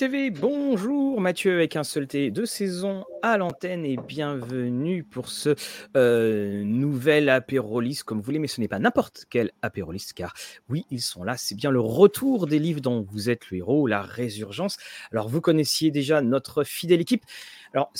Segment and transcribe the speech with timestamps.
[0.00, 5.54] TV, bonjour Mathieu avec un seul T de saison à l'antenne et bienvenue pour ce
[5.94, 10.32] euh, nouvel apérolis comme vous voulez, mais ce n'est pas n'importe quel apérolis car
[10.70, 13.86] oui, ils sont là, c'est bien le retour des livres dont vous êtes le héros,
[13.86, 14.78] la résurgence.
[15.12, 17.26] Alors vous connaissiez déjà notre fidèle équipe.
[17.74, 17.92] Alors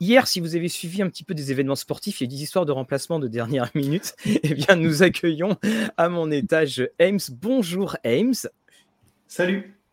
[0.00, 2.72] Hier, si vous avez suivi un petit peu des événements sportifs et des histoires de
[2.72, 5.56] remplacement de dernière minute, eh bien, nous accueillons
[5.96, 7.20] à mon étage Ames.
[7.30, 8.34] Bonjour Ames.
[9.28, 9.83] Salut.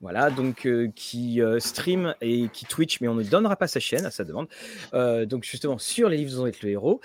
[0.00, 3.80] Voilà, donc euh, qui euh, stream et qui Twitch, mais on ne donnera pas sa
[3.80, 4.46] chaîne à sa demande.
[4.94, 7.00] Euh, donc justement sur les livres dont être le héros.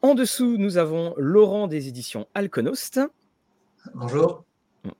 [0.00, 3.00] En dessous, nous avons Laurent des éditions Alconost.
[3.94, 4.44] Bonjour.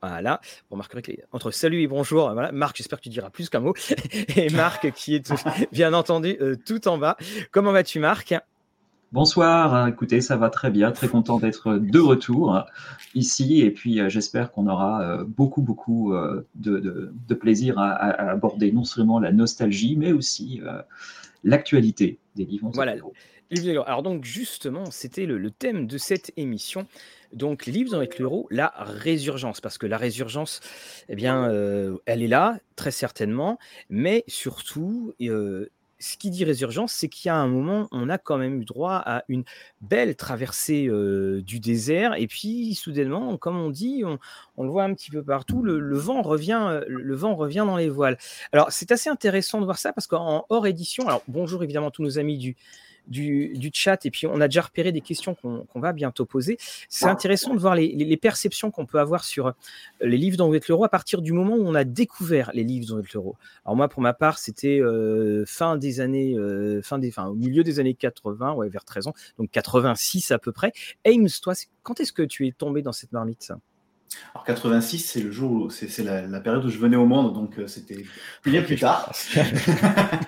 [0.00, 2.52] Voilà, vous remarquerez que entre salut et bonjour, voilà.
[2.52, 3.74] Marc, j'espère que tu diras plus qu'un mot.
[4.36, 5.32] et Marc, qui est
[5.72, 7.16] bien entendu tout en bas.
[7.50, 8.34] Comment vas-tu, Marc?
[9.12, 12.64] Bonsoir, écoutez, ça va très bien, très content d'être de retour
[13.14, 13.60] ici.
[13.60, 17.92] Et puis euh, j'espère qu'on aura euh, beaucoup, beaucoup euh, de, plaisir à,
[18.30, 20.62] aborder non seulement la nostalgie mais aussi
[21.44, 22.70] l'actualité des livres.
[22.72, 22.94] Voilà.
[23.84, 26.86] Alors donc justement, c'était le, thème de cette émission.
[27.34, 30.60] Donc les livres dans les l'euro, la résurgence, parce que la résurgence,
[31.10, 31.50] eh bien,
[32.06, 33.58] elle est là, très certainement,
[33.90, 35.12] mais surtout,
[36.02, 38.64] ce qui dit résurgence, c'est qu'il y a un moment, on a quand même eu
[38.64, 39.44] droit à une
[39.80, 40.88] belle traversée
[41.42, 45.62] du désert, et puis soudainement, comme on dit, on, le voit un petit peu partout,
[45.62, 48.18] le, vent revient, le vent revient dans les voiles.
[48.52, 52.02] Alors c'est assez intéressant de voir ça parce qu'en hors édition, alors bonjour évidemment tous
[52.02, 52.56] nos amis du
[53.06, 56.58] du, chat, et puis on a déjà repéré des questions qu'on va bientôt poser.
[56.88, 59.52] C'est intéressant de voir les, perceptions qu'on peut avoir sur euh,
[60.00, 63.12] les livres d'Henriette Leroux à partir du moment où on a découvert les livres d'Henriette
[63.14, 63.36] Leroux.
[63.64, 67.34] Alors moi, pour ma part, c'était euh, fin des années, euh, fin des, fin, au
[67.34, 70.72] milieu des années 80, ouais, vers 13 ans, donc 86 à peu près.
[71.04, 73.52] Ames, toi, quand est-ce que tu es tombé dans cette marmite
[74.34, 77.66] alors 86, c'est le jour, c'est la, période où je venais au monde, donc euh,
[77.66, 78.04] c'était
[78.44, 79.12] bien plus tard.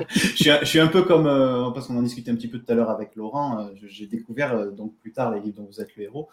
[0.08, 2.74] je, suis, un peu comme, euh, parce qu'on en discutait un petit peu tout à
[2.74, 6.04] l'heure avec Laurent, euh, j'ai découvert donc plus tard les livres dont vous êtes le
[6.04, 6.28] héros.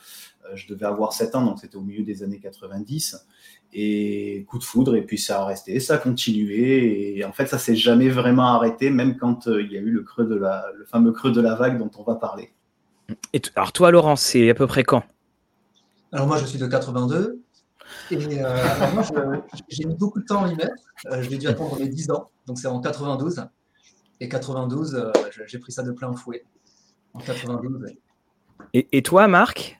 [0.54, 3.26] je devais avoir 7 ans, donc c'était au milieu des années 90.
[3.74, 7.46] Et coup de foudre, et puis ça a resté, ça a continué, et en fait
[7.46, 10.66] ça s'est jamais vraiment arrêté, même quand il y a eu le creux de la,
[10.78, 12.52] le fameux creux de la vague dont on va parler.
[13.32, 15.04] Et alors toi Laurent, c'est à peu près quand?
[16.12, 17.41] Alors moi, je suis de 82.
[18.12, 18.58] Et euh,
[18.94, 19.04] moi,
[19.70, 20.74] j'ai mis beaucoup de temps à y mettre.
[21.08, 22.26] Euh, j'ai dû attendre mes 10 ans.
[22.48, 23.46] Donc c'est en 92.
[24.20, 25.12] Et 92, euh,
[25.48, 26.44] j'ai pris ça de plein fouet.
[27.14, 27.94] En 92.
[28.74, 29.78] Et, toi, Marc?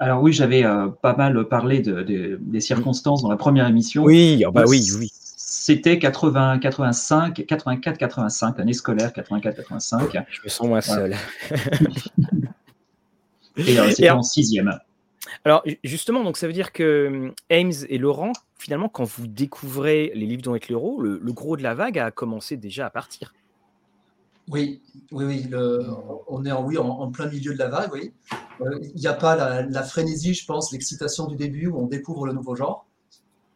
[0.00, 0.64] Alors oui, j'avais
[1.02, 4.02] pas mal parlé des circonstances dans la première émission.
[4.02, 5.10] Oui, ah bah oui, oui.
[5.12, 10.24] C'était 80, 85, 84, 85, l'année scolaire 84, 85.
[10.30, 11.14] Je me sens moins seul.
[13.56, 14.78] et c'était en sixième.
[15.44, 20.12] Alors justement, donc ça veut dire que hum, Ames et Laurent, finalement, quand vous découvrez
[20.14, 23.34] les livres dont est l'euro, le, gros de la vague a commencé déjà à partir.
[24.48, 25.50] Oui, oui, oui.
[26.28, 28.12] on est en, oui, en, plein milieu de la vague, oui.
[28.60, 32.26] Euh, il n'y a pas la, frénésie, je pense, l'excitation du début où on découvre
[32.26, 32.86] le nouveau genre.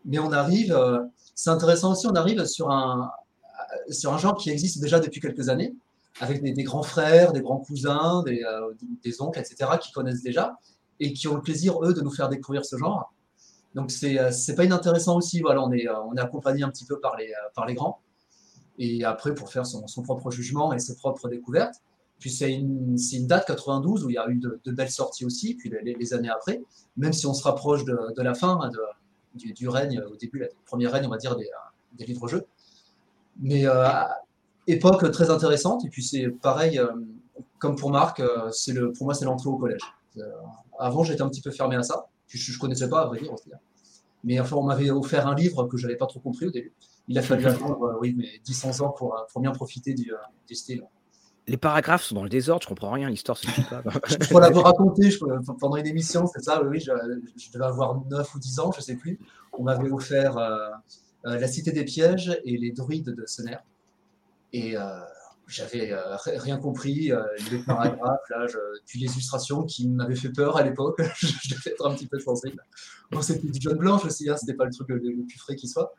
[0.06, 1.00] Mais on arrive, euh,
[1.34, 3.10] c'est intéressant aussi, on arrive sur un,
[3.90, 5.74] sur un genre qui existe déjà depuis quelques années,
[6.20, 8.72] avec des, grands frères, des grands cousins, des, euh,
[9.04, 10.56] des oncles, etc., qui connaissent déjà
[11.00, 13.12] et qui ont le plaisir, eux, de nous faire découvrir ce genre.
[13.74, 15.40] Donc, c'est euh, pas inintéressant aussi.
[15.40, 17.74] Voilà, on est, euh, on est accompagné un petit peu par les, euh, par les
[17.74, 18.00] grands.
[18.78, 21.76] Et après, pour faire son, son propre jugement et ses propres découvertes.
[22.18, 25.54] Puis, c'est une, une, date 92 où il y a eu de, belles sorties aussi,
[25.54, 26.60] puis les, années après,
[26.96, 28.70] même si on se rapproche de, de la fin, hein,
[29.34, 31.48] du, règne, au début, le premier règne, on va dire, des,
[31.96, 32.44] des livres-jeux.
[33.40, 33.66] Mais
[34.66, 35.84] époque très intéressante.
[35.84, 36.80] Et puis, c'est pareil,
[37.60, 39.82] comme pour Marc, c'est le, pour moi, c'est l'entrée au collège.
[40.78, 42.08] Avant, j'étais un petit peu fermé à ça.
[42.28, 43.32] Je ne connaissais pas, à vrai dire.
[44.24, 46.72] Mais enfin, on m'avait offert un livre que je n'avais pas trop compris au début.
[47.08, 50.12] Il a fallu attendre euh, oui, mais 10 ans pour, euh, pour bien profiter du,
[50.12, 50.16] euh,
[50.46, 50.84] du, style.
[51.46, 53.82] Les paragraphes sont dans le désordre, je comprends rien, l'histoire se suit pas.
[54.06, 55.08] je pourrais vous raconter
[55.58, 56.92] pendant une émission, c'est ça, oui, je,
[57.54, 59.18] devais avoir 9 ou 10 ans, je ne sais plus.
[59.54, 60.36] On m'avait offert
[61.24, 63.56] La Cité des Pièges et Les Druides de Sener.
[64.52, 64.74] Et
[65.48, 68.20] j'avais euh, rien compris, euh, les paragraphes,
[68.86, 72.20] puis les illustrations qui m'avaient fait peur à l'époque, je devais être un petit peu
[72.20, 72.62] sensible.
[73.10, 75.66] Bon, c'était du jaune blanche aussi, hein, c'était pas le truc le, plus frais qui
[75.66, 75.94] soit.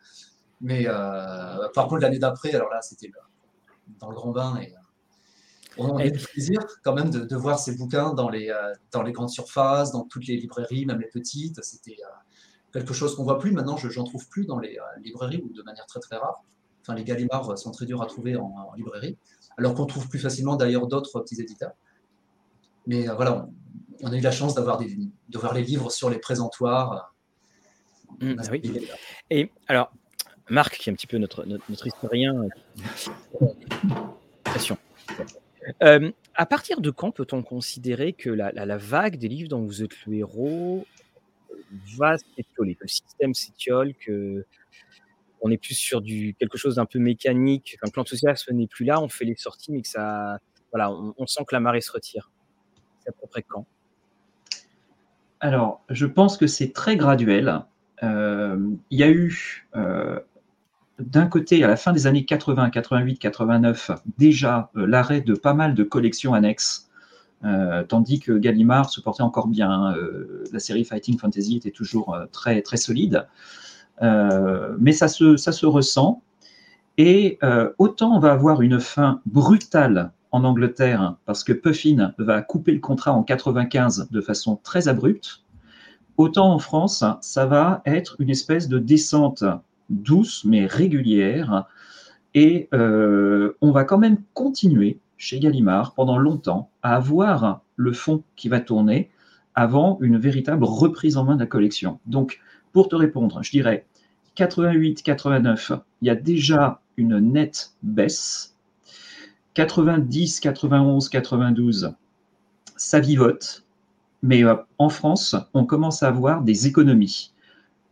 [0.62, 3.12] Mais euh, par contre, l'année d'après, alors là, c'était
[4.00, 4.74] dans le grand bain et
[5.78, 8.52] on a eu du plaisir quand même de, voir ces bouquins dans les,
[8.94, 11.64] grandes surfaces, dans toutes les librairies, même les petites.
[11.64, 11.98] C'était
[12.74, 13.52] quelque chose qu'on voit plus.
[13.52, 16.44] Maintenant, je n'en trouve plus dans les librairies ou de manière très très rare.
[16.82, 19.18] Enfin, les Gallimards sont très durs à trouver en librairie
[19.60, 21.74] alors qu'on trouve plus facilement d'ailleurs d'autres petits éditeurs.
[22.88, 23.48] Mais euh, voilà,
[24.02, 27.14] on, a eu la chance d'avoir de voir les livres sur les présentoirs.
[28.22, 28.88] Mmh, ah oui.
[29.30, 29.92] Et alors,
[30.50, 32.48] Marc, qui est un petit peu notre, notre, historien.
[35.84, 39.84] Euh, à partir de quand peut-on considérer que la, la, vague des livres dont vous
[39.84, 40.88] êtes le héros
[41.98, 44.46] va s'étioler, que le système s'étiole, que
[45.42, 49.02] on est plus sur du quelque chose d'un peu mécanique, quand l'enthousiasme n'est plus là,
[49.02, 50.40] on fait les sorties, mais ça,
[50.72, 52.32] voilà, on, sent que la marée se retire.
[53.00, 53.66] C'est à peu près quand?
[55.40, 57.64] Alors, je pense que c'est très graduel.
[58.04, 58.58] Euh,
[58.90, 60.20] il y a eu euh,
[61.00, 65.54] d'un côté, à la fin des années 80, 88, 89, déjà euh, l'arrêt de pas
[65.54, 66.88] mal de collections annexes,
[67.88, 69.96] tandis que Gallimard se portait encore bien.
[70.52, 73.28] la série Fighting Fantasy était toujours très solide.
[74.02, 76.22] Mais ça se, ça se ressent.
[76.98, 77.40] Et
[77.78, 82.80] autant on va avoir une fin brutale en Angleterre, parce que Puffin va couper le
[82.80, 85.44] contrat en 95 de façon très abrupte,
[86.18, 89.44] autant en France, ça va être une espèce de descente
[89.90, 91.66] douce mais régulière.
[92.36, 98.24] Et euh, on va quand même continuer chez Gallimard pendant longtemps à avoir le fond
[98.36, 99.10] qui va tourner
[99.56, 102.00] avant une véritable reprise en main de la collection.
[102.06, 102.40] Donc,
[102.74, 103.86] pour te répondre, je dirais
[104.38, 108.56] 88-89, il y a déjà une nette baisse
[109.56, 111.94] 90, 91, 92,
[112.78, 113.66] ça vivote,
[114.22, 117.34] mais euh, en France, on commence à avoir des économies.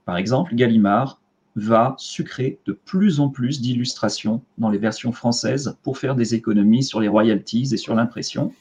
[0.06, 1.20] Par exemple, Gallimard
[1.58, 6.84] va sucrer de plus en plus d'illustrations dans les versions françaises pour faire des économies
[6.84, 8.54] sur les royalties et sur l'impression.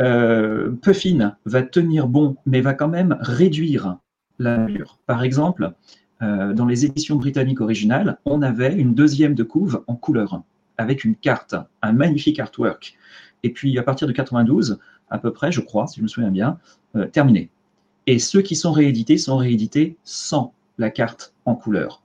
[0.00, 3.96] Euh, Puffin va tenir bon, mais va quand même réduire
[5.06, 5.72] Par exemple,
[6.22, 10.42] euh, dans les éditions britanniques originales, on avait une deuxième de couve en couleur
[10.78, 12.96] avec une carte, un magnifique artwork.
[13.42, 14.78] Et puis à partir de 92,
[15.10, 16.58] à peu près, je crois, si je me souviens bien,
[16.96, 17.50] euh, terminé.
[18.06, 22.02] Et ceux qui sont réédités sont réédités sans la carte en couleur.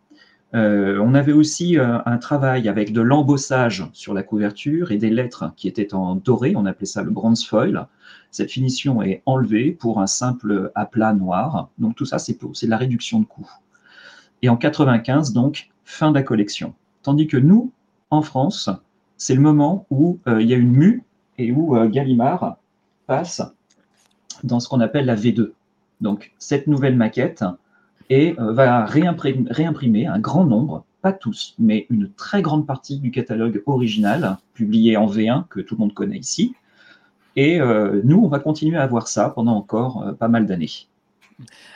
[0.54, 5.10] Euh, on avait aussi euh, un travail avec de l'embossage sur la couverture et des
[5.10, 7.88] lettres qui étaient en doré, on appelait ça le bronze foil.
[8.32, 11.70] Cette finition est enlevée pour un simple aplat noir.
[11.78, 13.50] Donc tout ça, c'est de la réduction de coût.
[14.42, 16.74] Et en 95, donc, fin de la collection.
[17.02, 17.72] Tandis que nous,
[18.10, 18.70] en France,
[19.18, 21.04] c'est le moment où euh, il y a une mue
[21.38, 22.58] et où Gallimard
[23.08, 23.42] passe
[24.44, 25.52] dans ce qu'on appelle la V2.
[26.00, 27.44] Donc, cette nouvelle maquette
[28.10, 33.12] et euh, va réimprimer, un grand nombre, pas tous, mais une très grande partie du
[33.12, 36.56] catalogue original, publié en V1, que tout le monde connaît ici.
[37.38, 40.70] Et nous, on va continuer à avoir ça pendant encore pas mal d'années.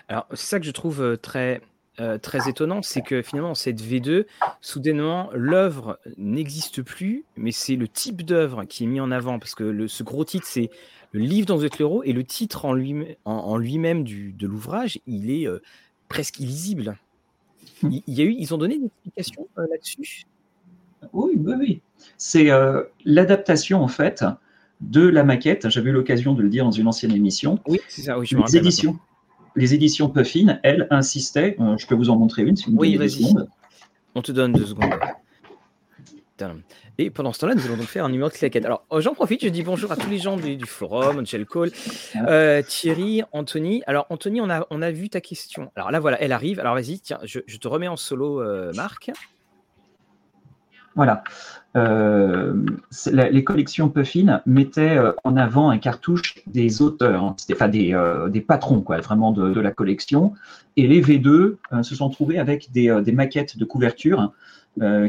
[0.08, 1.62] Alors, c'est ça que je trouve très
[2.00, 4.26] euh, très étonnant, c'est que finalement, cette V2,
[4.62, 9.54] soudainement, l'œuvre n'existe plus, mais c'est le type d'œuvre qui est mis en avant, parce
[9.54, 10.70] que ce gros titre, c'est
[11.12, 15.30] le livre dont vous êtes et le titre en lui-même en, lui-même de l'ouvrage, il
[15.30, 15.62] est euh,
[16.10, 16.98] presque illisible.
[17.82, 17.92] Hmm.
[18.06, 20.24] Il, y a eu, ils ont donné une explication euh, là-dessus?
[21.13, 21.82] Oui, oui, oui.
[22.18, 22.50] C'est
[23.06, 24.25] l'adaptation, en fait,
[24.82, 25.70] de la maquette.
[25.70, 27.60] J'avais eu l'occasion de le dire dans une ancienne émission.
[27.68, 28.58] Oui, c'est ça, oui, je me rappelle.
[28.58, 29.00] éditions
[29.56, 32.96] les éditions Puffin, elles, insistaient, euh, je peux vous en montrer une si vous oui,
[32.96, 33.34] vas-y.
[34.16, 34.94] On te donne deux secondes.
[36.98, 38.65] Et pendant ce temps-là, nous allons donc faire un numéro de claquette.
[38.65, 41.72] Alors, euh, j'en profite, je dis bonjour à tous les gens du, forum, Angel Cole,
[42.27, 43.84] euh, Thierry, Anthony.
[43.88, 45.72] Alors, Anthony, on a, on a vu ta question.
[45.75, 46.60] Alors là, voilà, elle arrive.
[46.60, 48.43] Alors, vas-y, tiens, je, te remets en solo,
[48.74, 49.12] Marc.
[51.00, 51.24] Voilà.
[51.77, 52.53] Euh,
[53.13, 57.36] les collections Puffin mettaient euh, en avant un cartouche des auteurs, hein.
[57.53, 60.34] enfin des, euh, des, patrons vraiment de, la collection.
[60.75, 64.34] Et les V2 se sont trouvés avec des, maquettes de couverture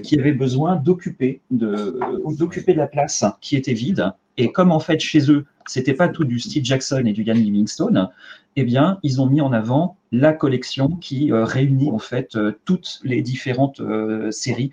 [0.02, 1.98] qui avaient besoin d'occuper de,
[2.38, 4.12] d'occuper de la place qui était vide.
[4.36, 7.34] Et comme en fait chez eux, c'était pas tout du Steve Jackson et du Ian
[7.34, 8.10] Livingstone,
[8.54, 13.22] eh bien ils ont mis en avant la collection qui réunit en fait toutes les
[13.22, 13.82] différentes
[14.30, 14.70] séries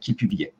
[0.00, 0.52] qu'ils publiaient.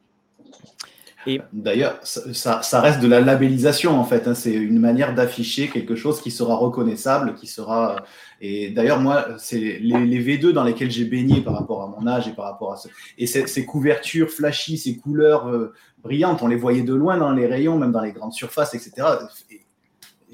[1.27, 4.29] Et d'ailleurs, ça, ça, reste de la labellisation en fait.
[4.29, 4.35] Hein.
[4.35, 8.05] C'est une manière d'afficher quelque chose qui sera reconnaissable, qui sera.
[8.41, 12.07] Et d'ailleurs, moi, c'est les, les, V2 dans lesquels j'ai baigné par rapport à mon
[12.07, 12.89] âge et par rapport à ce.
[13.17, 17.47] Et ces, couvertures flashy, ces couleurs euh, brillantes, on les voyait de loin dans les
[17.47, 19.07] rayons, même dans les grandes surfaces, etc.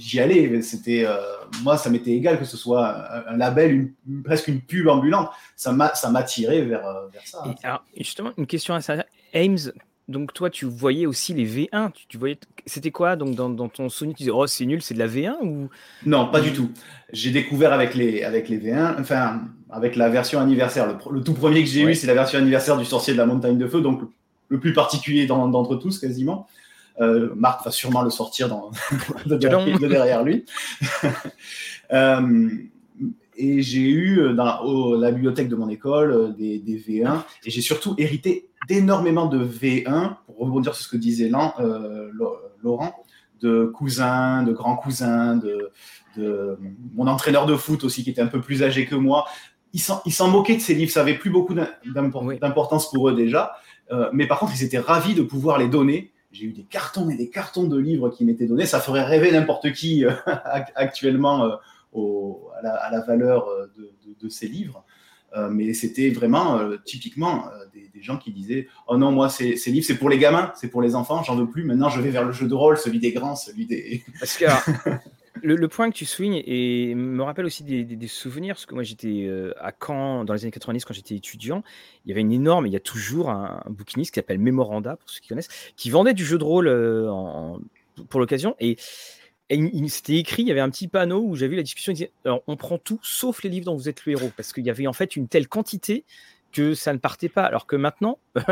[0.00, 0.62] J'y allais.
[0.62, 1.18] C'était euh,
[1.62, 5.28] moi, ça m'était égal que ce soit un, label, une, presque une pub ambulante.
[5.56, 7.44] Ça m'a, ça vers, euh, vers ça.
[7.62, 9.04] alors, justement, une question à ça.
[9.34, 9.58] Ames,
[10.08, 11.92] donc toi, tu voyais aussi les V1.
[12.08, 14.98] Tu, voyais, c'était quoi donc dans, ton Sony Tu disais oh c'est nul, c'est de
[14.98, 15.68] la V1 ou?
[16.06, 16.70] Non, pas du tout.
[17.12, 20.98] J'ai découvert avec les avec les V1, enfin avec la version anniversaire.
[21.10, 23.58] Le, tout premier que j'ai eu, c'est la version anniversaire du Sorcier de la Montagne
[23.58, 24.00] de Feu, donc
[24.48, 26.48] le plus particulier d'entre tous quasiment.
[27.00, 28.70] Euh, Marc va sûrement le sortir dans,
[29.26, 30.44] de, derrière, lui.
[31.92, 32.48] Euh,
[33.36, 37.96] et j'ai eu dans la bibliothèque de mon école des, des V1 et j'ai surtout
[37.98, 41.28] hérité d'énormément de V1 pour rebondir sur ce que disait
[42.62, 42.94] Laurent
[43.40, 45.70] de cousins, de grands cousins, de,
[46.16, 46.58] de,
[46.94, 49.26] mon entraîneur de foot aussi qui était un peu plus âgé que moi.
[49.72, 53.52] Ils s'en moquaient de ces livres, ça avait plus beaucoup d'importance pour eux déjà.
[53.92, 56.12] Euh, mais par contre, ils étaient ravis de pouvoir les donner.
[56.32, 58.66] J'ai eu des cartons et des cartons de livres qui m'étaient donnés.
[58.66, 60.12] Ça ferait rêver n'importe qui euh,
[60.74, 61.56] actuellement euh,
[61.92, 64.84] au, à, la, à, la, valeur de, de, de ces livres.
[65.50, 69.86] mais c'était vraiment typiquement des, des, gens qui disaient Oh non, moi, ces, ces livres,
[69.86, 71.64] c'est pour les gamins, c'est pour les enfants, j'en veux plus.
[71.64, 74.04] Maintenant, je vais vers le jeu de rôle, celui des grands, celui des.
[74.20, 74.44] Parce que
[75.42, 76.42] le, point que tu soulignes
[76.94, 80.50] me rappelle aussi des, souvenirs, parce que moi j'étais euh, à Caen dans les années
[80.50, 81.62] 90 quand j'étais étudiant,
[82.04, 85.10] il y avait une énorme, il y a toujours un, bouquiniste qui s'appelle Memoranda, pour
[85.10, 87.10] ceux qui connaissent, qui vendait du jeu de rôle euh,
[88.08, 88.56] pour l'occasion.
[88.60, 88.76] Et,
[89.52, 91.96] il, s'était écrit, il y avait un petit panneau où j'avais vu la discussion, il
[91.96, 94.70] disait, on prend tout sauf les livres dont vous êtes le héros, parce qu'il y
[94.70, 96.04] avait en fait une telle quantité
[96.52, 97.44] que ça ne partait pas.
[97.44, 98.18] Alors que maintenant,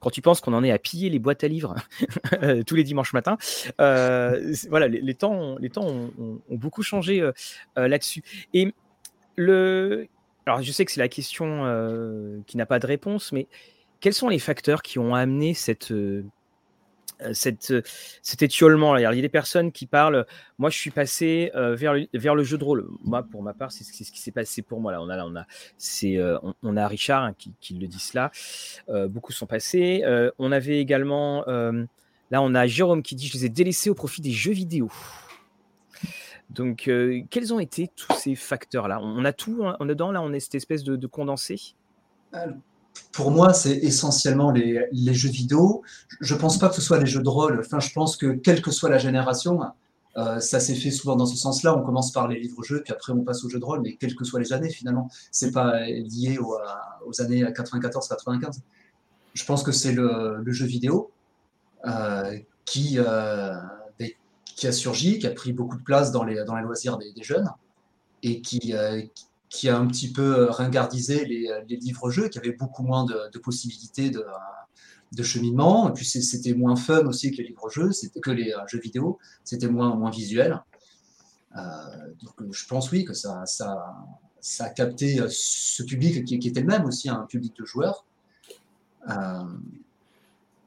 [0.00, 1.74] quand tu penses qu'on en est à piller les boîtes à livres
[2.66, 3.38] tous les dimanches matins,
[3.80, 7.32] euh, voilà, les, temps, les temps ont, beaucoup changé euh,
[7.78, 8.22] euh, là-dessus.
[8.54, 8.72] Et
[9.36, 10.08] le,
[10.46, 13.46] alors je sais que c'est la question qui n'a pas de réponse, mais
[14.00, 15.92] quels sont les facteurs qui ont amené cette
[17.32, 17.82] cette, euh,
[18.22, 18.96] cet étiolement.
[18.96, 20.26] Il y a des personnes qui parlent.
[20.58, 21.94] Moi, je suis passé euh, vers,
[22.34, 22.88] le, jeu de rôle.
[23.04, 24.92] Moi, pour ma part, c'est ce qui s'est passé pour moi.
[24.92, 25.46] Là, on a, on a,
[26.62, 28.30] on, a Richard hein, qui, le dit cela.
[29.08, 30.04] beaucoup sont passés.
[30.38, 31.44] on avait également.
[31.46, 34.90] là, on a Jérôme qui dit Je les ai délaissés au profit des jeux vidéo.
[36.50, 36.90] Donc,
[37.30, 39.00] quels ont été tous ces facteurs-là?
[39.02, 41.74] On, a tout on a dedans, là, on est cette espèce de condensé?
[43.12, 45.82] Pour moi, c'est essentiellement les, jeux vidéo.
[46.20, 47.60] Je ne pense pas que ce soit les jeux de rôle.
[47.60, 49.60] Enfin, je pense que quelle que soit la génération,
[50.16, 51.76] euh, ça s'est fait souvent dans ce sens-là.
[51.76, 54.14] On commence par les livres-jeux, puis après on passe aux jeux de rôle, mais quelles
[54.14, 58.60] que soient les années, finalement, c'est pas lié aux, années 94-95.
[59.34, 61.10] Je pense que c'est le, jeu vidéo
[61.86, 63.54] euh, qui, euh,
[64.44, 67.12] qui a surgi, qui a pris beaucoup de place dans les, dans les loisirs des,
[67.12, 67.50] des jeunes
[68.22, 68.74] et qui,
[69.48, 73.38] qui a un petit peu euh, ringardisé les, les livres-jeux, qui avaient beaucoup moins de,
[73.38, 74.24] possibilités de,
[75.12, 75.88] de, cheminement.
[75.88, 77.90] Et puis c'était moins fun aussi que les livres-jeux,
[78.22, 80.62] que les euh, jeux vidéo, c'était moins, moins visuel.
[81.56, 81.60] Euh,
[82.22, 83.96] donc je pense oui que ça, ça,
[84.40, 88.04] ça a capté ce public qui, qui, était le même aussi, un public de joueurs.
[89.08, 89.44] Euh,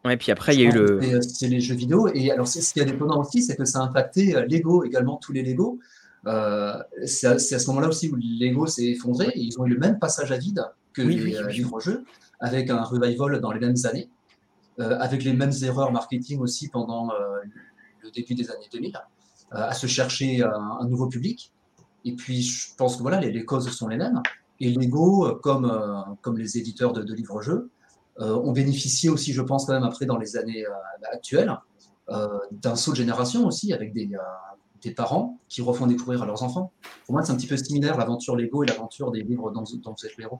[0.10, 1.22] et puis après, il y a eu le.
[1.22, 2.10] C'est les jeux vidéo.
[2.16, 5.32] Et alors, ce qui est étonnant aussi, c'est que ça a impacté Lego également, tous
[5.32, 5.78] les Lego.
[6.28, 9.80] Euh, c'est à, ce moment-là aussi où Lego s'est effondré et ils ont eu le
[9.80, 10.64] même passage à vide
[10.94, 12.04] que les oui, livres-jeux,
[12.40, 14.10] avec un revival dans les mêmes années,
[14.80, 17.40] euh, avec les mêmes erreurs marketing aussi pendant euh,
[18.04, 18.94] le début des années 2000,
[19.52, 21.52] à se chercher un, nouveau public.
[22.06, 24.22] Et puis, je pense que voilà, les, causes sont les mêmes.
[24.60, 27.70] Et Lego, comme, comme les éditeurs de, de livres-jeux,
[28.18, 30.64] ont bénéficié aussi, je pense, quand même après dans les années
[31.12, 31.54] actuelles,
[32.08, 34.10] d'un saut de génération aussi, avec des,
[34.82, 36.72] des parents qui refont découvrir à leurs enfants.
[37.06, 39.96] Pour moi, c'est un petit peu similaire l'aventure Lego et l'aventure des livres dont, dont
[39.98, 40.40] vous êtes le héros.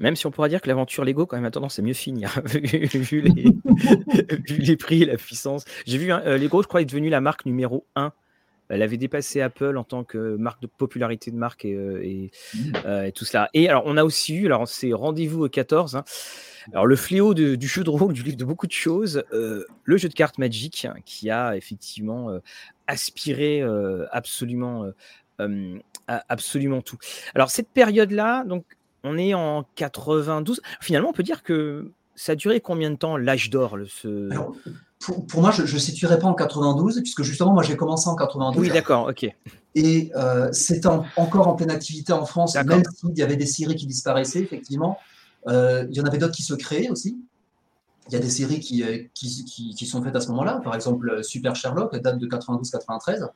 [0.00, 2.40] Même si on pourrait dire que l'aventure Lego, quand même, a tendance à mieux finir,
[2.44, 2.86] vu, les,
[4.48, 5.64] vu, les, prix et la puissance.
[5.86, 8.12] J'ai vu euh, Lego, je crois, est devenu la marque numéro 1.
[8.70, 12.72] Elle avait dépassé Apple en tant que marque de popularité de marque et, euh, mmh.
[12.86, 13.50] euh, et, tout cela.
[13.52, 15.96] Et alors, on a aussi eu, alors c'est rendez-vous au 14.
[15.96, 16.04] Hein.
[16.72, 19.96] alors, le fléau de, du jeu de rôle, du livre de beaucoup de choses, le
[19.96, 22.30] jeu de cartes Magic, hein, qui a effectivement
[22.86, 23.62] aspirer
[24.12, 24.86] absolument,
[26.06, 26.98] absolument tout.
[27.34, 28.64] Alors cette période-là, donc
[29.04, 30.60] on est en 92.
[30.80, 34.30] Finalement, on peut dire que ça a duré combien de temps l'âge d'or ce...
[35.28, 38.60] pour, moi, je ne situerai pas en 92, puisque justement, moi j'ai commencé en 92.
[38.60, 39.26] Oui, d'accord, ok.
[39.74, 43.74] Et euh, c'était encore en pleine activité en France, même s'il y avait des séries
[43.74, 44.98] qui disparaissaient, effectivement.
[45.48, 47.18] il y en avait d'autres qui se créaient aussi.
[48.08, 50.60] Il y a des séries euh, qui, sont faites à ce moment-là.
[50.62, 53.28] Par exemple, euh, Super Sherlock date de 92-93.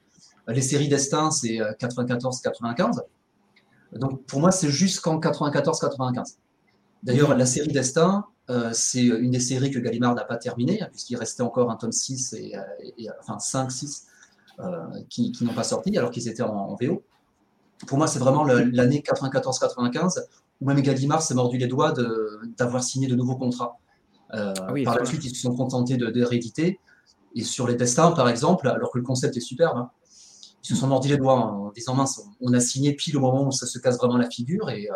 [0.48, 2.98] Les séries Destin, c'est 94-95.
[3.94, 6.36] Euh, Donc pour moi, c'est jusqu'en 94-95.
[7.02, 8.24] D'ailleurs, la série Destin,
[8.72, 12.32] c'est une des séries que Gallimard n'a pas terminée, puisqu'il restait encore un tome 6,
[12.32, 12.54] et,
[13.20, 14.04] enfin 5-6
[15.08, 17.02] qui, qui n'ont pas sorti, alors qu'ils étaient en, VO.
[17.86, 20.24] Pour moi, c'est vraiment l'année 94-95
[20.60, 21.94] où même Gallimard s'est mordu les doigts
[22.56, 23.78] d'avoir signé de nouveaux contrats.
[24.34, 26.28] Euh, ah par la suite, ils se sont contentés de, de
[27.34, 29.90] Et sur les destins, par exemple, alors que le concept est superbe, hein,
[30.62, 33.46] ils se sont mordis les doigts en disant mince, on a signé pile au moment
[33.46, 34.94] où ça se casse vraiment la figure et euh,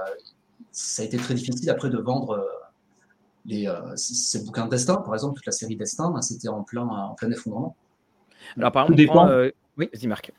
[0.71, 2.43] ça a été très difficile après de vendre euh,
[3.47, 6.87] les, ces bouquins de destin, par exemple, toute la série Destin, ben, c'était en plein,
[6.87, 7.75] en plein effondrement.
[8.57, 10.33] Alors, par exemple, oui, vas-y, Marc.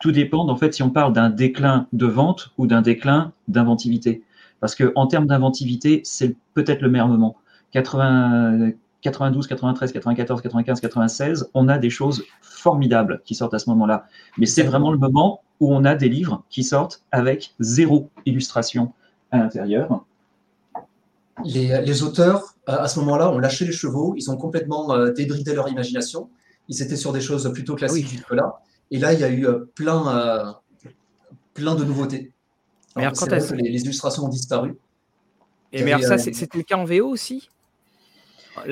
[0.00, 4.22] tout dépend en fait si on parle d'un déclin de vente ou d'un déclin d'inventivité.
[4.60, 7.36] Parce qu'en termes d'inventivité, c'est peut-être le meilleur moment.
[7.72, 8.72] 80,
[9.02, 14.06] 92, 93, 94, 95, 96, on a des choses formidables qui sortent à ce moment-là.
[14.38, 18.92] Mais c'est vraiment le moment où on a des livres qui sortent avec zéro illustration
[19.30, 20.04] à l'intérieur.
[21.44, 25.68] Les, auteurs, à ce moment-là, ont lâché les chevaux, ils ont complètement euh, débridé leur
[25.68, 26.28] imagination.
[26.68, 28.60] Ils étaient sur des choses plutôt classiques jusque-là.
[28.90, 30.52] Et là, il y a eu euh, plein, euh,
[31.54, 32.32] plein de nouveautés.
[32.94, 34.76] Alors, quand les, les, illustrations ont disparu.
[35.72, 37.48] Et mais ça, c'était le cas en VO aussi?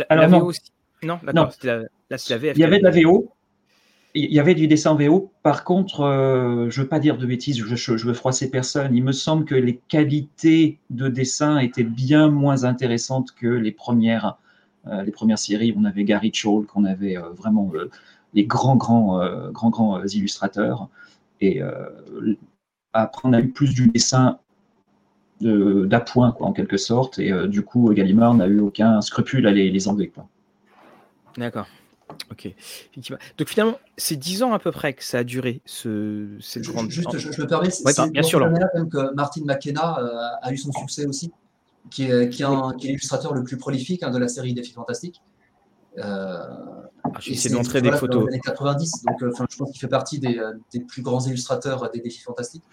[0.09, 0.51] Alors, non.
[1.03, 1.53] Non, d'accord.
[1.65, 1.79] La,
[2.19, 2.57] VF.
[2.57, 3.33] Il y avait de la VO.
[4.15, 5.31] Il y avait du dessin en VO.
[5.43, 8.97] Par contre, euh, je ne veux pas dire de bêtises, je, veux froisser personne.
[8.97, 14.39] Il me semble que les qualités de dessin étaient bien moins intéressantes que les premières,
[14.87, 15.75] euh, les premières séries.
[15.77, 17.71] On avait Gary Chalk, qu'on avait euh, vraiment
[18.35, 20.89] les grands, grands, grands, grands illustrateurs.
[21.41, 21.61] Et
[22.93, 24.39] après, on a eu plus du dessin
[25.41, 27.19] d'appoint, en quelque sorte.
[27.19, 30.13] Et euh, du coup, Gallimard n'a eu aucun scrupule à les, les enlever.
[31.37, 31.67] D'accord.
[32.31, 32.55] Ok.
[33.37, 36.91] Donc finalement, c'est dix ans à peu près que ça a duré ce, cette grande.
[36.91, 38.41] Juste, je, me permets, c'est bien sûr.
[38.41, 41.33] Même que Martin McKenna euh, a eu son succès aussi,
[41.91, 42.47] qui est, qui est,
[42.81, 45.23] l'illustrateur le plus prolifique hein, de la série Défis Fantastiques.
[45.99, 46.39] Euh,
[47.05, 48.23] ah, J'essaie de montrer des photos.
[48.23, 50.41] Dans les années 90, donc euh, je pense qu'il fait partie des,
[50.73, 52.65] des, plus grands illustrateurs des Défis Fantastiques.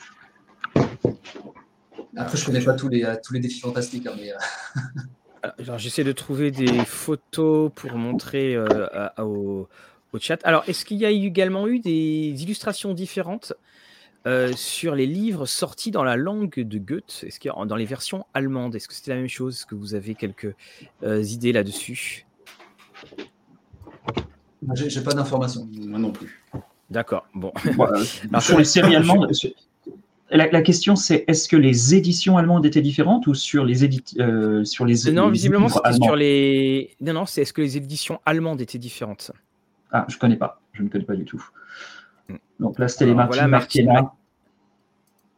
[2.17, 4.07] Après, je connais pas tous les, euh, tous les défis fantastiques.
[4.07, 5.51] Hein, mais, euh.
[5.59, 9.67] Alors, j'essaie de trouver des photos pour montrer euh, au,
[10.13, 10.39] au, chat.
[10.43, 13.53] Alors, est-ce qu'il y a également eu des illustrations différentes
[14.55, 17.23] sur les livres sortis dans la langue de Goethe?
[17.27, 19.57] Est-ce qu'il y a, dans les versions allemandes Est-ce que c'était la même chose?
[19.57, 20.55] Est-ce que vous avez quelques
[21.03, 22.25] idées là-dessus?
[24.73, 25.69] J'ai pas d'informations.
[25.71, 26.43] Moi non plus.
[26.89, 27.27] D'accord.
[27.35, 27.51] Bon.
[28.39, 29.29] sur les séries allemandes,
[30.31, 34.63] la, question, c'est est-ce que les éditions allemandes étaient différentes ou sur les éditions euh,
[34.63, 36.95] sur les Non, visiblement, c'était sur les.
[36.99, 39.31] Non, non, c'est est-ce que les éditions allemandes étaient différentes?
[39.91, 40.59] Ah, je connais pas.
[40.73, 41.43] Je ne connais pas du tout.
[42.27, 42.37] Hmm.
[42.59, 44.13] Donc là, c'était les Martin voilà,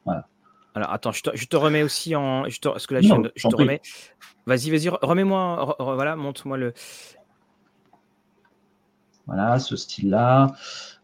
[0.06, 0.28] Voilà.
[0.74, 2.48] Alors, attends, je te, remets aussi en.
[2.48, 3.10] Je te, parce que là, je,
[3.48, 3.82] te remets.
[4.46, 5.76] Vas-y, vas-y, remets-moi.
[5.80, 6.74] voilà, montre-moi le.
[9.26, 10.56] Voilà, ce style-là.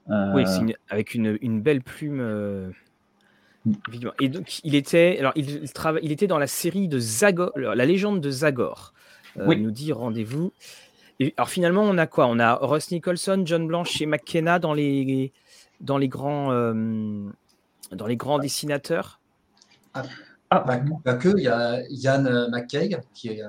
[0.08, 2.22] Oui, euh, avec une, une, belle plume.
[3.66, 5.64] Euh, et donc, il était, alors, il,
[6.02, 8.94] il était dans la série de Zagor, la légende de Zagor.
[9.38, 9.60] Euh, oui.
[9.62, 10.52] Nous dit rendez-vous.
[11.38, 12.28] Alors, finalement, on a quoi?
[12.28, 15.32] On a Ross Nicholson, John Blanche et McKenna dans les,
[15.80, 17.30] dans les, grands, euh,
[17.92, 19.20] dans les grands dessinateurs.
[19.94, 20.04] Ah,
[20.50, 20.60] ah.
[21.04, 23.42] Pas, que, il y a Yann McKay, qui est,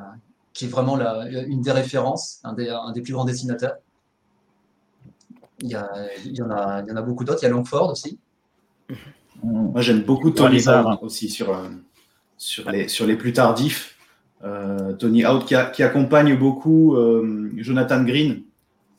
[0.53, 3.77] qui est vraiment la, une des références, un des, un des plus grands dessinateurs.
[5.61, 5.91] Il y, a,
[6.25, 7.41] il y, en, a, il y en a beaucoup d'autres.
[7.43, 8.19] Il y a Longford aussi.
[9.43, 11.69] Moi, j'aime beaucoup Tony Out aussi sur, euh,
[12.37, 13.97] sur, les, sur les plus tardifs.
[14.43, 18.43] Euh, Tony Out qui, accompagne beaucoup euh, Jonathan Green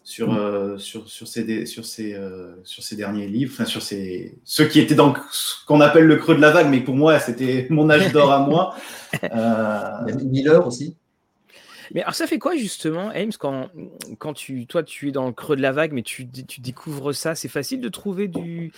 [0.03, 0.79] sur, mm.
[0.79, 2.19] sur, sur, ses, sur, ses,
[2.63, 6.15] sur ses derniers livres, enfin sur ses, ceux qui étaient dans ce qu'on appelle le
[6.17, 8.75] creux de la vague, mais pour moi, c'était mon âge d'or à moi.
[10.23, 10.95] Miller aussi.
[11.93, 13.69] Mais alors ça fait quoi justement, Ames, quand,
[14.17, 17.13] quand tu, toi tu es dans le creux de la vague, mais tu, tu découvres
[17.13, 18.71] ça, c'est facile de trouver des,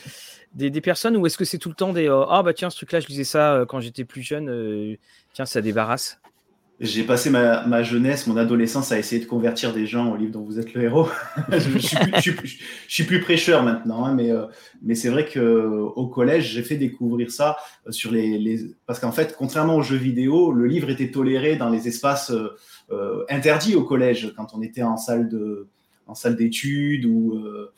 [0.70, 2.78] des personnes ou est-ce que c'est tout le temps des euh, ah bah tiens ce
[2.78, 4.96] truc-là je lisais ça euh, quand j'étais plus jeune, euh,
[5.34, 6.20] tiens ça débarrasse.
[6.80, 10.32] J'ai passé ma, ma, jeunesse, mon adolescence à essayer de convertir des gens au livre
[10.32, 11.10] dont vous êtes le héros.
[11.52, 12.20] je, je,
[12.88, 14.30] suis plus, prêcheur maintenant, hein, mais,
[14.84, 17.58] mais c'est vrai que au collège, j'ai fait découvrir ça
[17.90, 18.76] sur les, les...
[18.86, 22.32] parce qu'en fait, contrairement aux jeux vidéo, le livre était toléré dans les espaces
[23.30, 25.68] interdit au collège quand on était en salle de
[26.08, 27.74] en salle d'études ou euh,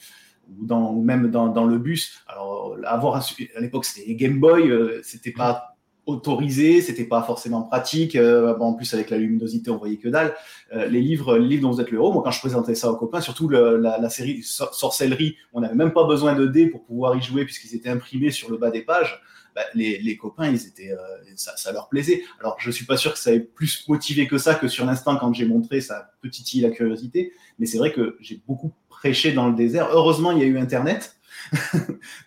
[0.58, 2.24] ou, dans, même dans, dans, le bus.
[2.28, 8.16] Alors, avoir à l'époque, c'était Game Boy, euh, c'était pas autorisé, c'était pas forcément pratique.
[8.16, 10.34] Euh, en plus, avec la luminosité, on voyait que dalle.
[10.74, 12.92] Euh, les livres, les livres dont vous êtes le héros, moi, quand je présentais ça
[12.92, 17.16] aux copains, surtout la, série Sorcellerie, on n'avait même pas besoin de dés pour pouvoir
[17.16, 19.22] y jouer puisqu'ils étaient imprimés sur le bas des pages.
[19.60, 20.98] Bah, les, copains, ils étaient, euh,
[21.36, 22.24] ça, leur plaisait.
[22.40, 25.18] Alors, je suis pas sûr que ça ait plus motivé que ça que sur l'instant
[25.18, 27.34] quand j'ai montré, ça petit la curiosité.
[27.58, 29.90] Mais c'est vrai que j'ai beaucoup prêché dans le désert.
[29.92, 31.18] Heureusement, il y a eu Internet.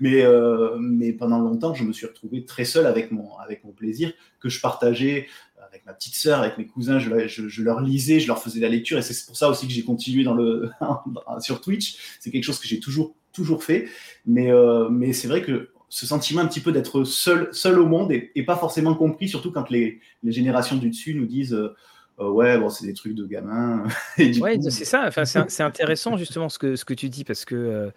[0.01, 3.73] mais, euh, mais pendant longtemps, je me suis retrouvé très seul avec mon, avec mon
[3.73, 5.27] plaisir que je partageais
[5.66, 6.99] avec ma petite sœur, avec mes cousins.
[6.99, 8.99] Je, leur lisais, je leur faisais la lecture.
[8.99, 10.68] Et c'est pour ça aussi que j'ai continué dans le,
[11.40, 11.97] sur Twitch.
[12.21, 13.88] C'est quelque chose que j'ai toujours, toujours fait.
[14.27, 17.87] Mais, euh, mais c'est vrai que ce sentiment un petit peu d'être seul, seul au
[17.87, 21.74] monde et, pas forcément compris, surtout quand les, les générations du dessus nous disent euh,
[22.18, 23.85] euh, ouais, bon, c'est des trucs de gamins.
[24.18, 25.05] ouais, c'est ça.
[25.07, 27.92] Enfin, c'est intéressant justement ce que, ce que tu dis parce que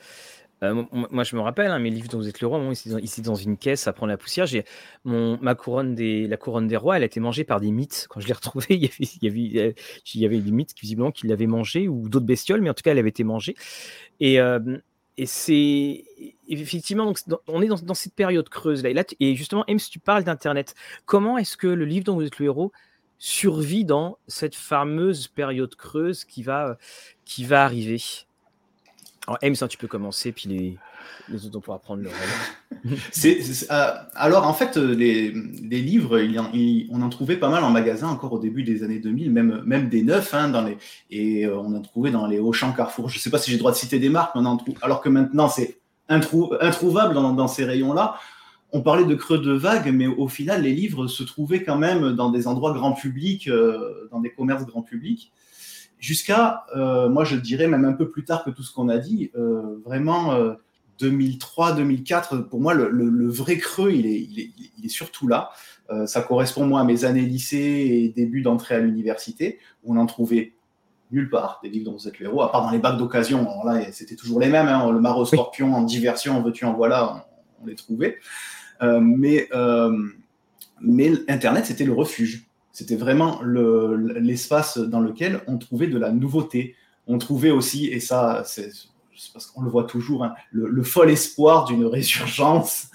[0.63, 3.35] Euh, moi, je me rappelle, hein, mes livres dont vous êtes le roi, ici, dans,
[3.35, 4.45] une caisse à prendre la poussière.
[4.45, 4.63] J'ai
[5.03, 8.07] mon ma couronne des la couronne des rois, elle a été mangée par des mythes.
[8.09, 9.27] Quand je l'ai retrouvée, il y avait il y
[9.59, 9.75] avait,
[10.13, 12.83] il y avait des mythes visiblement qui l'avaient mangée ou d'autres bestioles, mais en tout
[12.83, 13.55] cas, elle avait été mangée.
[14.21, 14.39] Et
[15.17, 16.03] et c'est
[16.47, 19.03] effectivement, donc, on est dans, cette période creuse là.
[19.19, 20.75] Et, justement, si tu parles d'Internet,
[21.05, 22.71] comment est-ce que le livre dont vous êtes le héros
[23.17, 26.77] survit dans cette fameuse période creuse qui va,
[27.23, 28.01] qui va arriver?
[29.27, 30.77] Alors, M, ça, tu peux commencer, puis les,
[31.29, 32.17] les autres, on pourra prendre le relais.
[33.71, 35.31] Euh, alors, en fait, euh, les,
[35.81, 36.19] livres,
[36.91, 39.89] on en trouvait pas mal en magasin encore au début des années 2000, même, même
[39.89, 40.77] des neufs, hein, dans les,
[41.09, 43.09] et euh, on en trouvait dans les Auchan, Carrefour.
[43.09, 44.57] Je ne sais pas si j'ai le droit de citer des marques, mais on en
[44.57, 44.75] trouve.
[44.81, 48.17] Alors que maintenant, c'est introuvable dans, ces rayons-là.
[48.71, 52.11] On parlait de creux de vague, mais au final, les livres se trouvaient quand même
[52.11, 53.49] dans des endroits grand public,
[54.11, 55.31] dans des commerces grand public
[55.97, 59.31] jusqu'à, moi je dirais même un peu plus tard que tout ce qu'on a dit,
[59.83, 60.55] vraiment
[60.99, 64.19] 2003-2004, pour moi, le, vrai creux, il est,
[64.77, 65.51] il est, surtout là.
[65.89, 69.97] Euh, ça correspond, moi, à mes années lycée et début d'entrée à l'université, où on
[69.97, 70.53] en trouvait
[71.11, 73.41] nulle part, des livres dont vous êtes le héros, à part dans les bacs d'occasion.
[73.41, 74.67] Alors là, c'était toujours les mêmes.
[74.67, 77.27] Hein, le Maro Scorpion en diversion, en veux-tu, en voilà,
[77.61, 78.17] on, les trouvait.
[78.81, 79.95] Euh, mais, euh,
[80.81, 82.47] mais Internet, c'était le refuge.
[82.71, 86.75] C'était vraiment l'espace dans lequel on trouvait de la nouveauté.
[87.07, 88.71] On trouvait aussi, et ça, c'est
[89.33, 92.89] parce qu'on le voit toujours, hein, le, fol espoir d'une résurgence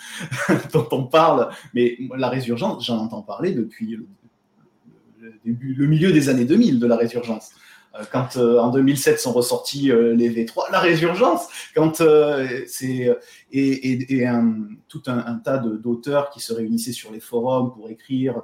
[0.73, 1.51] dont on parle.
[1.75, 3.99] Mais la résurgence, j'en entends parler depuis
[5.45, 7.51] le, milieu des années 2000 de la résurgence.
[7.97, 12.03] Euh, quand euh, en 2007 sont ressortis euh, les V3, la résurgence, quand
[12.67, 13.19] c'est
[13.53, 14.29] et, et,
[14.89, 18.43] tout un, un tas d'auteurs qui se réunissaient sur les forums pour écrire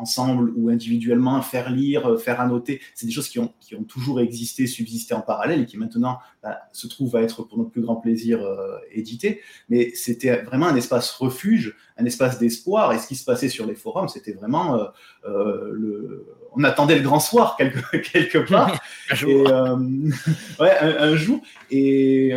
[0.00, 3.84] ensemble ou individuellement, faire lire, euh, faire annoter, c'est des choses qui ont, qui ont
[3.84, 7.70] toujours existé, subsisté en parallèle et qui maintenant bah, se trouvent à être pour notre
[7.70, 9.40] plus grand plaisir euh, édité.
[9.68, 12.92] Mais c'était vraiment un espace refuge, un espace d'espoir.
[12.92, 14.80] Et ce qui se passait sur les forums, c'était vraiment
[15.26, 16.26] euh, le.
[16.56, 18.80] On attendait le grand soir quelque, quelque part.
[19.10, 19.30] un jour.
[19.30, 19.42] Et,
[20.60, 21.40] ouais, un, jour.
[21.70, 22.32] Et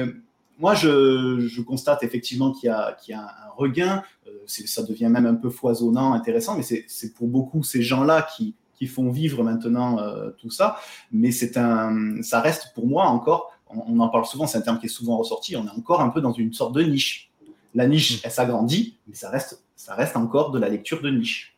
[0.59, 4.03] moi, je, je constate effectivement qu'il y, y, a un regain
[4.47, 8.87] ça devient même un peu foisonnant, intéressant, mais c'est pour beaucoup ces gens-là qui, qui,
[8.87, 10.77] font vivre maintenant euh, tout ça.
[11.11, 14.79] Mais c'est un, ça reste pour moi encore, on, en parle souvent, c'est un terme
[14.79, 17.31] qui est souvent ressorti, on est encore un peu dans une sorte de niche.
[17.73, 18.21] La niche, mm.
[18.25, 21.55] elle s'agrandit, mais ça reste, ça reste encore de la lecture de niche.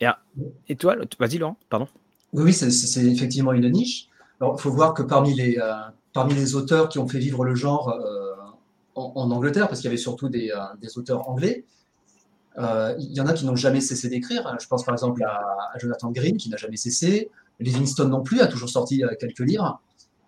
[0.00, 0.06] Et,
[0.68, 1.86] et toi, vas-y Laurent, pardon.
[2.32, 4.08] Oui, oui c'est effectivement une niche.
[4.40, 5.72] Il faut voir que parmi les, euh,
[6.12, 8.34] parmi les auteurs qui ont fait vivre le genre, euh,
[8.94, 11.64] en, Angleterre, parce qu'il y avait surtout des, euh, auteurs anglais.
[12.58, 14.56] Il y en a qui n'ont jamais cessé d'écrire.
[14.60, 17.30] Je pense par exemple à, Jonathan Green, qui n'a jamais cessé.
[17.60, 19.80] Livingstone non plus, a toujours sorti quelques livres.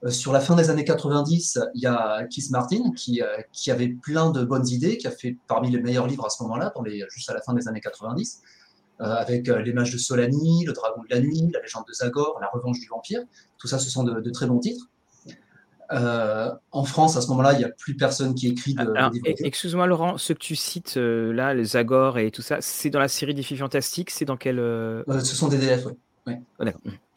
[0.08, 3.20] sur la fin des années 90, il y a Keith Martin qui,
[3.52, 6.42] qui, avait plein de bonnes idées, qui a fait parmi les meilleurs livres à ce
[6.44, 6.72] moment-là,
[7.10, 8.40] juste à la fin des années 90,
[9.02, 12.48] avec Les Mages de Solani, Le Dragon de la Nuit, La Légende de Zagor, La
[12.48, 13.22] Revanche du Vampire.
[13.58, 14.88] Tout ça, ce sont de très bons titres.
[15.92, 19.86] Euh, en France, à ce moment-là, il n'y a plus personne qui écrit de, Excuse-moi,
[19.86, 23.08] Laurent, ce que tu cites euh, là, les Zagor et tout ça, c'est dans la
[23.08, 24.58] série des filles fantastiques C'est dans quelle.
[24.58, 25.86] Euh ce sont des DF,
[26.26, 26.34] oui.
[26.60, 26.64] Ah,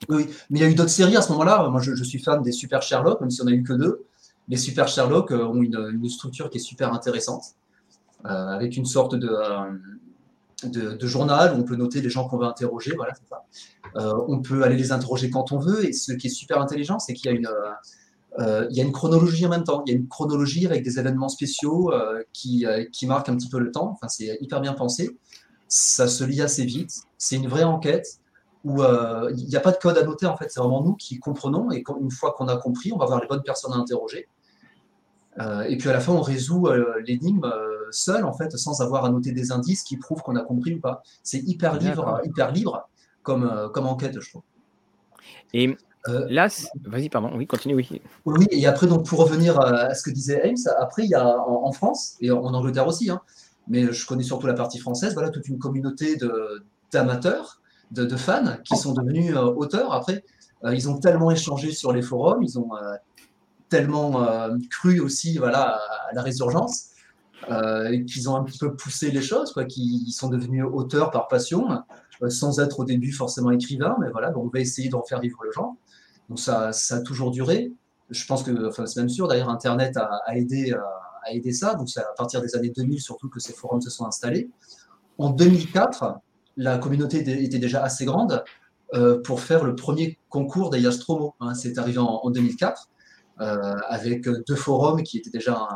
[0.10, 0.28] oui.
[0.50, 1.69] Mais il y a eu d'autres séries à ce moment-là.
[1.69, 4.04] Moi, je, suis fan des Super Sherlock, même si on n'a eu que deux.
[4.50, 7.43] Les Super Sherlock ont une, structure qui est super intéressante,
[8.24, 9.30] avec une sorte de,
[10.71, 12.93] de, journal où on peut noter les gens qu'on veut interroger.
[12.95, 13.43] Voilà, ça.
[14.28, 15.86] on peut aller les interroger quand on veut.
[15.86, 17.49] Et ce qui est super intelligent, c'est qu'il y a une
[18.39, 19.84] euh, il y a une chronologie en même temps.
[19.86, 23.36] Il y a une chronologie avec des événements spéciaux euh, qui, euh, qui, marquent un
[23.36, 23.91] petit peu le temps.
[23.93, 25.17] Enfin, c'est hyper bien pensé.
[25.67, 26.91] Ça se lit assez vite.
[27.17, 28.19] C'est une vraie enquête
[28.63, 30.25] où il n'y a pas de code à noter.
[30.25, 31.71] En fait, c'est vraiment nous qui comprenons.
[31.71, 34.28] Et une fois qu'on a compris, on va voir les bonnes personnes à interroger.
[35.67, 36.67] et puis à la fin, on résout
[37.06, 37.45] l'énigme
[37.91, 40.80] seul, en fait, sans avoir à noter des indices qui prouvent qu'on a compris ou
[40.80, 41.02] pas.
[41.24, 42.89] C'est hyper libre, hyper libre
[43.24, 44.43] comme, comme enquête, je trouve.
[45.54, 45.76] Et
[46.08, 46.48] euh, Là,
[46.84, 48.02] vas-y, pardon, oui, continue, oui.
[48.26, 51.39] Oui, et après, donc, pour revenir à ce que disait Ames, après, il y a
[51.39, 53.21] en, France, et en, Angleterre aussi, hein,
[53.67, 56.17] mais je connais surtout la partie française, voilà, toute une communauté
[56.91, 59.93] d'amateurs, de, fans, qui sont devenus euh, auteurs.
[59.93, 60.24] Après,
[60.63, 62.69] euh, ils ont tellement échangé sur les forums, ils ont
[63.69, 64.28] tellement
[64.69, 66.89] cru aussi voilà, à la résurgence,
[67.47, 71.67] qu'ils ont un petit peu poussé les choses, quoi, qu'ils sont devenus auteurs par passion,
[72.29, 75.43] sans être au début forcément écrivains, mais voilà, donc on va essayer d'en faire vivre
[75.43, 75.75] le genre.
[76.29, 77.71] Donc ça, ça a toujours duré.
[78.10, 81.75] Je pense que, enfin c'est même sûr, d'ailleurs Internet a, aidé, a, aidé ça.
[81.75, 84.49] Donc c'est à partir des années 2000 surtout que ces forums se sont installés.
[85.17, 86.19] En 2004,
[86.58, 88.43] la communauté était déjà assez grande
[88.93, 91.36] euh, pour faire le premier concours d'Ayastromo.
[91.39, 92.89] Hein, c'est arrivé en, 2004.
[93.38, 95.67] Avec deux forums qui étaient déjà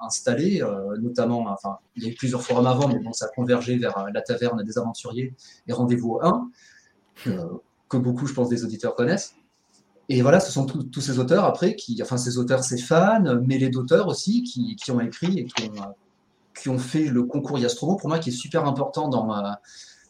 [0.00, 0.62] installés,
[1.00, 4.06] notamment, enfin, il y a eu plusieurs forums avant, mais bon, ça a convergé vers
[4.12, 5.34] la taverne des aventuriers
[5.66, 6.50] et Rendez-vous 1,
[7.88, 9.34] que beaucoup, je pense, des auditeurs connaissent.
[10.08, 14.06] Et voilà, ce sont tous ces auteurs après, enfin ces auteurs, ces fans, mêlés d'auteurs
[14.06, 15.46] aussi, qui, ont écrit et
[16.54, 19.50] qui ont, fait le concours Yastromo, pour moi, qui est super important dans, euh,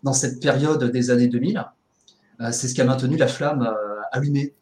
[0.02, 1.64] dans cette période des années 2000.
[2.40, 4.54] Euh, c'est ce qui a maintenu la flamme euh, allumée,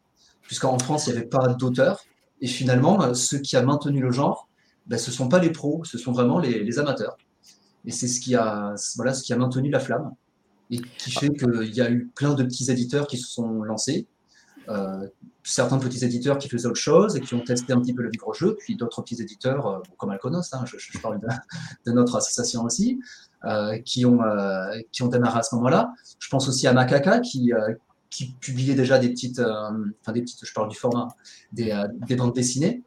[0.42, 2.04] puisqu'en France, il n'y avait pas d'auteurs.
[2.44, 4.50] Et finalement, ce qui a maintenu le genre,
[4.86, 7.16] ben, ce ne sont pas les pros, ce sont vraiment les, les amateurs.
[7.86, 10.12] Et c'est ce, qui a, voilà, ce qui a maintenu la flamme
[10.70, 14.06] et qui fait qu'il y a eu plein de petits éditeurs qui se sont lancés
[14.68, 15.06] euh,
[15.42, 18.08] certains petits éditeurs qui faisaient autre chose et qui ont testé un petit peu le
[18.08, 22.98] livre-jeu, puis d'autres petits éditeurs, euh, comme Alconos, hein, je, parle de, notre association aussi,
[23.44, 24.20] euh, qui, ont,
[24.90, 25.92] qui ont démarré à ce moment-là.
[26.18, 27.52] Je pense aussi à Macaca, qui,
[28.14, 31.08] qui publiait déjà des petites, enfin des petites, je parle du format,
[31.52, 32.82] des, des bandes dessinées,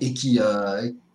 [0.00, 0.38] et qui,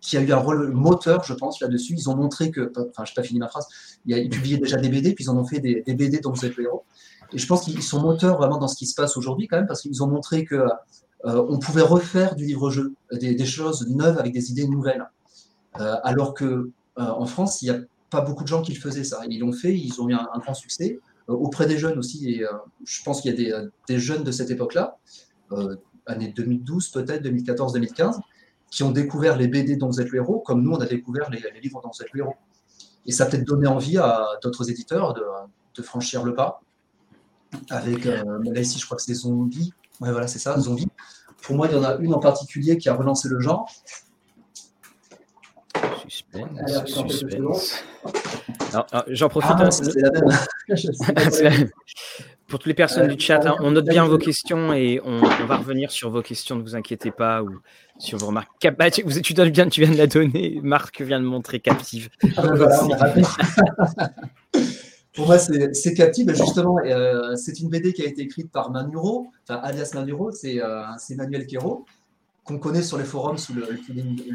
[0.00, 1.94] qui a eu un rôle moteur, je pense, là-dessus.
[1.94, 3.66] Ils ont montré que, enfin, je n'ai pas fini ma phrase,
[4.06, 6.56] ils publiaient déjà des BD, puis ils en ont fait des, BD dont vous êtes
[6.56, 6.84] le héros.
[7.32, 9.66] Et je pense qu'ils sont moteurs vraiment dans ce qui se passe aujourd'hui quand même,
[9.66, 10.56] parce qu'ils ont montré que
[11.24, 15.08] euh, on pouvait refaire du livre-jeu, des, choses neuves avec des idées nouvelles.
[15.80, 18.80] Euh, alors que euh, en France, il n'y a pas beaucoup de gens qui le
[18.80, 19.20] faisaient ça.
[19.28, 22.30] Ils l'ont fait, ils ont eu un, grand succès auprès des jeunes aussi.
[22.30, 22.44] Et
[22.84, 24.98] je pense qu'il y a des, jeunes de cette époque-là,
[26.06, 28.20] année 2012 peut-être, 2014-2015,
[28.70, 31.30] qui ont découvert les BD dont vous êtes le héros, comme nous on a découvert
[31.30, 32.34] les, livres dont vous êtes le héros.
[33.06, 35.14] Et ça a peut-être donné envie à d'autres éditeurs
[35.74, 36.60] de franchir le pas
[37.70, 40.88] avec, euh, là ici je crois que c'est Zombie, ouais voilà c'est ça, Zombie.
[41.42, 43.70] Pour moi il y en a une en particulier qui a relancé le genre.
[46.06, 47.84] Suspense,
[49.08, 49.56] J'en profite.
[49.58, 49.68] Ah.
[52.46, 55.56] Pour toutes les personnes du chat, hein, on note bien vos questions et on, va
[55.56, 57.58] revenir sur vos questions, ne vous inquiétez pas, ou
[57.98, 58.48] sur vos remarques.
[58.78, 62.10] Bah, tu, tu, bien, tu viens de la donner, Marc vient de montrer captive.
[62.36, 62.42] Ah,
[65.14, 66.28] Pour moi, c'est captif.
[66.34, 70.60] Justement, euh, c'est une BD qui a été écrite par Manuro, enfin, alias Manuro, c'est
[70.60, 70.82] euh,
[71.16, 71.86] Manuel Quero,
[72.42, 73.66] qu'on connaît sur les forums sous le,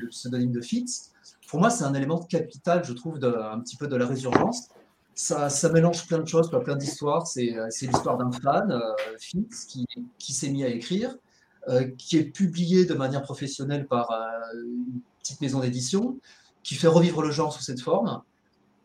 [0.10, 1.12] pseudonyme de Fitz.
[1.50, 4.70] Pour moi, c'est un élément capital, je trouve, de, un petit peu de la résurgence.
[5.16, 7.28] Ça, ça mélange plein de choses, plein d'histoires.
[7.28, 8.80] C'est l'histoire d'un fan, euh,
[9.20, 9.86] Fitz, qui,
[10.18, 11.16] qui s'est mis à écrire,
[11.68, 14.12] euh, qui est publié de manière professionnelle par
[14.54, 16.18] une petite maison d'édition,
[16.64, 18.22] qui fait revivre le genre sous cette forme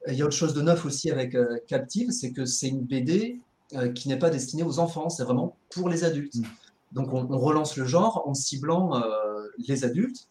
[0.08, 2.82] il y a autre chose de neuf aussi avec euh, Captive, c'est que c'est une
[2.82, 3.40] BD
[3.74, 6.36] euh, qui n'est pas destinée aux enfants, c'est vraiment pour les adultes.
[6.36, 6.44] Mm.
[6.92, 10.28] Donc on, relance le genre en ciblant euh, les adultes,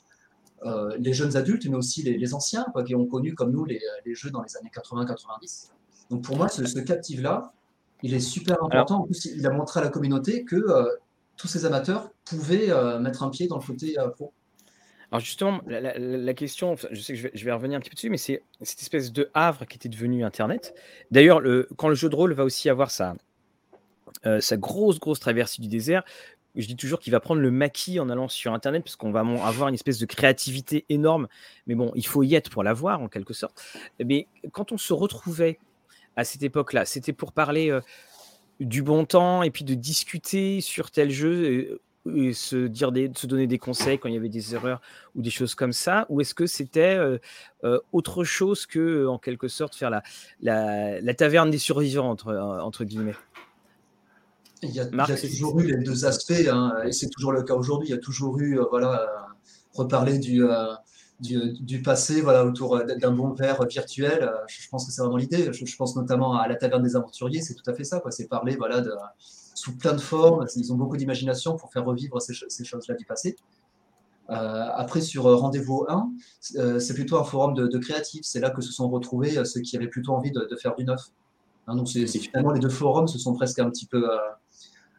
[0.98, 3.82] les jeunes adultes, mais aussi les, anciens, quoi, qui ont connu comme nous les,
[4.14, 5.70] jeux dans les années 80-90.
[6.10, 7.54] Donc pour moi, ce, Captive-là,
[8.02, 9.02] il est super important.
[9.02, 10.66] en plus, il a montré à la communauté que
[11.38, 14.34] tous ces amateurs pouvaient mettre un pied dans le côté pro.
[15.14, 18.18] Alors justement, la, question, je sais que je vais, revenir un petit peu dessus, mais
[18.18, 20.74] c'est cette espèce de havre qui était devenu Internet.
[21.12, 21.42] D'ailleurs,
[21.78, 23.16] quand le jeu de rôle va aussi avoir sa,
[24.26, 26.04] euh, sa grosse, grosse traversée du désert,
[26.56, 29.22] je dis toujours qu'il va prendre le maquis en allant sur Internet, parce qu'on va
[29.22, 31.28] avoir une espèce de créativité énorme.
[31.68, 33.64] Mais bon, il faut y être pour l'avoir, en quelque sorte.
[34.04, 35.60] Mais quand on se retrouvait
[36.16, 37.82] à cette époque-là, c'était pour parler euh,
[38.60, 41.80] du bon temps et puis de discuter sur tel jeu
[42.16, 44.82] et se, dire des, se donner des conseils quand il y avait des erreurs
[45.16, 47.18] ou des choses comme ça Ou est-ce que c'était euh,
[47.64, 50.04] euh, autre chose que, en quelque sorte, faire la,
[50.42, 53.16] la, taverne des survivants, entre, entre guillemets?
[54.64, 57.90] Il y, a, toujours eu les deux aspects, hein, et c'est toujours le cas aujourd'hui.
[57.90, 59.08] Il y a toujours eu, euh, voilà,
[59.74, 60.44] reparler du,
[61.20, 64.32] du, du, passé, voilà, autour d'un bon verre virtuel.
[64.48, 65.52] Je, pense que c'est vraiment l'idée.
[65.52, 68.02] Je, je, pense notamment à la taverne des aventuriers, c'est tout à fait ça.
[68.10, 68.92] C'est parler, voilà, de,
[69.64, 70.46] sous plein de formes.
[70.56, 73.36] Ils ont beaucoup d'imagination pour faire revivre ces, choses-là du passé.
[74.30, 76.12] Euh, après, sur euh, Rendez-vous 1,
[76.56, 78.22] euh, c'est plutôt un forum de, créatifs.
[78.24, 81.02] C'est là que se sont retrouvés ceux qui avaient plutôt envie de, faire du neuf.
[81.68, 84.06] Hein, donc, c'est finalement les deux forums se sont presque un petit peu,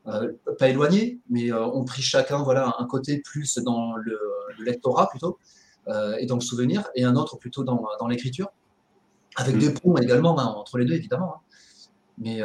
[0.05, 4.19] pas éloignés, mais ont pris chacun voilà, un côté plus dans le,
[4.59, 5.38] lectorat plutôt,
[6.19, 8.49] et dans le souvenir, et un autre plutôt dans, l'écriture,
[9.37, 9.59] avec mm.
[9.59, 11.37] des ponts également hein, entre les deux, évidemment.
[11.37, 11.40] Hein.
[12.19, 12.43] Mais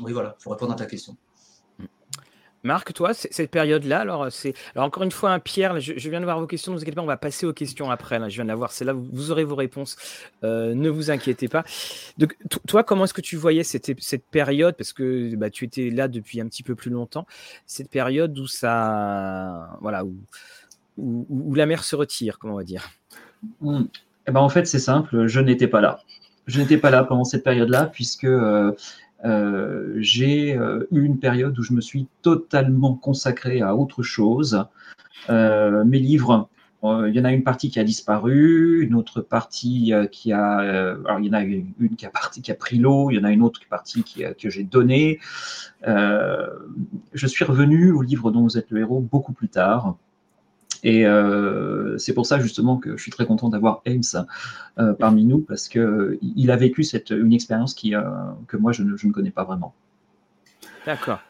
[0.00, 1.16] oui, voilà, pour répondre à ta question.
[2.64, 6.24] Marc, toi, cette période-là, alors c'est, alors encore une fois, un Pierre, je, viens de
[6.24, 8.20] voir vos questions, ne vous inquiétez pas, on va passer aux questions après.
[8.20, 9.96] Là, je viens de la voir, c'est là, vous, vous aurez vos réponses.
[10.44, 11.64] Euh, ne vous inquiétez pas.
[12.18, 12.36] Donc,
[12.68, 13.92] toi, comment est-ce que tu voyais cette,
[14.30, 17.26] période, parce que bah, tu étais là depuis un petit peu plus longtemps,
[17.66, 20.04] cette période où ça, voilà,
[20.96, 22.90] où, la mer se retire, comment on va dire?
[23.60, 23.86] Hmm.
[24.28, 25.98] eh ben, en fait, c'est simple, je n'étais pas là.
[26.46, 28.72] Je n'étais pas là pendant cette période-là, puisque euh,
[29.24, 34.64] j'ai eu une période où je me suis totalement consacré à autre chose.
[35.28, 36.48] mes livres
[36.84, 40.32] euh, il y en a une partie qui a disparu, une autre partie euh, qui
[40.32, 40.60] a.
[40.60, 43.24] Euh, alors, il y en a une, qui, a a pris l'eau, il y en
[43.24, 45.20] a une autre partie qui que j'ai donnée.
[45.86, 49.96] je suis revenu au livre dont vous êtes le héros beaucoup plus tard.
[50.84, 51.04] Et
[51.98, 54.26] c'est pour ça justement que je suis très content d'avoir Ames
[54.98, 57.94] parmi nous parce qu'il a vécu cette, une expérience qui,
[58.48, 59.74] que moi je ne connais pas vraiment.
[60.84, 61.20] D'accord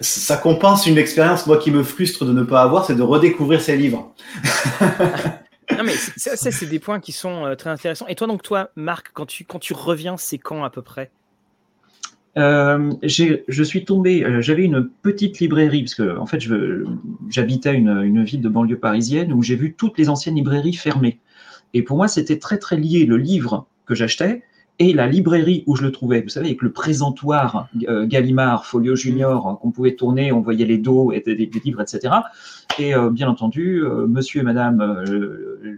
[0.00, 3.60] ça compense une expérience, moi, qui me frustre de ne pas avoir, c'est de redécouvrir
[3.60, 4.14] ces livres.
[5.70, 8.06] non, mais ça, c'est des points qui sont euh, très intéressants.
[8.08, 11.10] Et toi, donc, toi, Marc, quand tu, quand tu reviens, c'est quand à peu près?
[12.38, 16.40] Euh, je suis tombé, euh, j'avais une petite librairie, parce que en fait,
[17.28, 21.18] j'habitais une, une ville de banlieue parisienne où j'ai vu toutes les anciennes librairies fermées.
[21.74, 23.04] Et pour moi, c'était très très lié.
[23.06, 24.42] Le livre que j'achetais,
[24.82, 28.96] et la librairie où je le trouvais, vous savez, avec le présentoir euh, Gallimard, Folio
[28.96, 32.12] Junior, hein, qu'on pouvait tourner, on voyait les dos et des, livres, etc.
[32.80, 35.04] Et euh, bien entendu, euh, monsieur et madame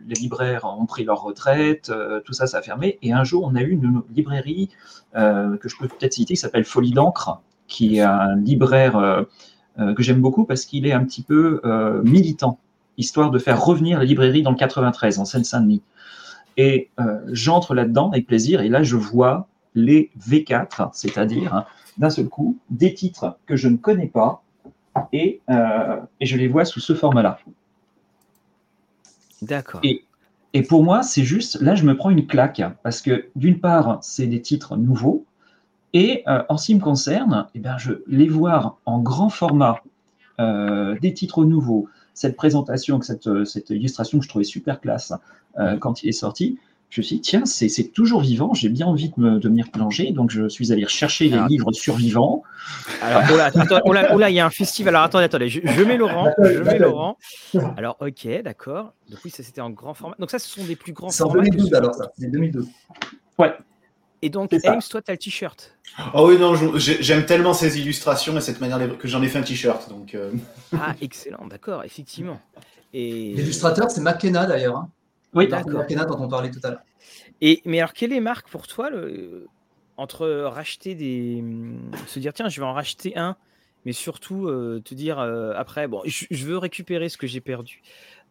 [0.06, 1.92] les libraires ont pris leur retraite,
[2.24, 2.98] tout ça, ça a fermé.
[3.02, 4.70] Et un jour, on a eu une librairie
[5.14, 9.24] que je peux peut-être citer, qui s'appelle Folie d'encre, qui est un libraire
[9.78, 11.60] que j'aime beaucoup parce qu'il est un petit peu
[12.04, 12.58] militant,
[12.96, 15.82] histoire de faire revenir la librairie dans le 93, en Seine-Saint-Denis.
[16.56, 21.64] Et euh, j'entre là-dedans avec plaisir, et là, je vois les V4, c'est-à-dire hein,
[21.98, 24.42] d'un seul coup des titres que je ne connais pas,
[25.12, 27.38] et, euh, et je les vois sous ce format-là.
[29.42, 29.80] D'accord.
[29.82, 30.04] Et,
[30.52, 33.98] et, pour moi, c'est juste, là, je me prends une claque, parce que d'une part,
[34.00, 35.24] c'est des titres nouveaux,
[35.92, 39.80] et euh, en ce qui me concerne, eh bien, je les voir en grand format,
[40.36, 45.12] des titres nouveaux, cette présentation, cette, cette illustration que je trouvais super classe,
[45.58, 46.58] euh, quand il est sorti,
[46.90, 49.66] je me suis dit, tiens, c'est toujours vivant, j'ai bien envie de, me, venir
[50.12, 52.44] donc je suis allé chercher les livres survivants.
[53.02, 53.50] Alors, oh là,
[53.84, 54.94] oh là, oh là, il y a un festival.
[54.94, 57.18] Alors, attendez, attendez, je, mets Laurent, je mets Laurent.
[57.76, 58.92] Alors, ok, d'accord.
[59.10, 60.14] Donc, oui, ça c'était en grand format.
[60.20, 61.42] Donc, ça, ce sont des plus grands formats.
[61.42, 62.68] C'est en 2012, alors, ça, c'est 2012.
[63.38, 63.52] Ouais.
[64.24, 65.76] Et donc, Ames, toi, tu as le t-shirt.
[65.98, 69.42] Ah oui, non, j'aime tellement ces illustrations et cette manière que j'en ai fait un
[69.42, 69.90] t-shirt.
[69.90, 70.32] Donc, euh.
[70.72, 72.40] Ah, excellent, d'accord, effectivement.
[72.94, 73.34] Et...
[73.34, 74.76] L'illustrateur, c'est McKenna d'ailleurs.
[74.76, 74.88] Hein.
[75.34, 75.84] Oui, d'accord.
[75.86, 76.82] dont on parlait tout à l'heure.
[77.42, 79.46] Et, mais alors, quelle est, Marc, pour toi, le,
[79.98, 81.44] entre racheter des.
[82.06, 83.36] se dire, tiens, je vais en racheter un,
[83.84, 87.82] mais surtout euh, te dire euh, après, bon, je, veux récupérer ce que j'ai perdu.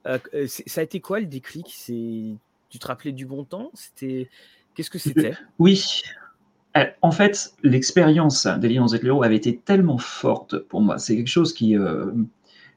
[0.08, 1.68] Euh, ça a été quoi le déclic?
[1.70, 2.36] C'est
[2.70, 3.70] Tu te rappelais du bon temps?
[3.76, 4.30] C'était
[4.76, 5.34] Qu'est-ce que c'était?
[5.60, 6.04] Oui.
[7.02, 10.98] En fait, l'expérience des Lions et avait été tellement forte pour moi.
[10.98, 11.78] C'est quelque chose qui.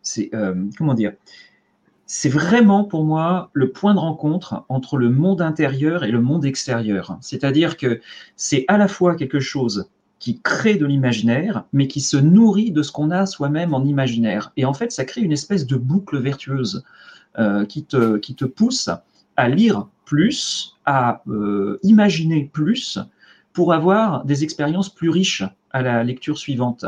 [0.02, 0.30] c'est
[0.76, 1.12] comment dire?
[2.04, 6.44] C'est vraiment pour moi le point de rencontre entre le monde intérieur et le monde
[6.44, 7.18] extérieur.
[7.20, 8.00] C'est-à-dire que
[8.36, 12.82] c'est à la fois quelque chose qui crée de l'imaginaire, mais qui se nourrit de
[12.82, 14.52] ce qu'on a soi-même en imaginaire.
[14.56, 16.84] Et en fait, ça crée une espèce de boucle vertueuse
[17.38, 18.88] euh, qui, te, qui te pousse
[19.36, 22.98] à lire plus, à euh, imaginer plus,
[23.52, 26.86] pour avoir des expériences plus riches à la lecture suivante.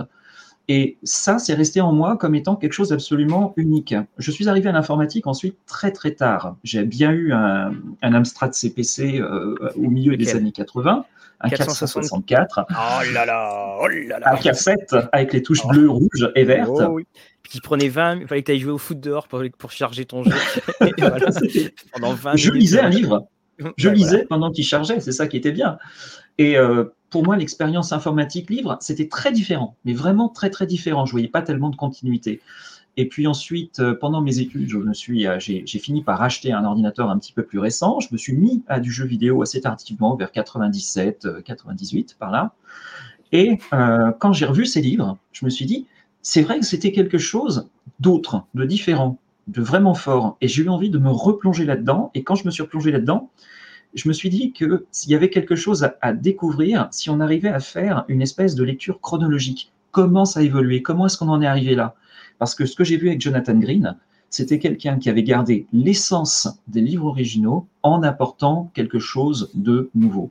[0.68, 3.95] Et ça, c'est resté en moi comme étant quelque chose d'absolument unique.
[4.18, 6.57] Je suis arrivé à l'informatique ensuite très très tard.
[6.62, 7.72] J'ai bien eu un,
[8.03, 11.07] un Amstrad CPC euh, au milieu des années 80,
[11.41, 12.66] un 464.
[12.68, 12.74] Oh
[13.12, 14.32] là là, oh là là.
[14.32, 16.68] Un cassette avec les touches bleues, rouges et vertes.
[16.70, 17.07] Oh, oui.
[17.43, 19.70] Puis qui prenait 20, il fallait que tu ailles jouer au foot dehors pour, pour
[19.70, 20.32] charger ton jeu.
[21.93, 23.28] pendant 20 Je lisais un livre.
[23.76, 25.78] Je lisais pendant qu'il chargeait, c'est ça qui était bien.
[26.39, 31.07] Et euh, pour moi, l'expérience informatique livre, c'était très différent, mais vraiment très très différent.
[31.07, 32.41] Je voyais pas tellement de continuité.
[33.01, 36.53] Et puis ensuite, euh, pendant mes études, je me suis, euh, j'ai, fini par acheter
[36.53, 38.01] un ordinateur un petit peu plus récent.
[38.01, 42.53] Je me suis mis à du jeu vidéo assez tardivement, vers 97, 98 par là.
[43.30, 43.59] Et
[44.18, 45.86] quand j'ai revu ces livres, je me suis dit,
[46.22, 47.68] c'est vrai que c'était quelque chose
[48.01, 50.36] d'autre, de différent, de vraiment fort.
[50.40, 52.11] Et j'ai eu envie de me replonger là-dedans.
[52.14, 53.30] Et quand je me suis replongé là-dedans,
[53.94, 57.49] je me suis dit que s'il y avait quelque chose à, découvrir, si on arrivait
[57.49, 61.40] à faire une espèce de lecture chronologique, comment ça a évolué, comment est-ce qu'on en
[61.40, 61.94] est arrivé là
[62.39, 63.97] Parce que ce que j'ai vu avec Jonathan Green,
[64.30, 70.30] c'était quelqu'un qui avait gardé l'essence des livres originaux en apportant quelque chose de nouveau.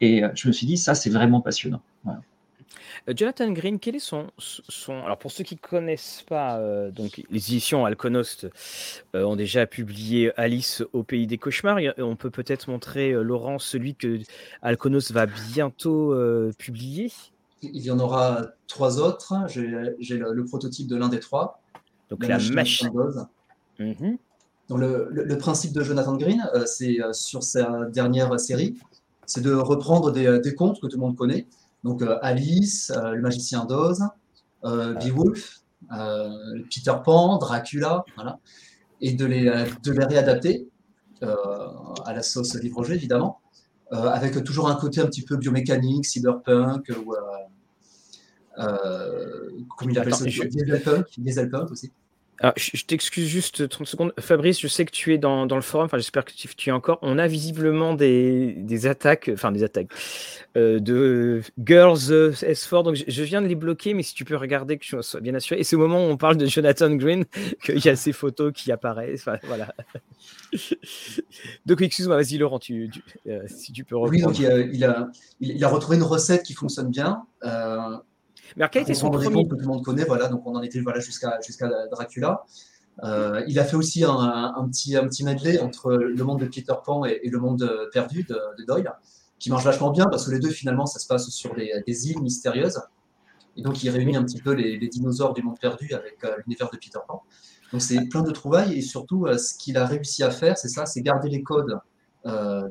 [0.00, 1.80] Et euh, je me suis dit, ça, c'est vraiment passionnant.
[2.06, 4.26] Euh, Jonathan Green, quel est son.
[4.88, 8.46] Alors pour ceux qui connaissent pas, euh, donc les éditions Alconost
[9.14, 11.78] ont déjà publié Alice au pays des cauchemars.
[11.98, 14.20] on peut peut-être montrer, Laurent, celui que
[14.62, 16.14] Alconost va bientôt
[16.58, 17.10] publier.
[17.72, 19.34] Il y en aura trois autres.
[19.48, 21.60] J'ai le, prototype de l'un des trois.
[22.10, 22.90] Donc la, machine.
[23.78, 24.18] Mhm.
[24.70, 28.76] le, le, principe de Jonathan Green, c'est sur sa dernière série,
[29.26, 31.46] c'est de reprendre des, des contes que tout le monde connaît
[31.82, 34.04] Donc Alice, le magicien d'Oz,
[34.62, 35.62] Beowulf,
[36.70, 38.38] Peter Pan, Dracula, voilà,
[39.00, 39.44] et de les,
[39.82, 40.68] de les réadapter
[41.22, 43.40] à la sauce livre-jeu évidemment,
[43.90, 47.14] avec toujours un côté un petit peu biomécanique, cyberpunk ou
[48.56, 51.92] comme il appelle ça, dieselpunk, dieselpunk aussi.
[52.40, 54.12] Alors, je, t'excuse juste 30 secondes.
[54.18, 56.68] Fabrice, je sais que tu es dans, dans le forum, enfin j'espère que tu, tu,
[56.68, 56.98] es encore.
[57.02, 59.92] On a visiblement des, des attaques, enfin des attaques
[60.56, 64.78] euh, de Girls S4, donc je, viens de les bloquer, mais si tu peux regarder
[64.78, 65.60] que je sois bien assuré.
[65.60, 67.24] Et c'est au moment où on parle de Jonathan Green
[67.64, 69.22] qu'il y a ces photos qui apparaissent.
[69.28, 69.72] Enfin, voilà.
[71.66, 72.90] donc excuse-moi, vas-y Laurent, tu,
[73.28, 74.12] euh, si tu peux reprendre.
[74.12, 77.22] Oui, donc il a, il, a, il a, retrouvé une recette qui fonctionne bien.
[77.44, 77.96] Euh,
[78.56, 80.80] mais quel était son premier que tout le monde connaît, voilà, donc on en était
[80.80, 82.44] voilà, jusqu'à jusqu'à Dracula.
[83.02, 86.74] Euh, il a fait aussi un, petit, un petit medley entre le monde de Peter
[86.84, 88.92] Pan et, le monde perdu de, Doyle,
[89.38, 92.20] qui marche vachement bien parce que les deux, finalement, ça se passe sur des, îles
[92.20, 92.80] mystérieuses.
[93.56, 96.70] Et donc, il réunit un petit peu les, dinosaures du monde perdu avec euh, l'univers
[96.70, 97.22] de Peter Pan.
[97.72, 100.68] Donc, c'est plein de trouvailles et surtout, euh, ce qu'il a réussi à faire, c'est
[100.68, 101.78] ça c'est garder les codes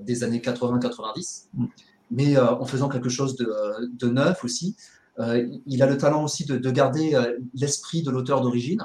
[0.01, 1.65] des années 80-90, mm.
[2.09, 3.53] mais en faisant quelque chose de,
[3.87, 4.75] de neuf aussi.
[5.19, 8.83] Euh, il a le talent aussi de, garder euh, l'esprit de l'auteur d'origine.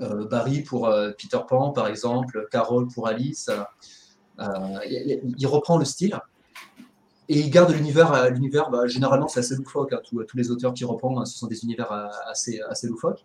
[0.00, 3.50] Euh, Barry pour Peter Pan, par exemple, Carol pour Alice.
[4.38, 6.18] il, reprend le style
[7.28, 8.30] et il garde l'univers.
[8.30, 9.92] L'univers, bah, généralement, c'est assez loufoque.
[9.92, 11.92] Hein, tous, les auteurs qui reprennent, ce sont des univers
[12.28, 13.24] assez, assez loufoques.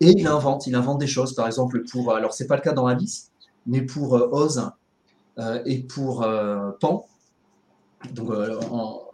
[0.00, 1.34] Et il invente, il invente des choses.
[1.34, 3.32] Par exemple, pour, alors c'est pas le cas dans Alice,
[3.66, 4.70] mais pour Oz
[5.64, 6.26] et pour
[6.80, 7.06] Pan.
[8.12, 8.30] Donc
[8.70, 9.05] en,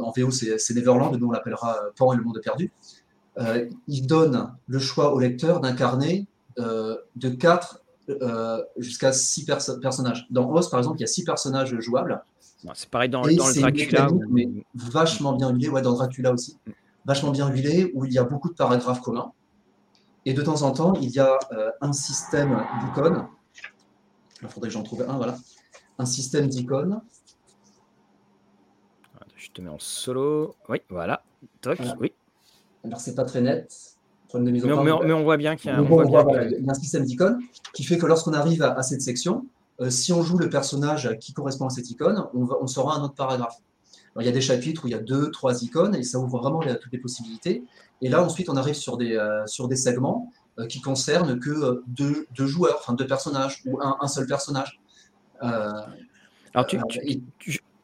[0.00, 2.72] en VO c'est Neverland, nous on l'appellera Pan et le monde perdu.
[3.38, 6.26] Euh, il donne le choix au lecteur d'incarner
[6.58, 9.46] euh, de 4 euh, jusqu'à 6
[9.82, 10.26] personnages.
[10.30, 12.22] Dans Oz, par exemple, il y a 6 personnages jouables.
[12.74, 14.08] C'est pareil dans, dans le Dracula.
[14.30, 16.56] Mais vachement bien huilé, ouais, dans Dracula aussi.
[17.04, 19.32] Vachement bien huilé, où il y a beaucoup de paragraphes communs.
[20.24, 21.38] Et de temps en temps, il y a
[21.82, 23.26] un système d'icônes.
[24.40, 25.36] Il faudrait que j'en trouve un, voilà.
[25.98, 27.00] Un système d'icônes
[29.44, 30.54] je te mets en solo.
[30.68, 31.22] Oui, voilà.
[31.60, 32.12] Toc, oui.
[32.84, 33.96] Alors, c'est pas très net.
[34.34, 37.38] mais, on, voit bien qu'il y a, un système d'icônes
[37.74, 39.46] qui fait que lorsqu'on arrive à, cette section,
[39.80, 42.96] euh, si on joue le personnage qui correspond à cette icône, on, va, on saura
[42.96, 43.56] un autre paragraphe.
[44.18, 46.38] il y a des chapitres où il y a deux, trois icônes et ça ouvre
[46.38, 47.64] vraiment toutes les possibilités.
[48.00, 51.82] Et là, ensuite, on arrive sur des, euh, sur des segments euh, qui concernent que
[51.86, 54.80] deux, deux, joueurs, enfin deux personnages ou un, un seul personnage.
[55.40, 56.78] Alors, tu,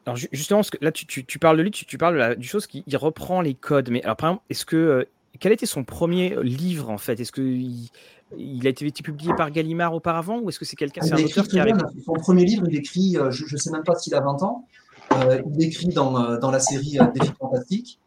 [0.05, 3.53] alors justement, là, tu, parles de lui, tu, parles de du chose qui reprend les
[3.53, 3.89] codes.
[3.91, 5.03] Mais alors, par exemple, est-ce que euh,
[5.39, 7.19] quel était son premier livre en fait?
[7.19, 11.13] Est-ce que il, a été, publié par Gallimard auparavant ou est-ce que c'est quelqu'un, c'est
[11.13, 11.65] un auteur qui a
[12.05, 14.65] Son premier livre, il écrit, euh, je ne sais même pas s'il a 20 ans.
[15.13, 17.99] Euh, il écrit dans, dans la série Défi fantastique.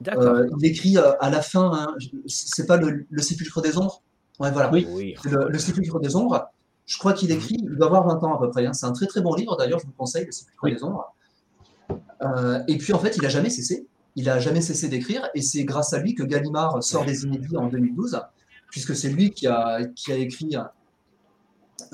[0.00, 1.94] il écrit à la fin, hein,
[2.26, 4.00] c'est pas le, sépulcre des ombres?
[4.38, 4.70] Ouais, voilà.
[4.72, 5.14] Oui.
[5.24, 6.48] Le, sépulcre des ombres.
[6.86, 8.64] Je crois qu'il écrit, il doit avoir 20 ans à peu près.
[8.64, 8.72] Hein.
[8.72, 11.14] C'est un très très bon livre d'ailleurs, je vous conseille, Le sépulcre des ombres.
[12.22, 13.86] Euh, et puis en fait, il n'a jamais cessé.
[14.14, 17.56] Il n'a jamais cessé d'écrire, et c'est grâce à lui que Gallimard sort des inédits
[17.56, 18.20] en 2012,
[18.70, 20.54] puisque c'est lui qui a, qui a écrit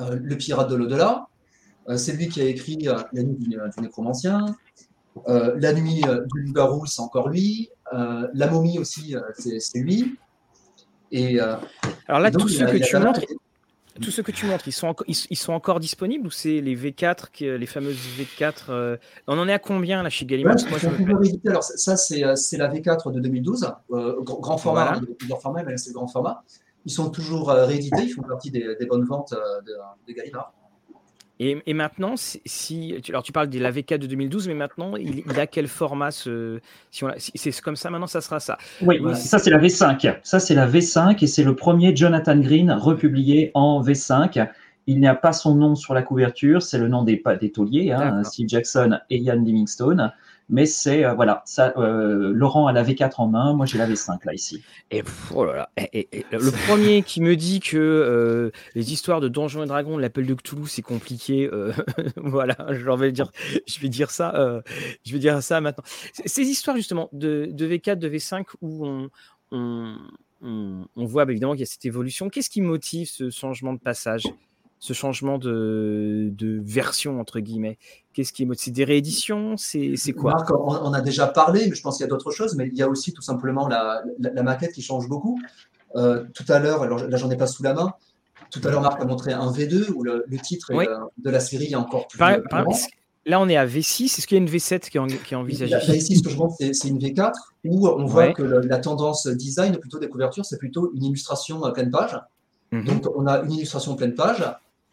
[0.01, 1.29] euh, Le pirate de l'au-delà,
[1.89, 2.77] euh, c'est lui qui a écrit
[3.13, 4.47] La nuit du, nécromancien,
[5.27, 6.03] La nuit
[6.35, 10.17] du loup-garou, c'est encore lui, La momie aussi, c'est lui.
[11.13, 13.21] Et, Alors là, tout ce que tu montres,
[14.01, 17.45] tous ceux que tu montres, ils sont, ils, sont encore disponibles ou c'est les V4,
[17.57, 18.97] les fameuses V4 euh,
[19.27, 20.57] On en est à combien là chez Gallimard?
[21.47, 25.41] Alors ça, c'est, c'est la V4 de 2012, euh, grand, format, il y a plusieurs
[25.41, 26.43] formats, mais c'est le grand format.
[26.85, 29.73] Ils sont toujours euh, réédités, ils font partie des, bonnes ventes de,
[30.07, 30.53] de Gallimard.
[31.41, 35.47] Et, maintenant, si, alors tu parles de la V4 de 2012, mais maintenant, il, a
[35.47, 36.59] quel format ce,
[36.91, 37.05] si,
[37.37, 38.59] c'est comme ça, maintenant, ça sera ça.
[38.83, 40.17] Oui, ça c'est la V5.
[40.25, 44.49] Ça c'est la V5 et c'est le premier Jonathan Green republié en V5.
[44.89, 47.93] Il n'y a pas son nom sur la couverture, c'est le nom des, des tauliers,
[47.93, 50.13] hein, Steve Jackson et Ian Livingstone.
[50.51, 53.87] Mais c'est, euh, voilà, ça, euh, Laurent a la V4 en main, moi j'ai la
[53.87, 54.63] V5 là, ici.
[54.91, 55.03] Et,
[55.35, 59.63] oh là là, et, le premier qui me dit que euh, les histoires de Donjons
[59.63, 61.51] et Dragons, l'appel de Cthulhu, c'est compliqué,
[62.17, 63.31] voilà, je vais dire,
[63.67, 64.63] je vais dire ça,
[65.05, 65.85] je vais dire ça maintenant.
[66.25, 69.11] Ces histoires justement de, de V4, de V5 où on,
[69.51, 69.97] on,
[70.41, 73.81] on voit bah, évidemment qu'il y a cette évolution, qu'est-ce qui motive ce changement de
[73.81, 74.25] passage?
[74.81, 77.79] Ce changement de, version, entre guillemets?
[78.13, 79.57] Qu'est-ce qui est C'est des rééditions?
[79.57, 80.33] C'est quoi?
[80.33, 82.77] Marc, on, a déjà parlé, mais je pense qu'il y a d'autres choses, mais il
[82.77, 84.03] y a aussi tout simplement la,
[84.43, 85.41] maquette qui change beaucoup.
[85.97, 87.95] Euh, tout à l'heure, alors là j'en ai pas sous la main,
[88.51, 91.77] tout à l'heure Marc a montré un V2 où le, titre de la série est
[91.77, 92.19] encore plus.
[93.27, 94.05] là, on est à V6.
[94.05, 95.77] Est-ce qu'il y a une V7 qui est, qui est envisagée?
[95.97, 97.33] Ici, ce que je montre, c'est une V4
[97.65, 101.63] où on voit que le- la tendance design, plutôt des couvertures, c'est plutôt une illustration
[101.65, 102.19] à pleine page.
[102.73, 102.85] Mhm.
[102.85, 104.45] Donc, on a une illustration pleine page.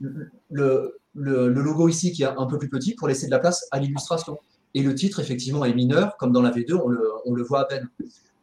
[0.02, 3.68] Le, le- logo ici qui est un peu plus petit pour laisser de la place
[3.72, 4.38] à l'illustration.
[4.74, 7.62] Et le titre, effectivement, est mineur, comme dans la V2, on le, on le voit
[7.62, 7.90] à peine.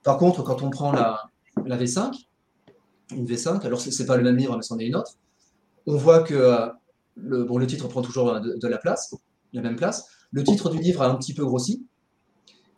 [0.03, 1.21] Par contre, quand on prend la,
[1.67, 2.27] la V5,
[3.15, 5.17] une V5, alors c'est pas le même livre, mais c'en est une autre,
[5.87, 6.67] on voit que euh,
[7.17, 9.15] le, bon, le titre prend toujours euh, de, la place,
[9.53, 10.07] la même place.
[10.31, 11.85] Le titre du livre a un petit peu grossi.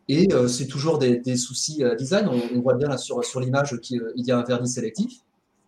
[0.09, 2.29] Et euh, c'est toujours des, soucis design.
[2.29, 5.21] On, voit bien sur, sur l'image qu'il y a un vernis sélectif.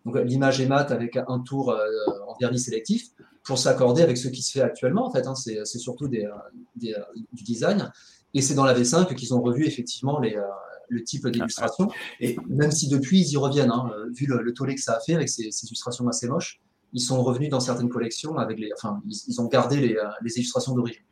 [0.07, 1.85] Donc l'image est mate avec un tour euh,
[2.29, 3.09] en vernis sélectif
[3.45, 5.07] pour s'accorder avec ce qui se fait actuellement.
[5.07, 5.35] En fait, hein.
[5.35, 6.31] c'est c'est surtout des, euh,
[6.77, 7.01] des, euh,
[7.33, 7.93] du design.
[8.33, 10.43] Et c'est dans la V5 qu'ils ont revu effectivement les, euh,
[10.89, 11.89] le type d'illustration.
[12.21, 14.95] Et- même si depuis ils y reviennent, hein, euh, vu le, le tollé que ça
[14.95, 16.61] a fait avec ces, ces illustrations assez moches,
[16.93, 20.05] ils sont revenus dans certaines collections avec les, enfin, ils, ils ont gardé les, euh,
[20.23, 21.03] les illustrations d'origine.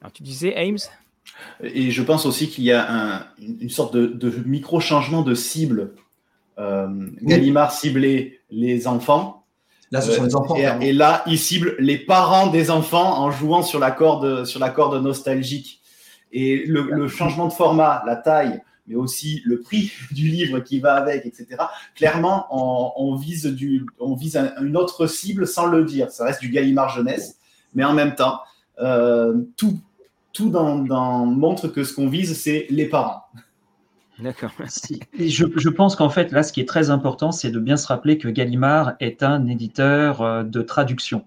[0.00, 0.78] Alors, tu disais, Ames?
[1.60, 2.86] Et je pense aussi qu'il y a
[3.18, 5.94] un- une une sorte de, de micro-changement de cible.
[6.58, 6.88] Euh,
[7.22, 9.44] Gallimard ciblait les enfants.
[9.90, 10.56] Là, ce sont Euh, les enfants.
[10.80, 14.70] et, là, il cible les parents des enfants en jouant sur la corde, sur la
[14.70, 15.80] corde nostalgique.
[16.32, 20.78] Et le, le changement de format, la taille, mais aussi le prix du livre qui
[20.80, 21.46] va avec, etc.
[21.94, 26.10] Clairement, on, on vise, du, on vise un- une autre cible sans le dire.
[26.10, 27.38] Ça reste du Gallimard jeunesse,
[27.74, 28.40] mais en même temps,
[28.80, 29.78] euh, tout,
[30.34, 33.22] tout dans, dans- montre que ce qu'on vise, c'est les parents.
[34.20, 34.50] D'accord.
[35.18, 37.86] Et je, pense qu'en fait, là, ce qui est très important, c'est de bien se
[37.86, 41.24] rappeler que Gallimard est un éditeur euh, de traduction.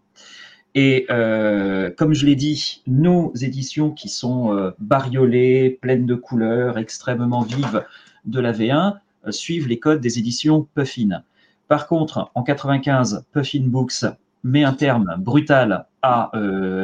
[0.73, 6.77] Et euh, comme je l'ai dit, nos éditions qui sont euh, bariolées, pleines de couleurs,
[6.77, 7.83] extrêmement vives
[8.25, 8.95] de la V1,
[9.27, 11.23] euh, suivent les codes des éditions Puffin.
[11.67, 14.05] Par contre, en 95, Puffin Books
[14.43, 16.31] met un terme brutal à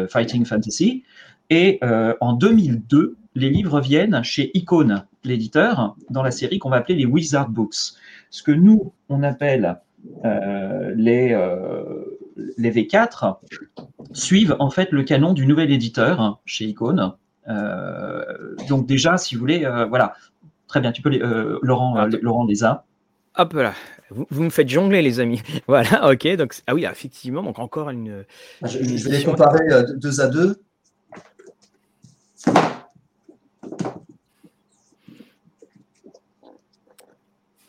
[0.10, 1.04] Fighting Fantasy.
[1.50, 1.80] Et
[2.22, 7.06] en 2002, les livres viennent chez Icon, l'éditeur, dans la série qu'on va appeler les
[7.06, 7.94] Wizard Books.
[8.30, 9.80] Ce que nous, on appelle
[10.26, 12.20] euh, les, euh,
[12.58, 13.38] les V4
[14.12, 17.14] suivent en fait le canon du nouvel éditeur chez Icon.
[17.48, 20.16] Euh, donc déjà, si vous voulez, euh, voilà,
[20.68, 20.92] très bien.
[20.92, 22.86] Tu peux les, euh, Laurent, euh, Laurent les a.
[23.38, 23.74] Hop là.
[24.10, 25.42] Vous, vous me faites jongler, les amis.
[25.68, 26.28] Voilà, ok.
[26.36, 28.24] Donc, ah oui, effectivement, donc encore une.
[28.64, 30.62] Je, une je vais les comparer deux à deux.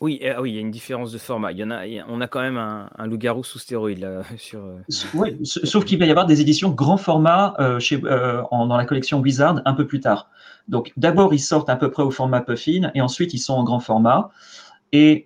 [0.01, 1.51] Oui, euh, ah oui, il y a une différence de format.
[1.51, 4.63] Il y en a, on a quand même un, loup-garou sous stéroïde sur.
[4.63, 4.79] euh,
[5.13, 8.85] Oui, sauf qu'il va y avoir des éditions grand format euh, chez, euh, dans la
[8.85, 10.29] collection Wizard un peu plus tard.
[10.69, 13.63] Donc d'abord ils sortent à peu près au format Puffin et ensuite ils sont en
[13.63, 14.29] grand format.
[14.91, 15.23] Et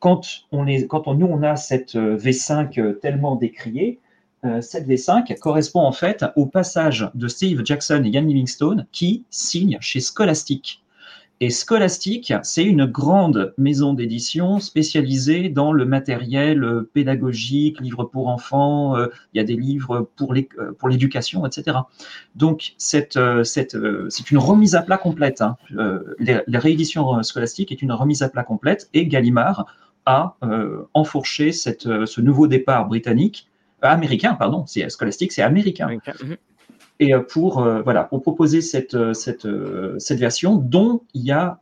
[0.00, 0.20] quand,
[0.52, 4.00] on les, quand on, nous on a cette euh, V5 tellement décriée,
[4.60, 9.78] cette V5 correspond en fait au passage de Steve Jackson et Ian Livingstone qui signent
[9.80, 10.84] chez Scholastic.
[11.40, 18.28] Et Scholastic, c'est une grande maison d'édition spécialisée dans le matériel euh, pédagogique, livres pour
[18.28, 21.76] enfants, euh, il y a des livres pour les- euh, l'éducation, etc.
[22.36, 25.42] Donc, c'est une remise à plat complète.
[25.42, 25.56] hein.
[26.18, 29.66] Les- la réédition euh, Scholastic est une remise à plat complète et Gallimard
[30.06, 30.36] a
[30.94, 33.48] enfourché ce nouveau départ britannique,
[33.82, 34.86] américain, pardon, c'est
[35.32, 36.12] c'est américain américain.
[36.98, 39.46] Et euh, pour euh, voilà pour proposer cette euh, cette
[39.98, 41.58] cette version dont il y a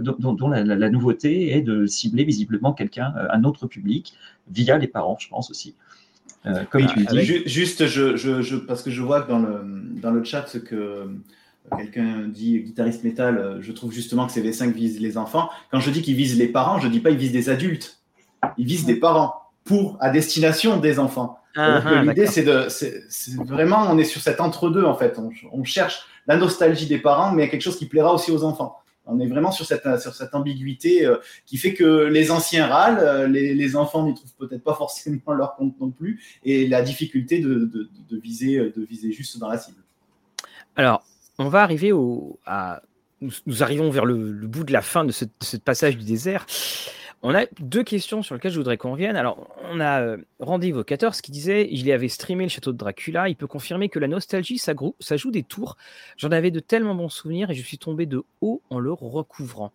[0.00, 4.12] dont, la, la- la nouveauté est de cibler visiblement quelqu'un un autre public
[4.50, 5.74] via les parents je pense aussi
[6.70, 9.40] comme Oui, tu dis avec- Juste, je, je, je- parce que je vois que dans
[9.40, 9.62] le,
[10.00, 11.08] dans le chat ce que
[11.76, 15.48] quelqu'un dit, guitariste métal, je trouve justement que ces V5 visent les enfants.
[15.72, 17.98] Quand je dis qu'ils visent les parents, je dis pas qu'ils visent des adultes.
[18.58, 19.34] Ils visent des parents
[19.66, 21.40] pour, à destination des enfants.
[21.56, 24.94] Ah, euh, ah, L'idée, c'est de, c'est c'est vraiment, on est sur cet entre-deux en
[24.94, 25.18] fait.
[25.18, 28.78] On, on cherche la nostalgie des parents, mais quelque chose qui plaira aussi aux enfants.
[29.08, 32.98] On est vraiment sur cette, sur cette ambiguïté euh, qui fait que les anciens râlent,
[33.00, 36.82] euh, les, les enfants n'y trouvent peut-être pas forcément leur compte non plus, et la
[36.82, 39.78] difficulté de, de, de viser, de viser juste dans la cible.
[40.76, 41.04] Alors,
[41.38, 42.38] on va arriver au.
[42.46, 42.82] À,
[43.20, 45.96] nous, nous arrivons vers le, le bout de la fin de ce, de ce passage
[45.96, 46.46] du désert.
[47.28, 49.16] On a deux questions sur lesquelles je voudrais qu'on revienne.
[49.16, 53.28] Alors, on a euh, Randy Vocateur qui disait il avait streamé le château de Dracula.
[53.28, 55.76] Il peut confirmer que la nostalgie, ça, ça joue des tours.
[56.18, 59.72] J'en avais de tellement bons souvenirs et je suis tombé de haut en le recouvrant.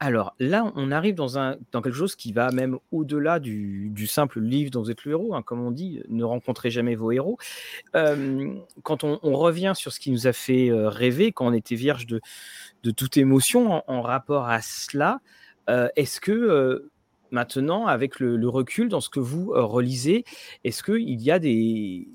[0.00, 4.06] Alors là, on arrive dans, un, dans quelque chose qui va même au-delà du, du
[4.06, 5.34] simple livre dont vous êtes le héros.
[5.34, 5.42] hein.
[5.42, 7.36] Comme on dit, ne rencontrez jamais vos héros.
[7.94, 11.74] Euh, quand on, revient sur ce qui nous a fait euh, rêver, quand on était
[11.74, 12.22] vierge de,
[12.84, 15.20] de toute émotion en, rapport à cela,
[15.96, 16.90] est-ce que euh,
[17.30, 20.24] maintenant, avec le, le recul dans ce que vous euh, relisez,
[20.64, 22.08] est-ce qu'il y a des,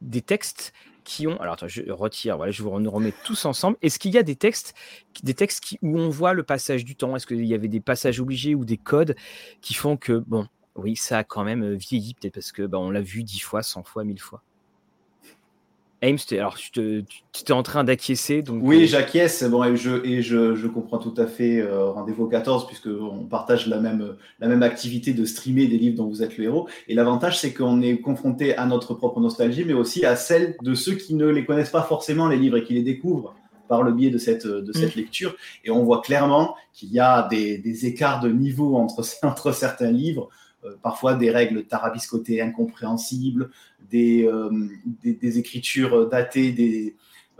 [0.00, 0.72] des textes
[1.04, 1.40] qui ont.
[1.40, 3.76] Alors, attends, je retire, voilà, je vous remets tous ensemble.
[3.82, 4.74] Est-ce qu'il y a des textes,
[5.22, 7.16] des textes qui, où on voit le passage du temps?
[7.16, 9.16] Est-ce qu'il y avait des passages obligés ou des codes
[9.60, 12.90] qui font que, bon, oui, ça a quand même vieilli, peut-être parce que bah, on
[12.90, 14.42] l'a vu dix fois, cent fois, mille fois?
[16.02, 17.04] Ames, alors tu,
[17.38, 18.42] étais en train d'acquiescer.
[18.42, 18.60] Donc...
[18.62, 19.44] Oui, euh, j'acquiesce.
[19.44, 23.66] Bon, et je, et je, je, comprends tout à fait euh, Rendez-vous 14, puisqu'on partage
[23.66, 26.68] la même, la même activité de streamer des livres dont vous êtes le héros.
[26.88, 30.74] Et l'avantage, c'est qu'on est confronté à notre propre nostalgie, mais aussi à celle de
[30.74, 33.34] ceux qui ne les connaissent pas forcément, les livres, et qui les découvrent
[33.68, 34.98] par le biais de cette, de cette mm.
[34.98, 35.36] lecture.
[35.64, 39.90] Et on voit clairement qu'il y a des, des, écarts de niveau entre, entre certains
[39.92, 40.28] livres.
[40.66, 43.50] Euh, parfois des règles tarabiscotées incompréhensibles,
[43.90, 44.50] des, euh,
[45.02, 46.54] des, écritures datées,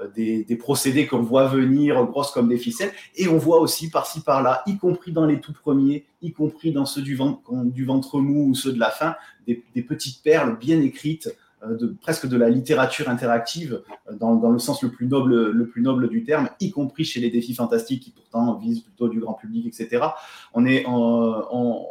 [0.01, 3.91] euh, des, des, procédés qu'on voit venir, grosses comme des ficelles, et on voit aussi
[3.91, 8.49] par-ci par-là, y compris dans les tout premiers, y compris dans ceux du ventre, mou
[8.49, 9.15] ou ceux de la fin,
[9.47, 11.31] des, petites perles bien écrites,
[11.69, 13.83] de, presque de la littérature interactive,
[14.19, 17.21] dans, dans, le sens le plus, noble, le plus noble du terme, y compris chez
[17.21, 20.07] les défis fantastiques qui pourtant visent plutôt du grand public, etc.
[20.55, 21.87] On est en on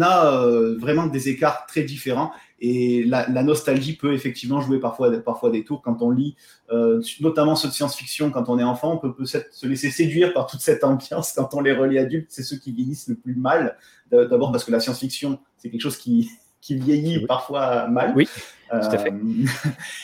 [0.00, 5.50] a euh, vraiment des écarts très différents et la, nostalgie peut effectivement jouer parfois, parfois
[5.50, 6.36] des tours quand on lit,
[6.70, 10.34] euh, notamment ceux de science-fiction, quand on est enfant, on peut, peut se laisser séduire
[10.34, 11.32] par toute cette ambiance.
[11.32, 13.78] Quand on les relit adultes, c'est ceux qui vieillissent le plus mal.
[14.10, 16.28] D'abord parce que la science-fiction, c'est quelque chose qui,
[16.60, 18.12] qui vieillit parfois mal.
[18.14, 18.28] Oui,
[18.70, 19.12] tout à fait.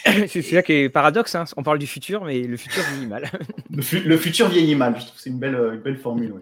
[0.07, 1.35] Euh, c'est là qui est paradoxe.
[1.35, 1.45] Hein.
[1.57, 3.29] On parle du futur, mais le futur vieillit mal.
[3.70, 4.95] le, futur vieillit mal.
[4.99, 6.35] Je trouve c'est une belle, une belle formule.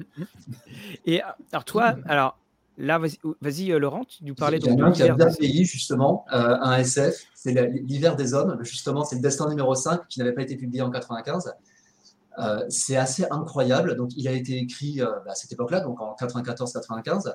[1.07, 2.37] Et alors toi, alors
[2.77, 4.67] Là, vas-y, euh, Laurent, tu nous parlais de.
[4.67, 8.35] Il y a un qui a bien vieilli, justement, euh, un SF, c'est L'hiver des
[8.35, 11.53] hommes, justement, c'est le destin numéro 5 qui n'avait pas été publié en 95.
[12.39, 13.95] Euh, c'est assez incroyable.
[13.95, 17.35] Donc, il a été écrit bah, à cette époque-là, donc en 94-95.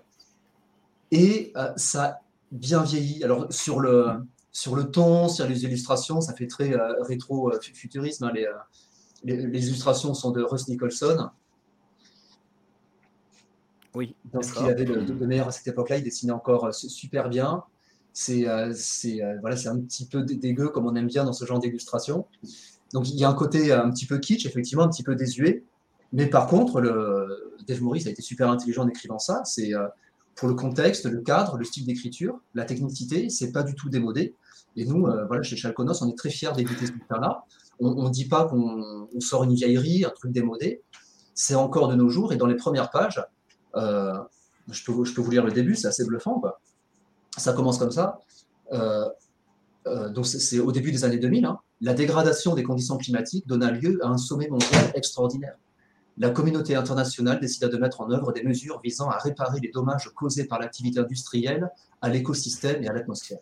[1.12, 2.22] Et ça a
[2.52, 3.24] bien vieilli.
[3.24, 4.08] Alors, sur le,
[4.52, 8.26] sur le ton, sur les illustrations, ça fait très rétro-futurisme.
[8.26, 8.32] Hein,
[9.24, 11.30] les, les, illustrations sont de Russ Nicholson.
[13.96, 14.16] Oui.
[14.32, 17.64] Dans ce qu'il avait de, meilleur à cette époque-là, il dessinait encore euh, super bien.
[18.14, 18.74] C'est euh,
[19.06, 22.26] euh, voilà, c'est un petit peu dégueu comme on aime bien dans ce genre d'illustration.
[22.94, 25.64] Donc il y a un côté un petit peu kitsch, effectivement, un petit peu désuet.
[26.12, 29.44] Mais par contre, le, Dave Morris a été super intelligent en écrivant ça.
[29.46, 29.74] C'est
[30.36, 34.34] pour le contexte, le cadre, le style d'écriture, la technicité, c'est pas du tout démodé.
[34.76, 37.44] Et nous, voilà, chez Chalconos, on est très fiers d'éditer ce bouquin-là.
[37.80, 40.82] On ne dit pas qu'on sort une vieillerie, un truc démodé.
[41.36, 42.34] C'est encore de nos jours.
[42.34, 43.22] Et dans les premières pages,
[43.76, 44.18] euh,
[44.72, 46.40] je, peux, je peux vous lire le début, c'est assez bluffant.
[46.40, 46.60] Quoi.
[47.38, 48.20] Ça commence comme ça.
[48.72, 49.06] Euh,
[49.88, 51.46] euh, donc c'est au début des années 2000.
[51.46, 51.60] Hein.
[51.82, 55.56] La dégradation des conditions climatiques donna lieu à un sommet mondial extraordinaire.
[56.18, 60.10] La communauté internationale décida de mettre en œuvre des mesures visant à réparer les dommages
[60.16, 61.70] causés par l'activité industrielle
[62.02, 63.40] à l'écosystème et à l'atmosphère.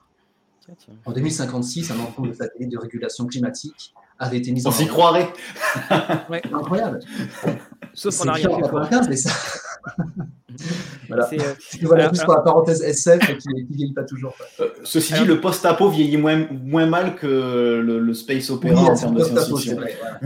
[1.06, 4.78] En 2056, un ensemble de satellites de régulation climatique avait été mis en œuvre.
[4.78, 5.34] On s'y croirait.
[6.54, 7.00] Incroyable.
[7.98, 8.50] Sauf qu'on a rien.
[9.10, 9.32] mais ça,
[11.08, 11.28] voilà.
[11.34, 14.36] Euh, voilà juste pour la parenthèse SF qui ne vieillit pas toujours.
[14.60, 19.16] Euh, ceci dit, le post-apo vieillit moins, moins mal que le, space opéra en termes
[19.16, 19.80] de science-fiction.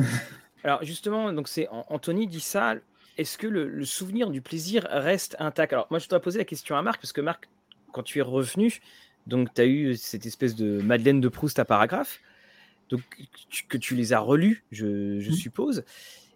[0.65, 2.75] Alors justement, donc c'est Anthony dit ça.
[3.17, 5.71] Est-ce que le, souvenir du plaisir reste intact?
[5.71, 7.47] Alors moi, je dois poser la question à Marc parce que Marc,
[7.93, 8.81] quand tu es revenu,
[9.27, 12.19] donc tu as eu cette espèce de Madeleine de Proust à paragraphe,
[12.89, 13.01] donc
[13.69, 15.33] que tu les as relus, je, je mmh.
[15.33, 15.83] suppose.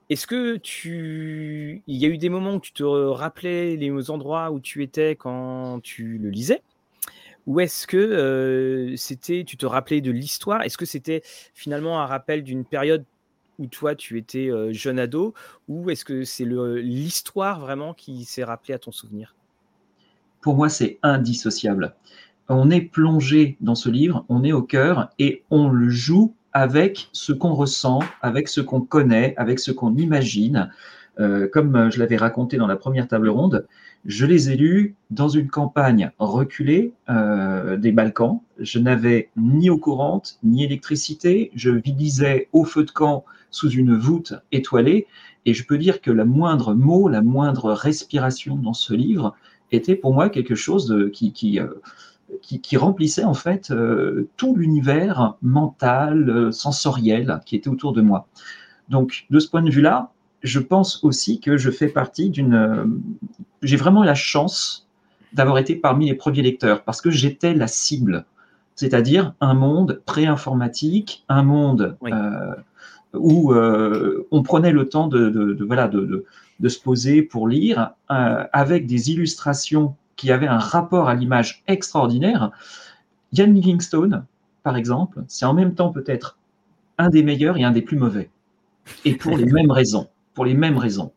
[0.10, 1.82] Est-ce que tu.
[1.88, 5.16] Il y a eu des moments où tu te rappelais les endroits où tu étais
[5.16, 6.62] quand tu le lisais?
[7.48, 9.44] Ou est-ce que c'était.
[9.46, 10.62] Tu te rappelais de l'histoire?
[10.62, 11.22] Est-ce que c'était
[11.54, 13.04] finalement un rappel d'une période
[13.58, 15.34] où toi tu étais jeune ado?
[15.68, 19.36] Ou est-ce que c'est l'histoire vraiment qui s'est rappelée à ton souvenir?
[20.42, 21.96] Pour moi, c'est indissociable.
[22.48, 27.10] On est plongé dans ce livre, on est au cœur et on le joue avec
[27.12, 30.72] ce qu'on ressent, avec ce qu'on connaît, avec ce qu'on imagine.
[31.20, 33.68] Euh, comme euh, je l'avais raconté dans la première table ronde,
[34.06, 38.40] je les ai lus dans une campagne reculée euh, des Balkans.
[38.58, 41.52] Je n'avais ni eau courante, ni électricité.
[41.56, 45.08] Je lisais au feu de camp sous une voûte étoilée.
[45.46, 49.36] Et je peux dire que la moindre mot, la moindre respiration dans ce livre
[49.74, 51.60] était pour moi quelque chose de, qui, qui
[52.42, 58.28] qui, remplissait en fait euh, tout l'univers mental, euh, sensoriel qui était autour de moi.
[58.90, 60.12] Donc, de ce point de vue-là,
[60.44, 62.54] je pense aussi que je fais partie d'une.
[62.54, 62.86] Euh,
[63.62, 64.88] j'ai vraiment la chance
[65.34, 68.26] d'avoir été parmi les premiers lecteurs parce que j'étais la cible,
[68.76, 71.98] c'est-à-dire un monde pré-informatique, un monde
[73.14, 76.26] où on prenait le temps de, voilà, de,
[76.60, 82.52] de, se poser pour lire avec des illustrations qui avait un rapport à l'image extraordinaire.
[83.34, 84.26] Ian Livingstone,
[84.64, 86.38] par exemple, c'est en même temps peut-être
[86.98, 88.30] un des meilleurs et un des plus mauvais.
[89.04, 90.08] Et pour les mêmes raisons.
[90.34, 91.12] Pour les mêmes raisons.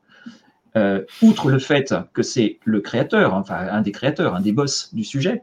[0.76, 4.94] Euh, outre le fait que c'est le créateur, enfin un des créateurs, un des boss
[4.94, 5.42] du sujet,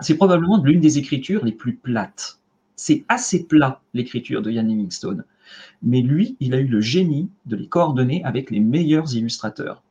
[0.00, 2.38] c'est probablement l'une des écritures les plus plates.
[2.76, 5.24] C'est assez plat l'écriture de Ian Livingstone.
[5.82, 9.82] Mais lui, il a eu le génie de les coordonner avec les meilleurs illustrateurs.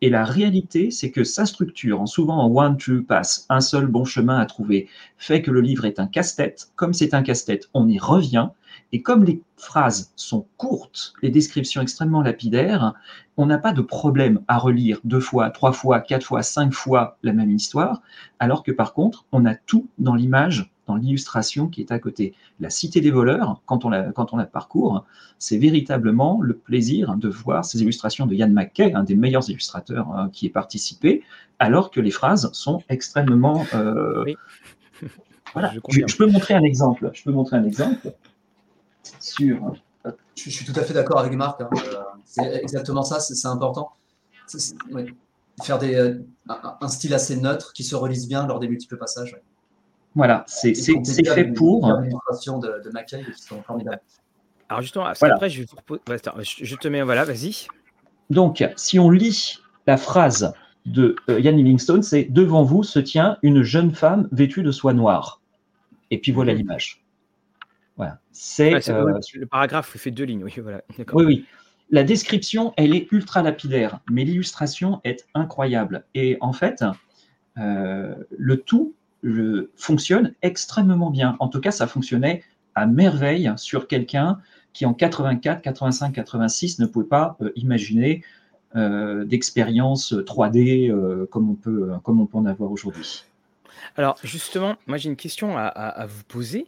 [0.00, 3.86] Et la réalité, c'est que sa structure, en souvent en one true pass, un seul
[3.86, 6.70] bon chemin à trouver, fait que le livre est un casse-tête.
[6.76, 8.48] Comme c'est un casse-tête, on y revient.
[8.92, 12.94] Et comme les phrases sont courtes, les descriptions extrêmement lapidaires,
[13.36, 17.18] on n'a pas de problème à relire deux fois, trois fois, quatre fois, cinq fois
[17.22, 18.02] la même histoire,
[18.38, 22.34] alors que par contre, on a tout dans l'image, dans l'illustration qui est à côté.
[22.60, 25.04] La cité des voleurs, quand on la, quand on la parcourt,
[25.38, 30.10] c'est véritablement le plaisir de voir ces illustrations de Yann McKay, un des meilleurs illustrateurs
[30.12, 31.22] hein, qui ait participé,
[31.58, 33.64] alors que les phrases sont extrêmement...
[33.74, 34.24] Euh,
[35.52, 35.72] voilà.
[35.88, 37.10] je, peux montrer un exemple.
[37.12, 38.12] Je peux montrer un exemple
[39.20, 39.74] sur.
[40.34, 41.60] Je, suis tout à fait d'accord avec Marc.
[41.60, 41.70] Hein.
[41.72, 43.92] Euh, c'est exactement ça, c'est important.
[45.62, 46.18] Faire des, euh,
[46.48, 49.36] un, style assez neutre qui se relise bien lors des multiples passages.
[50.14, 51.86] Voilà, c'est fait pour.
[51.86, 54.00] De, de Mackay qui sont formidables.
[54.68, 55.62] Alors justement, après, je,
[56.42, 57.66] je te mets, voilà, vas-y.
[58.30, 60.54] Donc, si on lit la phrase
[60.86, 64.92] de euh, Ian Livingstone, c'est Devant vous se tient une jeune femme vêtue de soie
[64.92, 65.40] noire.
[66.10, 66.58] Et puis voilà mhm.
[66.58, 67.04] l'image.
[67.96, 68.18] Voilà.
[68.32, 70.44] C'est euh, le paragraphe fait deux lignes.
[70.44, 70.82] Oui, voilà.
[71.12, 71.46] oui, oui.
[71.90, 76.04] La description, elle est ultra lapidaire, mais l'illustration est incroyable.
[76.14, 76.82] Et en fait,
[77.58, 78.94] euh, le tout
[79.76, 81.36] fonctionne extrêmement bien.
[81.40, 82.42] En tout cas, ça fonctionnait
[82.74, 84.40] à merveille sur quelqu'un
[84.72, 88.22] qui en 84, 85, 86 ne pouvait pas euh, imaginer
[89.26, 90.92] d'expérience 3D
[91.28, 93.24] comme, on peut, comme on peut en avoir aujourd'hui.
[93.96, 96.66] Alors justement, moi j'ai une question à, vous poser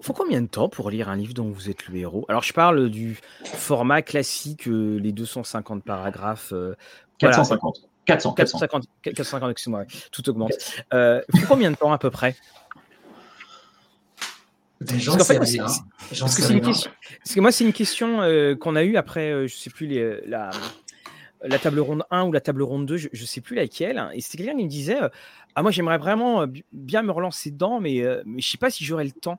[0.00, 2.24] faut combien de temps pour lire un livre dont vous êtes le héros?
[2.28, 6.52] Alors, je parle du format classique, euh, les 250 paragraphes.
[7.18, 7.88] 450.
[8.08, 10.52] 400, 450, 450, excuse-moi, tout augmente.
[10.92, 12.34] Euh, combien de temps à peu près?
[15.60, 15.66] Hein.
[16.18, 16.90] Parce que c'est une question.
[17.18, 20.20] Parce que moi, c'est une question euh, qu'on a eue après, je sais plus les,
[20.26, 20.50] la
[21.44, 24.04] la table ronde 1 ou la table ronde 2, je ne sais plus laquelle.
[24.12, 24.98] Et c'était quelqu'un qui me disait
[25.54, 28.84] Ah, moi, j'aimerais vraiment bien me relancer dedans, mais, mais je ne sais pas si
[28.84, 29.38] j'aurai le temps.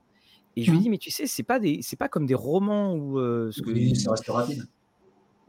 [0.55, 0.82] Et je lui mmh.
[0.82, 3.20] dis, mais tu sais, c'est pas des, c'est pas comme des romans où.
[3.20, 4.67] Euh, ce que, oui, ça reste rapide.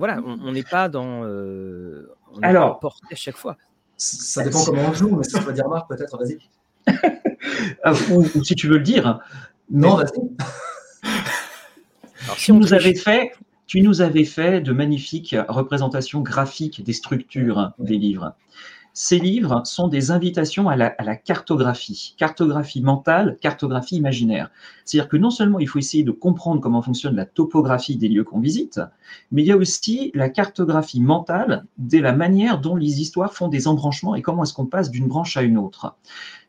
[0.01, 1.25] Voilà, on n'est pas dans.
[1.25, 2.77] Euh, on Alors.
[2.77, 3.59] Pas porté à chaque fois.
[3.99, 6.39] Ça dépend comment on joue, mais ça peut dire Marc, peut-être, vas-y.
[7.85, 9.21] Ah, ou, si tu veux le dire.
[9.71, 10.21] Non, vas-y.
[12.25, 13.33] Alors, si tu, nous avais fait,
[13.67, 18.35] tu nous avais fait de magnifiques représentations graphiques des structures des livres.
[19.03, 24.51] Ces livres sont des invitations à la, cartographie, cartographie mentale, cartographie imaginaire.
[24.85, 28.25] C'est-à-dire que non seulement il faut essayer de comprendre comment fonctionne la topographie des lieux
[28.25, 28.79] qu'on visite,
[29.33, 33.49] mais il y a aussi la cartographie mentale de la manière dont les histoires font
[33.49, 35.97] des embranchements et comment est-ce qu'on passe d'une branche à une autre.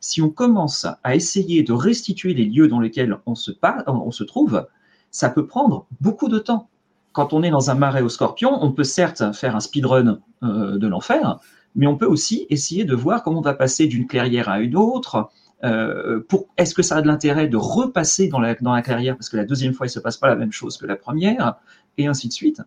[0.02, 4.68] Si on commence à essayer de restituer les lieux dans lesquels on se, trouve,
[5.10, 6.68] ça peut prendre beaucoup de temps.
[7.14, 10.78] Quand on est dans un marais au scorpion, on peut certes faire un speedrun euh,
[10.78, 11.40] de l'enfer,
[11.76, 14.76] mais on peut aussi essayer de voir comment on va passer d'une clairière à une
[14.76, 15.30] autre.
[15.64, 16.22] Euh,
[16.58, 19.38] est-ce que ça a de l'intérêt de repasser dans la, dans la clairière parce que
[19.38, 21.56] la deuxième fois il se passe pas la même chose que la première
[21.98, 22.62] et ainsi de suite.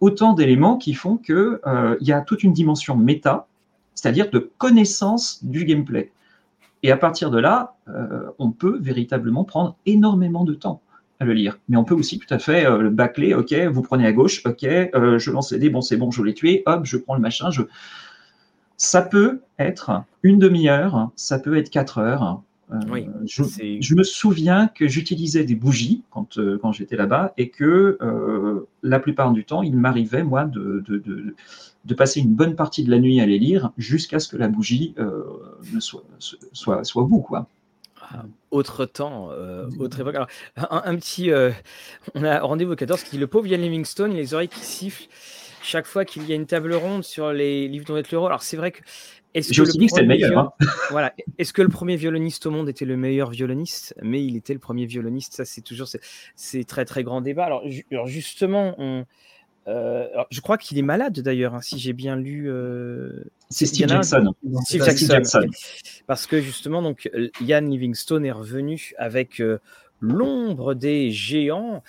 [0.00, 3.46] Autant d'éléments qui font que euh, il y a toute une dimension méta,
[3.94, 6.12] c'est-à-dire de connaissance du gameplay.
[6.84, 10.80] Et à partir de là, euh, on peut véritablement prendre énormément de temps
[11.18, 11.58] à le lire.
[11.68, 14.62] Mais on peut aussi tout à fait le bâcler, ok, vous prenez à gauche, ok,
[14.62, 17.50] je lance les dés, bon c'est bon, je l'ai tué, hop, je prends le machin,
[17.50, 17.62] je,
[18.78, 22.40] ça peut être une demi-heure, ça peut être quatre heures.
[22.70, 22.76] Euh,
[23.24, 28.68] je, me souviens que j'utilisais des bougies quand, euh, quand j'étais là-bas et que euh,
[28.82, 31.02] la plupart du temps, il m'arrivait, moi, de, de,
[31.84, 34.48] de, passer une bonne partie de la nuit à les lire jusqu'à ce que la
[34.48, 36.04] bougie ne soit,
[36.52, 37.22] soit, soit au bout.
[37.22, 37.46] Quoi.
[38.02, 39.30] Ah, autre temps,
[39.78, 40.16] autre époque.
[40.56, 41.30] un, petit.
[42.14, 45.08] on a rendez-vous au 14 qui dit le pauvre Ian Livingstone, les oreilles qui sifflent
[45.68, 48.26] chaque fois qu'il y a une table ronde sur les livres dont est l'euro.
[48.26, 48.80] Alors c'est vrai que.
[49.34, 50.38] J'ai aussi dit que c'était le meilleur.
[50.38, 50.52] Hein.
[50.90, 51.14] voilà.
[51.36, 53.94] Est-ce que le premier violoniste au monde était le meilleur violoniste?
[54.02, 55.34] Mais il était le premier violoniste.
[55.34, 55.86] Ça, c'est toujours
[56.34, 57.44] c'est très très grand débat.
[57.44, 57.62] Alors,
[58.06, 59.04] justement, on,
[59.68, 62.46] euh, je crois qu'il est malade d'ailleurs, hein, si j'ai bien lu.
[62.48, 64.32] Euh, c'est Steve Jackson.
[64.64, 65.46] Steve Jackson.
[66.06, 67.10] Parce que justement, donc,
[67.40, 69.58] Ian Livingstone est revenu avec euh,
[70.00, 71.82] l'ombre des géants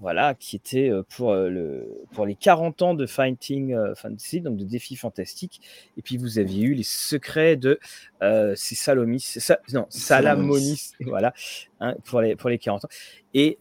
[0.00, 4.40] voilà, qui était euh, pour, euh, le, pour les 40 ans de Fighting euh, Fantasy,
[4.40, 5.60] donc de défis fantastiques.
[5.96, 7.78] Et puis vous aviez eu les secrets de
[8.22, 9.36] euh, c'est Salomis,
[9.72, 11.32] non, Salamonis, voilà,
[11.80, 12.88] hein, pour, les, pour les 40 ans.
[13.32, 13.58] Et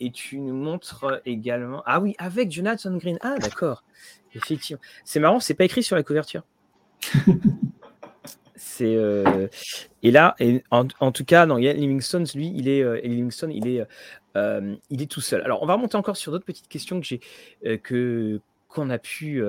[0.00, 1.82] et tu nous montres également.
[1.86, 3.16] Ah oui, avec Jonathan Green.
[3.22, 3.84] Ah, d'accord.
[4.34, 4.82] Effectivement.
[5.04, 6.42] C'est marrant, c'est pas écrit sur la couverture.
[8.80, 9.48] euh,
[10.02, 10.36] et là,
[10.70, 13.86] en, tout cas, non, Livingstone, lui, il est, euh, Livingstone, il est,
[14.36, 15.42] euh, il est tout seul.
[15.42, 17.20] Alors, on va remonter encore sur d'autres petites questions que j'ai
[17.78, 19.44] que qu'on a pu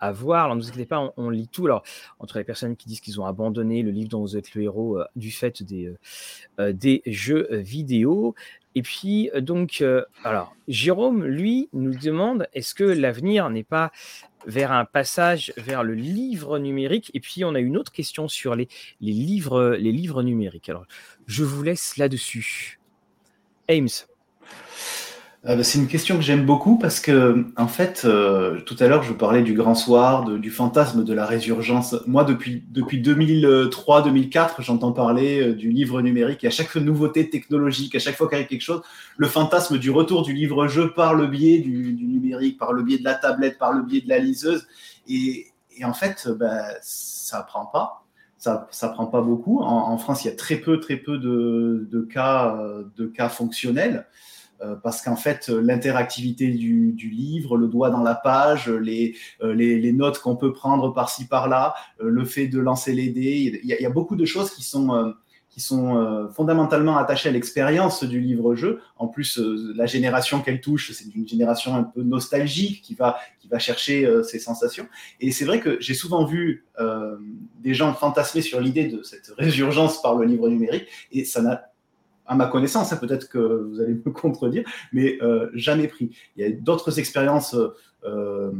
[0.00, 0.44] avoir.
[0.44, 1.64] Alors, ne vous inquiétez pas, on, lit tout.
[1.64, 1.82] Alors,
[2.18, 5.00] entre les personnes qui disent qu'ils ont abandonné le livre dont vous êtes le héros
[5.16, 5.94] du fait des,
[6.58, 8.34] des jeux vidéo,
[8.74, 13.90] et puis, euh, donc, euh, alors, Jérôme, lui, nous demande est-ce que l'avenir n'est pas
[14.46, 17.10] vers un passage vers le livre numérique?
[17.14, 18.68] Et puis, on a une autre question sur les,
[19.00, 20.68] les, livres, les livres numériques.
[20.68, 20.86] Alors,
[21.26, 22.78] je vous laisse là-dessus.
[23.68, 23.88] Ames.
[25.46, 28.88] Euh, bah, c'est une question que j'aime beaucoup parce que, en fait, euh, tout à
[28.88, 31.96] l'heure, je parlais du grand soir, du fantasme de la résurgence.
[32.06, 37.94] Moi, depuis, depuis 2003-2004, j'entends parler euh, du livre numérique et à chaque nouveauté technologique,
[37.94, 38.82] à chaque fois qu'il arrive quelque chose,
[39.16, 43.04] le fantasme du retour du livre-jeu par le biais du, numérique, par le biais de
[43.04, 44.66] la tablette, par le biais de la liseuse.
[45.08, 45.46] Et,
[45.82, 48.04] en fait, bah, ça prend pas.
[48.36, 49.60] Ça, ça prend pas beaucoup.
[49.60, 52.58] En, France, il y a très peu, très peu de, de cas,
[52.96, 54.06] de cas fonctionnels.
[54.62, 59.92] Euh, parce qu'en fait, l'interactivité du, livre, le doigt dans la page, les, euh, les,
[59.92, 63.86] notes qu'on peut prendre par-ci par-là, euh, le fait de lancer les dés, il y,
[63.86, 65.14] a, beaucoup de choses qui sont,
[65.48, 68.80] qui sont fondamentalement attachées à l'expérience du livre-jeu.
[68.96, 69.38] En plus,
[69.74, 74.08] la génération qu'elle touche, c'est une génération un peu nostalgique qui va, qui va chercher
[74.22, 74.86] ces sensations.
[75.20, 76.66] Et c'est vrai que j'ai souvent vu
[77.58, 81.69] des gens fantasmer sur l'idée de cette résurgence par le livre numérique, et ça n'a
[82.30, 84.62] à ma connaissance, hein, peut-être que vous allez me contredire,
[84.92, 86.10] mais euh, jamais pris.
[86.36, 87.56] Il y a d'autres expériences
[88.04, 88.52] euh,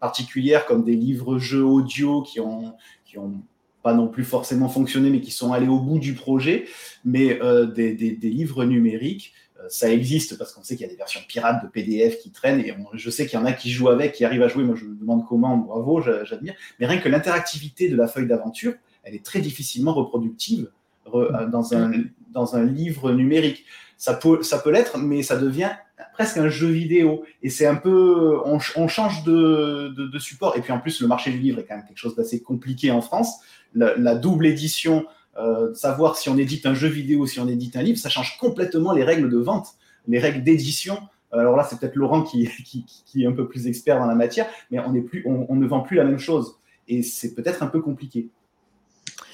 [0.00, 2.72] particulières comme des livres-jeux audio qui ont,
[3.04, 3.34] qui ont
[3.82, 6.64] pas non plus forcément fonctionné, mais qui sont allés au bout du projet.
[7.04, 9.34] Mais euh, des, livres numériques,
[9.68, 12.60] ça existe parce qu'on sait qu'il y a des versions pirates de PDF qui traînent
[12.60, 14.64] et je sais qu'il y en a qui jouent avec, qui arrivent à jouer.
[14.64, 16.54] Moi, je me demande comment, bravo, j'admire.
[16.78, 18.72] Mais rien que l'interactivité de la feuille d'aventure,
[19.02, 20.70] elle est très difficilement reproductive
[21.06, 21.92] dans un,
[22.32, 23.64] dans un livre numérique.
[23.96, 25.70] Ça peut, ça peut l'être, mais ça devient
[26.14, 27.24] presque un jeu vidéo.
[27.42, 30.56] Et c'est un peu, on, change de, de, support.
[30.56, 32.90] Et puis en plus, le marché du livre est quand même quelque chose d'assez compliqué
[32.90, 33.40] en France.
[33.74, 35.04] La, double édition,
[35.38, 38.38] euh, savoir si on édite un jeu vidéo, si on édite un livre, ça change
[38.38, 39.68] complètement les règles de vente,
[40.08, 40.98] les règles d'édition.
[41.32, 44.14] Alors là, c'est peut-être Laurent qui, qui, qui, est un peu plus expert dans la
[44.14, 46.56] matière, mais on, est plus, on, on ne vend plus la même chose.
[46.88, 48.30] Et c'est peut-être un peu compliqué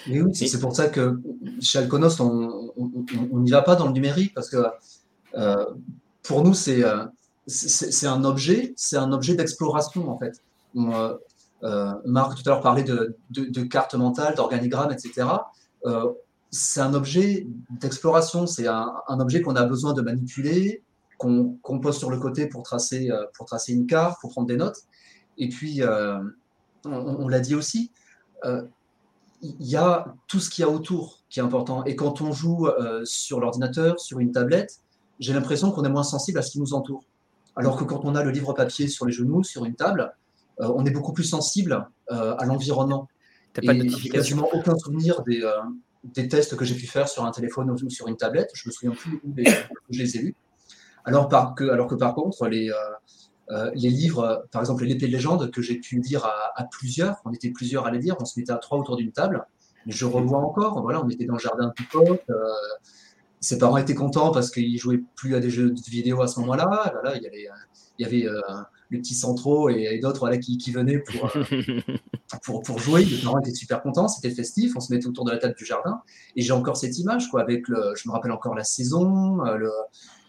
[0.09, 1.21] oui, c'est pour ça que
[1.61, 4.65] chez Alconos, on n'y va pas dans le numérique parce que
[5.37, 5.67] euh,
[6.23, 7.07] pour nous, euh,
[7.47, 10.43] c'est un objet, c'est un objet d'exploration en fait.
[11.63, 15.27] Euh, Marc tout à l'heure parlait de, de, cartes mentales, d'organigrammes, etc.
[16.51, 20.83] c'est un objet d'exploration, c'est un, objet qu'on a besoin de manipuler,
[21.19, 24.81] qu'on pose sur le côté pour tracer, pour tracer une carte, pour prendre des notes.
[25.39, 25.83] Et puis,
[26.85, 27.91] on, on l'a dit aussi,
[29.43, 31.85] il y a tout ce qu'il y a autour qui est important.
[31.85, 34.81] Et quand on joue euh, sur l'ordinateur, sur une tablette,
[35.19, 37.05] j'ai l'impression qu'on est moins sensible à ce qui nous entoure.
[37.55, 40.15] Alors que quand on a le livre papier sur les genoux, sur une table,
[40.61, 43.09] euh, on est beaucoup plus sensible euh, à l'environnement.
[43.55, 45.43] pas de quasiment aucun souvenir des,
[46.05, 48.51] des tests que j'ai pu faire sur un téléphone ou sur une tablette.
[48.55, 49.35] Je me souviens plus où,
[49.91, 50.35] je les ai lus.
[51.05, 52.71] Alors, par que, alors que par contre, les,
[53.51, 57.33] euh, les livres, par exemple l'épée de légende, que j'ai pu lire à, plusieurs, on
[57.33, 59.47] était plusieurs à les lire, on se mettait à trois autour d'une table,
[59.87, 62.35] je revois encore, voilà, on était dans le jardin du pote, euh,
[63.41, 66.41] ses parents étaient contents parce qu'ils jouaient plus à des jeux de vidéo à ce
[66.41, 67.49] moment-là, il y avait,
[67.99, 68.41] il y avait euh,
[68.91, 71.33] le petit Centro et, d'autres voilà, qui, venaient pour,
[72.43, 75.31] pour, pour, jouer, les parents étaient super contents, c'était festif, on se mettait autour de
[75.31, 76.03] la table du jardin,
[76.35, 79.39] et j'ai encore cette image, quoi, avec le, je me rappelle encore la saison,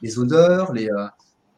[0.04, 0.88] les odeurs, les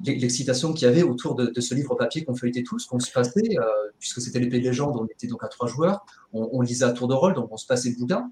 [0.05, 3.57] l'excitation qu'il y avait autour de, ce livre papier qu'on feuilletait tous, qu'on se passait,
[3.57, 3.65] euh,
[3.99, 7.07] puisque c'était l'épée de légende, on était donc à trois joueurs, on, lisait à tour
[7.07, 8.31] de rôle, donc on se passait le bouquin.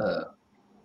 [0.00, 0.20] Euh,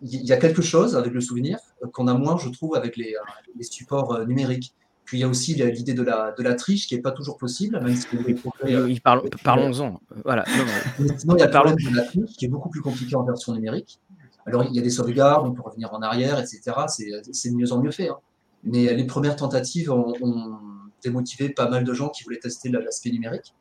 [0.01, 1.59] il y a quelque chose avec le souvenir
[1.91, 4.73] qu'on a moins, je trouve, avec les, euh, supports numériques.
[5.05, 7.37] Puis il y a aussi l'idée de la, de la triche qui n'est pas toujours
[7.37, 8.07] possible, même si
[9.43, 10.01] Parlons-en.
[10.25, 10.43] Voilà.
[11.17, 13.23] sinon, il y a le problème de la triche qui est beaucoup plus compliqué en
[13.23, 13.99] version numérique.
[14.45, 16.61] Alors, il y a des sauvegardes, on peut revenir en arrière, etc.
[17.31, 18.09] C'est de mieux en mieux fait.
[18.09, 18.17] Hein.
[18.63, 20.59] Mais les premières tentatives ont,
[21.03, 23.53] démotivé pas mal de gens qui voulaient tester l'aspect numérique.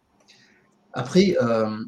[0.94, 1.84] Après, euh,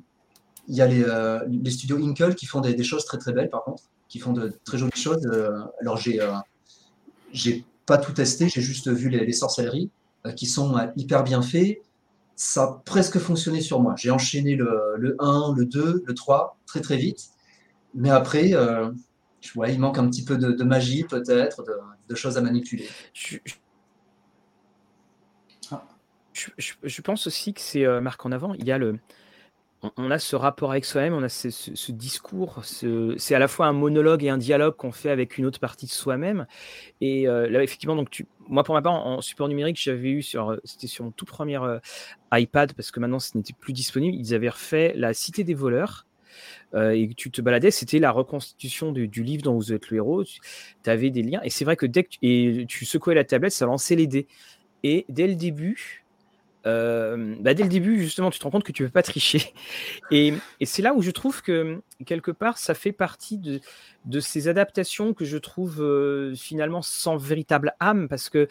[0.68, 3.64] il y a euh, les, studios Inkle qui font des, choses très très belles par
[3.64, 5.26] contre, qui font de très jolies choses.
[5.26, 6.20] Euh, alors j'ai
[7.32, 9.90] j'ai pas tout testé, j'ai juste vu les, sorcelleries
[10.36, 11.78] qui sont hyper bien faits.
[12.36, 13.94] Ça a presque fonctionné sur moi.
[13.96, 17.30] J'ai enchaîné le, le, 1, le 2, le 3 très très vite.
[17.94, 18.52] Mais après,
[19.68, 21.64] il manque un petit peu de, magie peut-être,
[22.08, 22.88] de, choses à manipuler.
[23.14, 23.38] Je,
[26.82, 28.54] je, pense aussi que c'est euh, marqué en avant.
[28.54, 28.98] Il y a le,
[29.96, 32.62] on, a ce rapport avec soi-même, on a ce, discours.
[32.64, 35.86] C'est à la fois un monologue et un dialogue qu'on fait avec une autre partie
[35.86, 36.46] de soi-même.
[37.00, 40.58] Et euh, là, effectivement, donc moi, pour ma part, en, support numérique, j'avais eu sur,
[40.64, 41.58] c'était sur mon tout premier
[42.32, 44.16] iPad parce que maintenant ce n'était plus disponible.
[44.16, 46.07] Ils avaient refait La Cité des voleurs.
[46.74, 50.24] Et tu te baladais, c'était la reconstitution du, livre dont vous êtes le héros.
[50.24, 51.40] Tu avais des liens.
[51.42, 54.26] Et c'est vrai que dès que tu, secouais la tablette, ça lançait les dés.
[54.84, 56.04] Et dès le début,
[56.66, 59.02] euh, bah dès le début, justement, tu te rends compte que tu ne peux pas
[59.02, 59.54] tricher.
[60.10, 65.14] Et, c'est là où je trouve que, quelque part, ça fait partie de, ces adaptations
[65.14, 68.48] que je trouve euh, finalement sans véritable âme, parce que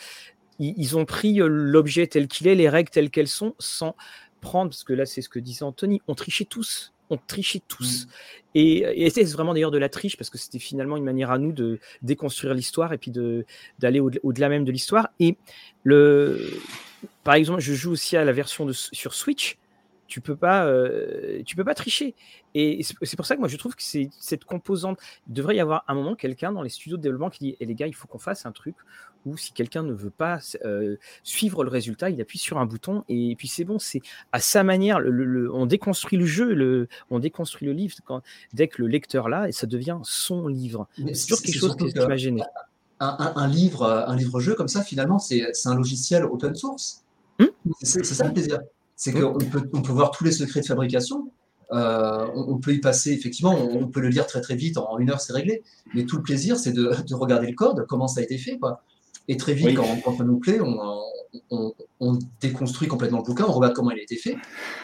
[0.60, 3.96] ils, ont pris euh, l'objet tel qu'il est, les règles telles qu'elles sont, sans
[4.42, 8.05] prendre, parce que là, c'est ce que disait Anthony, on trichait tous on trichait tous.
[8.05, 8.10] Mmh.
[8.55, 11.38] Et, et c'est vraiment d'ailleurs de la triche parce que c'était finalement une manière à
[11.38, 13.12] nous de déconstruire l'histoire et puis
[13.80, 15.10] d'aller au-delà même de l'histoire.
[15.20, 15.38] Et
[15.84, 16.39] le,
[17.24, 19.58] par exemple, je joue aussi à la version de, sur Switch
[20.08, 22.16] tu peux pas, euh, tu peux pas tricher.
[22.55, 24.99] Et c'est pour ça que moi je trouve que c'est cette composante.
[25.28, 27.66] Il devrait y avoir un moment quelqu'un dans les studios de développement qui dit "Eh
[27.66, 28.76] les gars, il faut qu'on fasse un truc
[29.26, 33.03] où si quelqu'un ne veut pas euh, suivre le résultat, il appuie sur un bouton
[33.10, 33.78] et puis c'est bon.
[33.80, 34.01] C'est
[34.32, 34.99] à sa manière.
[34.99, 38.22] Le, on déconstruit le jeu, le, on déconstruit le livre quand,
[38.53, 40.88] dès que le lecteur là et ça devient son livre.
[41.14, 42.41] C'est toujours quelque chose qui m'a gêné.
[42.99, 47.03] Un, un, livre, un livre jeu comme ça, finalement, c'est un logiciel open source.
[47.39, 47.49] Hum
[47.82, 48.60] c'est ça le plaisir
[48.98, 51.32] c'est qu'on peut, on peut voir tous les secrets de fabrication.
[51.72, 55.10] Euh, on, peut y passer, effectivement, on, peut le lire très très vite, en une
[55.10, 55.64] heure c'est réglé.
[55.93, 58.58] Mais tout le plaisir, c'est de, regarder le code, comment ça a été fait.
[58.58, 58.82] Quoi.
[59.28, 60.60] Et très vite, quand, ça nous plaît,
[61.52, 64.38] on, déconstruit complètement le bouquin, on regarde comment il a été fait.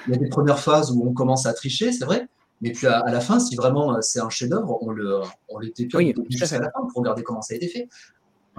[0.08, 2.28] Il y a des premières phases où on commence à tricher, c'est vrai.
[2.62, 5.72] Mais puis à, la fin, si vraiment euh, c'est un chef-d'œuvre, on le, on le
[5.96, 7.90] oui, jusqu'à la fin pour regarder comment ça a été fait.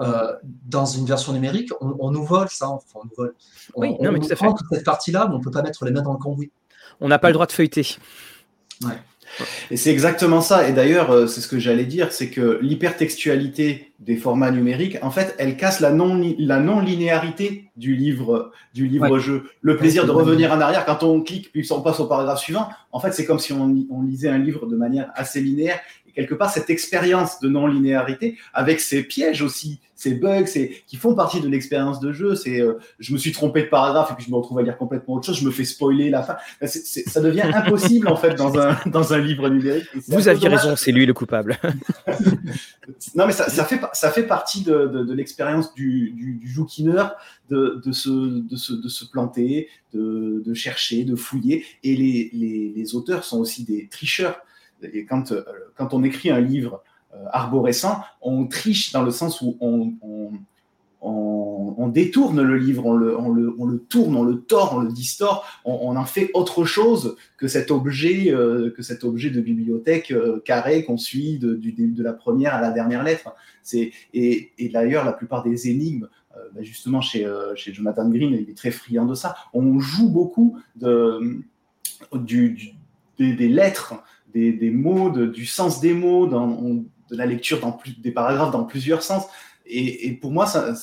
[0.01, 0.33] Euh,
[0.67, 2.69] dans une version numérique, on, nous vole ça.
[2.69, 3.35] Enfin, on nous vole.
[3.77, 4.47] oui, non, mais tout à fait.
[4.47, 6.51] toute cette partie-là, mais on ne peut pas mettre les mains dans le cambouis.
[7.01, 7.97] On n'a pas le droit de feuilleter.
[8.83, 8.99] Ouais.
[9.71, 10.69] Et c'est exactement ça.
[10.69, 15.11] Et d'ailleurs, euh, c'est ce que j'allais dire, c'est que l'hypertextualité des formats numériques, en
[15.11, 19.45] fait, elle casse la non la non linéarité du livre du livre jeu.
[19.61, 22.69] Le plaisir de revenir en arrière quand on clique puis on passe au paragraphe suivant.
[22.93, 25.81] En fait, c'est comme si on, on lisait un livre de manière assez linéaire
[26.15, 30.45] quelque part cette expérience de non-linéarité avec ses pièges aussi, ces bugs,
[30.87, 32.35] qui font partie de l'expérience de jeu.
[32.35, 34.77] C'est, euh, je me suis trompé de paragraphe et puis je me retrouve à lire
[34.77, 35.39] complètement autre chose.
[35.39, 36.37] Je me fais spoiler la fin.
[36.67, 39.87] ça devient impossible en fait dans un dans un livre numérique.
[40.09, 41.59] Vous aviez raison, c'est lui le coupable.
[43.15, 46.55] non mais ça, ça, fait ça fait partie de, de, l'expérience du, du, du
[47.51, 51.65] de, de, se, de, se, de se planter, de, de chercher, de fouiller.
[51.83, 54.41] Et les, les, les auteurs sont aussi des tricheurs.
[54.93, 55.43] Et quand, euh,
[55.76, 56.82] quand on écrit un livre
[57.14, 59.93] euh, arborescent, on triche dans le sens où on,
[61.01, 64.80] on, détourne le livre, on le, on, le, on le, tourne, on le tord, on
[64.80, 69.41] le distord, on, en fait autre chose que cet objet, euh, que cet objet de
[69.41, 70.12] bibliothèque
[70.45, 73.32] carré qu'on suit de, de la première à la dernière lettre.
[73.72, 78.57] Et, et d'ailleurs, la plupart des énigmes, bah, justement chez, chez Jonathan Green, il est
[78.57, 79.37] très friand de ça.
[79.53, 81.45] On joue beaucoup de,
[82.12, 82.74] du,
[83.18, 83.95] des, lettres
[84.35, 89.24] des, mots, du sens des mots, de la lecture dans des paragraphes dans plusieurs sens.
[89.66, 90.74] Et, pour moi, ça,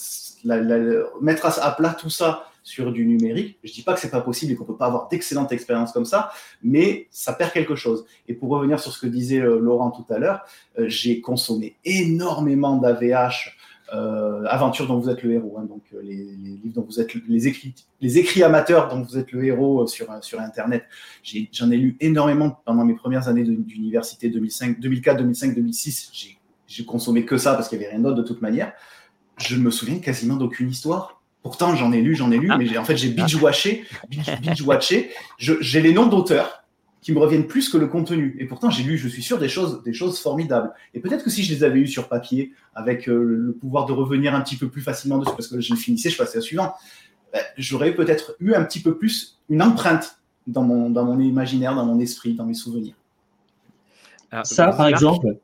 [1.21, 4.51] mettre à, plat tout ça sur du numérique, je dis pas que c'est pas possible
[4.51, 6.31] et qu'on peut pas avoir d'excellentes expériences comme ça,
[6.61, 8.05] mais ça perd quelque chose.
[8.27, 10.41] Et pour revenir sur ce que disait euh, Laurent tout à l'heure,
[10.77, 13.57] euh, j'ai consommé énormément d'AVH
[13.93, 17.13] euh, aventure dont vous êtes le héros, hein, donc euh, les, livres dont vous êtes
[17.27, 20.85] les écrits, les écrits amateurs dont vous êtes le héros euh, sur sur Internet.
[21.51, 26.37] J'en ai, lu énormément pendant mes premières années d'université 2005, 2004, 2005, 2006.
[26.67, 28.71] J'ai consommé que ça parce qu'il n'y avait rien d'autre de toute manière.
[29.37, 31.21] Je me souviens quasiment d'aucune histoire.
[31.43, 32.57] Pourtant, j'en ai lu, j'en ai lu, ah.
[32.57, 33.83] mais en fait, j'ai binge-watché,
[34.41, 35.09] binge-watché.
[35.37, 36.60] J'ai les noms d'auteurs,
[37.01, 38.35] qui me reviennent plus que le contenu.
[38.39, 40.71] Et pourtant, j'ai lu, je suis sûr, des choses, des choses formidables.
[40.93, 43.91] Et peut-être que si je les avais eues sur papier, avec euh, le pouvoir de
[43.91, 46.73] revenir un petit peu plus facilement dessus, parce que je finissais, je passais au suivant,
[47.33, 51.75] ben, j'aurais peut-être eu un petit peu plus une empreinte dans mon, dans mon imaginaire,
[51.75, 52.95] dans mon esprit, dans mes souvenirs.
[54.43, 55.37] ça, par exemple,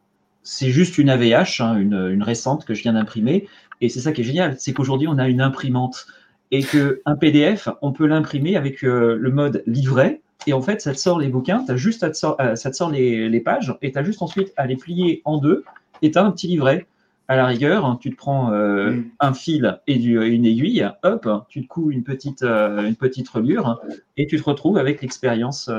[0.43, 3.47] c'est juste une AVH, hein, une, une, récente que je viens d'imprimer.
[3.81, 6.07] Et c'est ça qui est génial, c'est qu'aujourd'hui, on a une imprimante.
[6.49, 10.93] Et qu'un PDF, on peut l'imprimer avec euh, le mode livret, et en fait, ça
[10.93, 13.75] te sort les bouquins, as juste à te euh, ça te sort les, les pages,
[13.81, 15.63] et tu as juste ensuite à les plier en deux,
[16.01, 16.85] et tu as un petit livret.
[17.29, 19.05] À la rigueur, tu te prends euh, mm.
[19.19, 23.27] un fil et du, une aiguille, hop, tu te couds une petite, euh, une petite
[23.27, 23.81] reliure,
[24.15, 25.69] et tu te retrouves avec l'expérience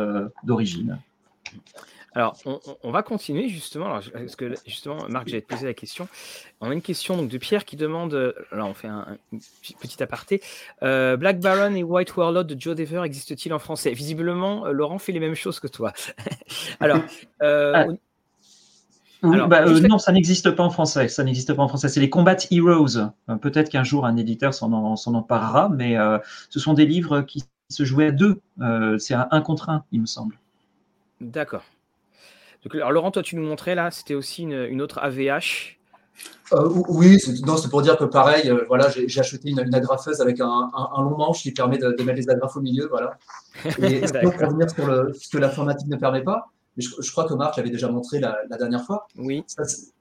[0.44, 0.98] d'origine.
[2.18, 2.36] Alors,
[2.82, 3.86] on, va continuer justement.
[3.86, 6.08] Alors, parce que justement, Marc, j'allais te poser la question.
[6.60, 8.12] On a une question donc de Pierre qui demande.
[8.12, 9.18] Euh, alors, on fait un,
[9.80, 10.42] petit aparté.
[10.82, 13.92] Euh, Black Baron et White Warlord de Joe Dever existent-ils en français?
[13.92, 15.92] Visiblement, euh, Laurent fait les mêmes choses que toi.
[16.80, 16.98] alors.
[17.40, 17.86] Ah.
[19.22, 21.06] Bah, non, ça n'existe pas en français.
[21.06, 21.88] Ça n'existe pas en français.
[21.88, 23.12] C'est les Combat Heroes.
[23.40, 25.96] Peut-être qu'un jour un éditeur s'en emparera, mais
[26.50, 28.40] ce sont des livres qui se jouaient à deux.
[28.98, 30.36] C'est un, un contre un, il me semble.
[31.20, 31.62] D'accord
[32.72, 35.78] alors Laurent, toi tu nous montrais là, c'était aussi une, autre AVH.
[36.52, 40.70] Euh, oui, c'est pour dire que pareil, euh, voilà, j'ai acheté une, agrafeuse avec un,
[40.98, 43.16] long manche qui permet de, mettre les agrafes au milieu, voilà.
[43.82, 47.56] Et pour revenir sur ce que l'informatique ne permet pas, mais je, crois que Marc
[47.56, 49.08] l'avait déjà montré la, dernière fois.
[49.16, 49.44] Oui.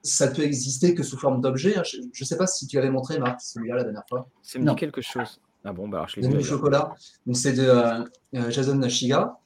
[0.03, 1.75] Ça, peut exister que sous forme d'objet.
[1.75, 1.81] Hein.
[1.83, 4.29] Je ne sais pas si tu avais montré Marc celui-là la dernière fois.
[4.43, 5.41] Ça me dit quelque chose.
[5.65, 6.93] Ah bon, bah je l'ai chocolat.
[7.25, 9.39] Donc c'est de euh, Jason Nashiga.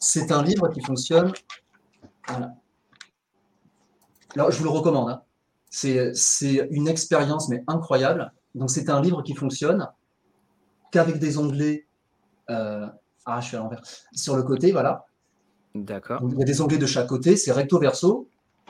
[0.00, 1.32] C'est un livre qui fonctionne
[2.28, 2.50] alors,
[4.50, 5.10] je vous le recommande.
[5.10, 5.22] Hein.
[5.70, 8.32] C'est une expérience, mais incroyable.
[8.54, 9.88] Donc, c'est un livre qui fonctionne
[10.90, 11.86] qu'avec des onglets.
[12.50, 12.86] Euh,
[13.24, 13.82] ah, je suis à l'envers.
[14.12, 15.06] Sur le côté, voilà.
[15.74, 16.20] D'accord.
[16.30, 18.28] Il y a des onglets de chaque côté, c'est recto verso.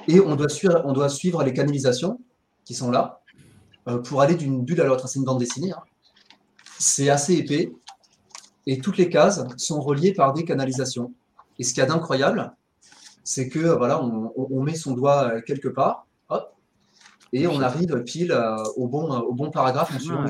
[0.09, 2.21] Et on doit, suivre, on doit suivre les canalisations
[2.65, 3.21] qui sont là
[3.89, 5.09] euh, pour aller d'une bulle à l'autre.
[5.09, 5.73] C'est une bande dessinée.
[5.73, 5.83] Hein.
[6.79, 7.73] C'est assez épais.
[8.67, 11.13] Et toutes les cases sont reliées par des canalisations.
[11.59, 12.53] Et ce qu'il y a d'incroyable,
[13.27, 16.55] c'est que voilà, on, met son doigt euh, quelque part, hop,
[17.33, 20.25] et on arrive pile euh, au, bon, au bon paragraphe en suivant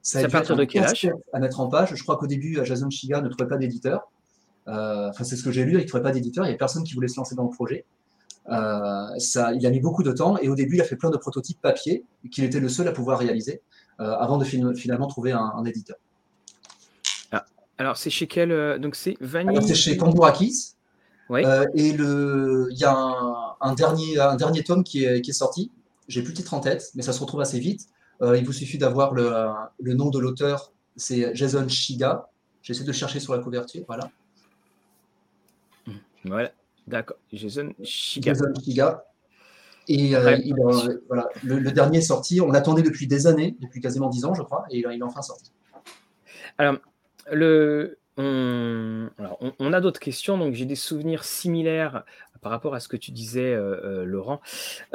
[0.00, 1.94] Ça à partir de quel âge À mettre en page.
[1.94, 4.10] Je crois qu'au début, Jason Shiga ne trouvait pas d'éditeur.
[4.68, 6.46] Euh, enfin, c'est ce que j'ai lu, il ne trouvait pas d'éditeur.
[6.46, 7.84] Il n'y a personne qui voulait se lancer dans le projet.
[8.48, 11.18] ça, il a mis beaucoup de temps et au début, il a fait plein de
[11.18, 13.60] prototypes papier qu'il était le seul à pouvoir réaliser
[13.98, 15.96] avant de finalement trouver un, éditeur.
[17.32, 17.44] Ah,
[17.76, 19.60] alors, c'est chez quel Donc, c'est Vanille.
[19.62, 20.73] C'est chez Kambourakis.
[21.30, 25.70] Euh, et il y a un, dernier, un dernier tome qui est, qui est sorti.
[26.08, 27.88] J'ai plus le titre en tête, mais ça se retrouve assez vite.
[28.22, 29.32] Euh, il vous suffit d'avoir le,
[29.80, 32.28] le, nom de l'auteur, c'est Jason Shiga.
[32.62, 34.10] J'essaie de chercher sur la couverture, voilà.
[35.86, 35.92] Hmm.
[36.24, 36.52] Voilà,
[36.86, 37.16] d'accord.
[37.32, 38.32] Jason Shiga.
[38.32, 39.04] Jason Shiga.
[39.88, 40.54] Et euh, il
[41.08, 44.42] voilà, le, dernier est sorti, on l'attendait depuis des années, depuis quasiment dix ans, je
[44.42, 45.52] crois, et il est enfin sorti.
[46.56, 46.76] Alors,
[47.30, 52.04] le, on, a d'autres questions, donc j'ai des souvenirs similaires
[52.44, 54.40] par rapport à ce que tu disais, euh, euh, Laurent.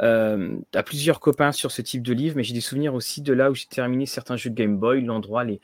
[0.00, 3.32] Euh, à plusieurs copains sur ce type de livre, mais j'ai des souvenirs aussi de
[3.32, 5.60] là où j'ai terminé certains jeux de Game Boy, l'endroit, les,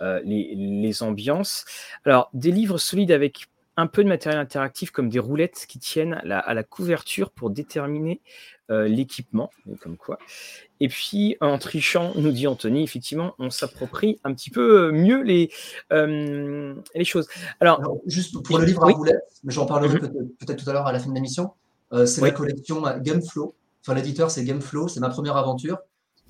[0.00, 1.64] les, les, ambiances.
[2.04, 6.20] Alors, des livres solides avec un peu de matériel interactif comme des roulettes qui tiennent
[6.30, 8.20] à la couverture pour déterminer
[8.68, 9.50] l'équipement,
[9.80, 10.18] comme quoi.
[10.80, 15.50] Et puis, en trichant, nous dit Anthony, effectivement, on s'approprie un petit peu mieux les,
[15.90, 17.28] les choses.
[17.60, 20.30] Alors, juste pour le livre à roulettes, mais j'en parlerai mhm.
[20.38, 21.52] peut-être tout à l'heure à la fin de l'émission,
[22.06, 23.54] c'est la collection Gameflow.
[23.82, 25.78] Enfin, l'éditeur, c'est Gameflow, c'est ma première aventure.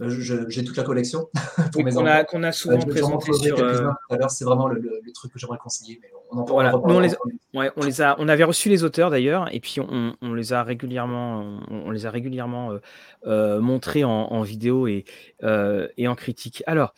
[0.00, 1.28] Euh, j'ai toute la collection
[1.72, 3.58] pour mes a, qu'on a souvent euh, présenté sur.
[3.60, 3.90] Euh,
[4.28, 6.00] c'est vraiment le, truc que j'aimerais conseiller.
[6.02, 6.76] Mais on, en voilà.
[6.76, 7.10] on, les,
[7.54, 10.52] ouais, on les a, on avait reçu les auteurs d'ailleurs, et puis on, on, les
[10.52, 12.76] a régulièrement, on, les a régulièrement
[13.26, 15.04] euh, montrés en, en, vidéo et,
[15.42, 16.62] et en critique.
[16.66, 16.94] Alors.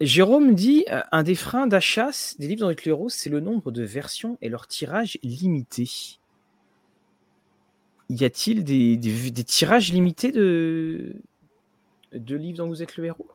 [0.00, 2.08] Jérôme dit un des freins d'achat
[2.38, 6.18] des livres dans les c'est le nombre de versions et leur tirage limité.
[8.08, 11.16] Y a-t-il des, des, des, tirages limités de,
[12.12, 13.28] deux livres dont vous êtes le héros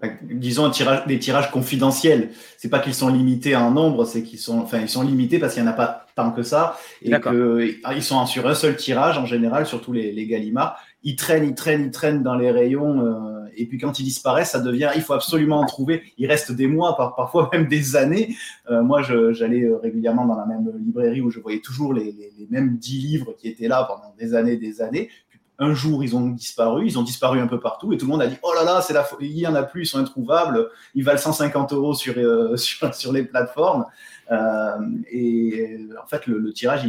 [0.00, 2.30] bah, disons tirage, des tirages confidentiels.
[2.58, 5.54] C'est pas qu'ils sont limités en nombre, c'est qu'ils sont, enfin, ils sont limités parce
[5.54, 9.18] qu'il n'y en a pas tant que ça et qu'ils sont sur un seul tirage
[9.18, 10.78] en général, surtout les, les Gallimard.
[11.02, 14.50] Ils traînent, ils traînent, ils traînent dans les rayons euh, et puis quand ils disparaissent,
[14.50, 16.02] ça devient, il faut absolument en trouver.
[16.18, 18.34] Il reste des mois, parfois même des années.
[18.70, 22.32] Euh, moi, j'allais euh, régulièrement dans la même librairie où je voyais toujours les, les,
[22.38, 25.08] les mêmes dix livres qui étaient là pendant des années, des années
[25.58, 28.22] un jour, ils ont disparu, ils ont disparu un peu partout, et tout le monde
[28.22, 30.68] a dit Oh là là, c'est la il y en a plus, ils sont introuvables,
[30.94, 33.86] ils valent 150 euros sur, euh, sur, sur, les plateformes.
[34.30, 34.76] Euh,
[35.10, 36.88] et en fait, le, tirage,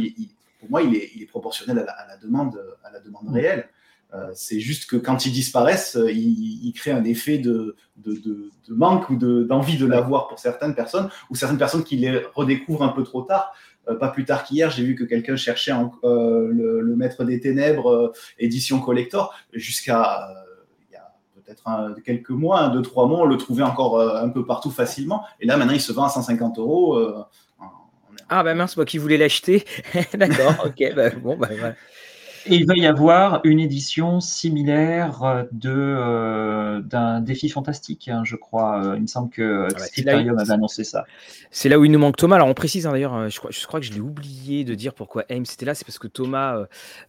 [0.60, 3.68] pour moi, il est, proportionnel à la, demande, à la demande réelle.
[4.14, 9.10] Euh, c'est juste que quand ils disparaissent, ils, créent un effet de, de, de manque
[9.10, 13.02] ou d'envie de, l'avoir pour certaines personnes, ou certaines personnes qui les redécouvrent un peu
[13.02, 13.52] trop tard.
[13.88, 17.90] Euh, pas plus tard qu'hier, j'ai vu que quelqu'un cherchait euh, le, Maître des Ténèbres
[17.90, 20.28] euh, édition collector jusqu'à
[20.90, 24.44] il y a peut-être quelques mois, deux, trois mois, on le trouvait encore un peu
[24.44, 25.24] partout facilement.
[25.40, 26.98] Et là, maintenant, il se vend à 150 euros.
[28.28, 29.64] ah, bah mince, moi qui voulais l'acheter.
[30.14, 31.48] D'accord, ok, bah, bon, bah,
[32.46, 38.94] Et il va y avoir une édition similaire de d'un défi fantastique, hein, je crois.
[38.96, 41.04] Il me semble que Scriptarium avait annoncé ça.
[41.50, 42.36] C'est là où il nous manque Thomas.
[42.36, 44.94] Alors on précise hein, d'ailleurs, je crois, je crois que je l'ai oublié de dire
[44.94, 45.74] pourquoi Ames était là.
[45.74, 46.64] C'est parce que Thomas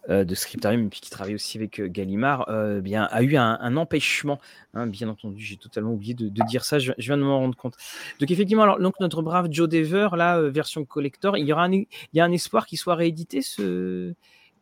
[0.09, 2.49] de Scriptarium, puis qui travaille aussi avec Gallimard,
[2.81, 4.39] bien a eu un, empêchement.
[4.73, 6.79] Hein, bien entendu, j'ai totalement oublié de, dire ça.
[6.79, 7.75] Je, viens de m'en rendre compte.
[8.19, 11.71] Donc effectivement, alors donc notre brave Joe Dever, là version collector, il y aura un,
[11.71, 14.13] il y a un espoir qu'il soit réédité ce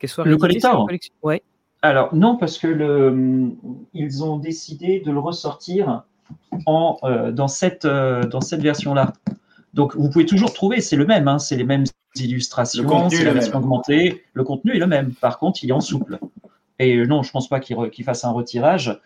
[0.05, 0.87] soit le collector
[1.23, 1.41] Ouais.
[1.81, 3.51] Alors non, parce que le,
[3.93, 6.03] ils ont décidé de le ressortir
[6.65, 9.13] en, euh, dans cette, euh, dans cette version-là.
[9.73, 13.33] Donc vous pouvez toujours trouver, c'est le même, hein, c'est les mêmes illustrations, c'est la
[13.33, 15.13] version augmentée, le contenu est le même.
[15.13, 16.19] Par contre, il est en souple.
[16.79, 18.99] Et euh, non, je ne pense pas qu'il fasse un retirage.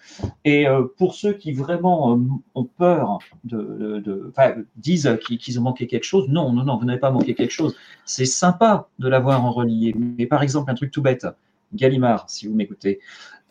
[0.45, 0.65] Et
[0.97, 2.19] pour ceux qui vraiment
[2.55, 4.31] ont peur de,
[4.75, 7.75] disent qu'ils ont manqué quelque chose, non, non, non, vous n'avez pas manqué quelque chose.
[8.05, 9.95] C'est sympa de l'avoir en relié.
[9.95, 11.25] Mais par exemple, un truc tout bête,
[11.73, 12.99] Gallimard, si vous m'écoutez,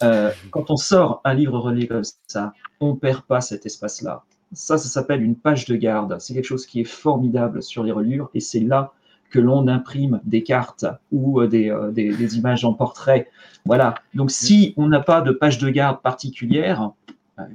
[0.03, 4.25] euh, quand on sort un livre relié comme ça, on ne perd pas cet espace-là.
[4.53, 6.17] Ça, ça s'appelle une page de garde.
[6.21, 8.93] C'est quelque chose qui est formidable sur les reliures et c'est là
[9.31, 13.31] que l'on imprime des cartes ou euh, euh, des, images en portrait.
[13.65, 13.95] Voilà.
[14.15, 16.91] Donc, si on n'a pas de page de garde particulière,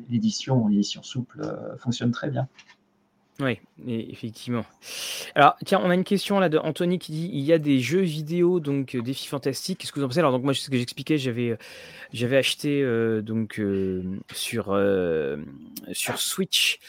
[0.09, 1.45] l'édition, l'édition souple
[1.77, 2.47] fonctionne très bien.
[3.41, 4.65] Oui, effectivement.
[5.35, 7.81] Alors, tiens, on a une question là de Anthony qui dit il y a des
[7.81, 9.79] jeux vidéo donc euh, défis fantastiques.
[9.79, 10.19] Qu'est-ce que vous en pensez?
[10.19, 11.57] Alors, donc moi, ce que j'expliquais, j'avais euh,
[12.13, 13.61] j'avais acheté euh, donc
[14.33, 14.67] sur
[15.91, 16.79] sur Switch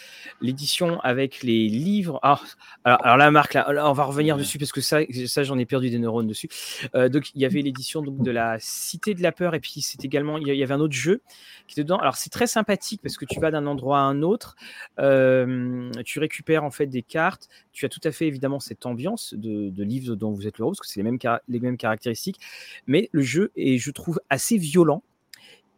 [0.41, 2.21] l'édition avec les livres.
[2.23, 2.41] Ah,
[2.85, 5.67] alors, alors la marque là, on va revenir dessus parce que ça, ça j'en ai
[5.67, 6.49] perdu des neurones dessus.
[6.95, 10.05] donc, il y avait l'édition donc de la Cité de la peur et puis c'est
[10.05, 11.23] également il y avait un autre jeu
[11.67, 11.99] qui était dedans.
[11.99, 14.55] Alors, c'est très sympathique parce que tu vas d'un endroit à un autre,
[14.97, 17.49] tu récupères récupères en fait des cartes.
[17.73, 20.65] Tu as tout à fait évidemment cette ambiance de, de livre dont vous êtes le
[20.65, 21.19] héros, parce que c'est les mêmes,
[21.49, 22.41] les mêmes caractéristiques.
[22.87, 25.03] Mais le jeu est, je trouve, assez violent.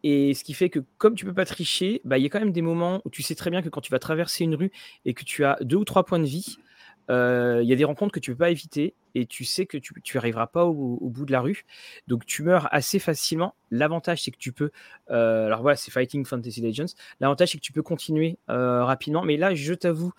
[0.03, 2.39] Et ce qui fait que comme tu peux pas tricher, bah, il y a quand
[2.39, 4.71] même des moments où tu sais très bien que quand tu vas traverser une rue
[5.05, 6.57] et que tu as deux ou trois points de vie,
[7.09, 9.93] il y a des rencontres que tu peux pas éviter et tu sais que tu,
[10.03, 11.65] tu arriveras pas au, bout de la rue.
[12.07, 13.55] Donc tu meurs assez facilement.
[13.71, 14.71] L'avantage c'est que tu peux,
[15.07, 16.93] alors voilà, c'est Fighting Fantasy Legends.
[17.19, 19.23] L'avantage c'est que tu peux continuer rapidement.
[19.23, 20.11] Mais là, je t'avoue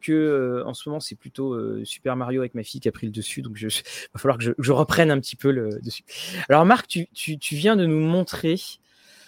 [0.00, 3.12] que en ce moment c'est plutôt Super Mario avec ma fille qui a pris le
[3.12, 3.42] dessus.
[3.42, 3.66] Donc il
[4.14, 6.04] va falloir que je, reprenne un petit peu le dessus.
[6.48, 8.56] Alors Marc, tu, tu, tu viens de nous montrer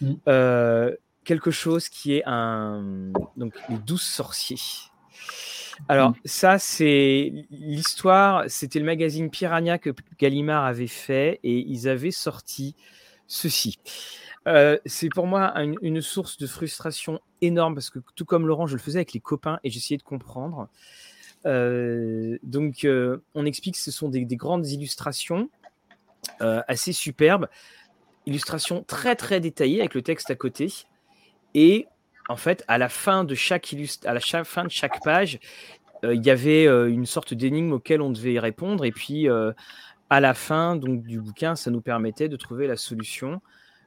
[0.00, 0.14] mmh.
[1.24, 4.56] quelque chose qui est un donc les douze sorciers.
[5.88, 6.14] Alors, mm.
[6.24, 8.44] ça, c'est l'histoire.
[8.48, 12.74] C'était le magazine Piranha que Gallimard avait fait et ils avaient sorti
[13.26, 13.78] ceci.
[14.46, 15.52] Euh, c'est pour moi
[15.82, 19.20] une, source de frustration énorme parce que, tout comme Laurent, je le faisais avec les
[19.20, 20.68] copains et j'essayais de comprendre.
[21.46, 25.48] Euh, donc, euh, on explique que ce sont des, des grandes illustrations
[26.40, 27.48] assez superbes,
[28.26, 30.72] illustrations très très détaillées avec le texte à côté.
[31.54, 31.86] Et
[32.28, 33.74] en fait, à la fin de chaque,
[34.04, 35.40] à la fin de chaque page,
[36.04, 38.84] euh, il y avait euh, une sorte d'énigme auquel on devait y répondre.
[38.84, 39.52] Et puis, euh,
[40.10, 43.40] à la fin donc, du bouquin, ça nous permettait de trouver la solution.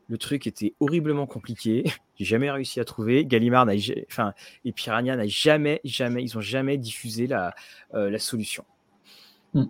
[0.09, 1.84] Le truc était horriblement compliqué.
[2.18, 3.26] J'ai jamais réussi à trouver.
[3.26, 3.68] Gallimard
[4.09, 4.34] enfin,
[4.65, 7.55] et Piranha n'a jamais, jamais, ils ont jamais diffusé la,
[7.93, 8.65] la solution.
[9.53, 9.65] Hmm.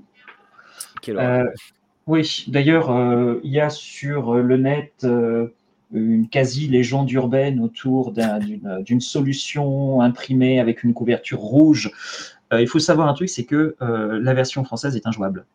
[2.07, 2.91] oui, d'ailleurs,
[3.43, 5.05] il y a sur le net
[5.93, 11.91] une quasi-légende urbaine autour d'une solution imprimée avec une couverture rouge.
[12.53, 15.45] Euh, il faut savoir un truc, c'est que euh, la version française est injouable.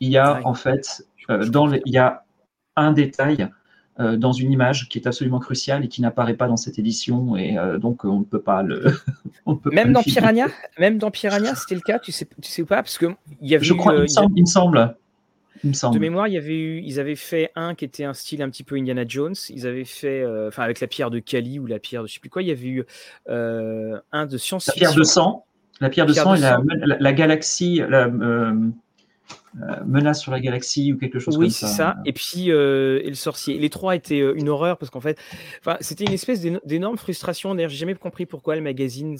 [0.00, 2.24] Il y a en fait, euh, dans il y a
[2.76, 3.48] un détail
[3.98, 7.56] dans une image qui est absolument crucial et qui n'apparaît pas dans cette édition et
[7.80, 8.92] donc on ne peut pas le.
[9.72, 12.98] même, dans Piranha, même dans Piranha, c'était le cas, tu sais, tu sais pas parce
[12.98, 13.06] que
[13.40, 13.64] il y avait.
[13.64, 14.06] Je crois, il,
[14.36, 14.94] il me semble.
[15.64, 18.50] De mémoire, il y avait eu, ils avaient fait un qui était un style un
[18.50, 19.34] petit peu Indiana Jones.
[19.50, 22.14] Ils avaient fait, euh, enfin avec la pierre de Kali ou la pierre de je
[22.14, 22.42] sais plus quoi.
[22.42, 22.84] Il y avait eu
[23.28, 24.80] euh, un de science-fiction.
[24.80, 25.44] La pierre de sang.
[25.80, 28.10] La pierre de sang et la, galaxie, la,
[29.62, 31.66] euh, menace sur la galaxie ou quelque chose oui, comme ça.
[31.66, 31.96] Oui, c'est ça.
[32.04, 33.58] Et puis, euh, et le sorcier.
[33.58, 35.18] Les trois étaient euh, une horreur parce qu'en fait,
[35.80, 37.54] c'était une espèce d'énorme frustration.
[37.54, 39.16] D'ailleurs, j'ai jamais compris pourquoi le magazine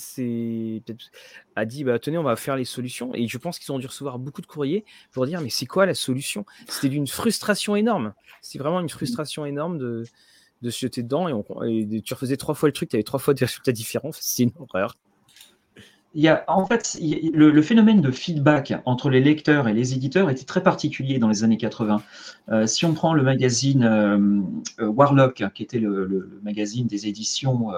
[1.56, 3.14] a dit bah, tenez, on va faire les solutions.
[3.14, 5.86] Et je pense qu'ils ont dû recevoir beaucoup de courriers pour dire mais c'est quoi
[5.86, 6.44] la solution?
[6.68, 8.12] C'était d'une frustration énorme.
[8.42, 10.04] C'était vraiment une frustration énorme de,
[10.60, 11.28] de se jeter dedans.
[11.64, 14.10] Et, et tu refaisais trois fois le truc, tu avais trois fois des résultats différents.
[14.12, 14.96] C'est une horreur
[16.16, 20.30] il y a, en fait, le, phénomène de feedback entre les lecteurs et les éditeurs
[20.30, 22.02] était très particulier dans les années 80.
[22.48, 24.40] Euh, si on prend le magazine euh,
[24.80, 27.68] euh, Warlock, qui était le, magazine des éditions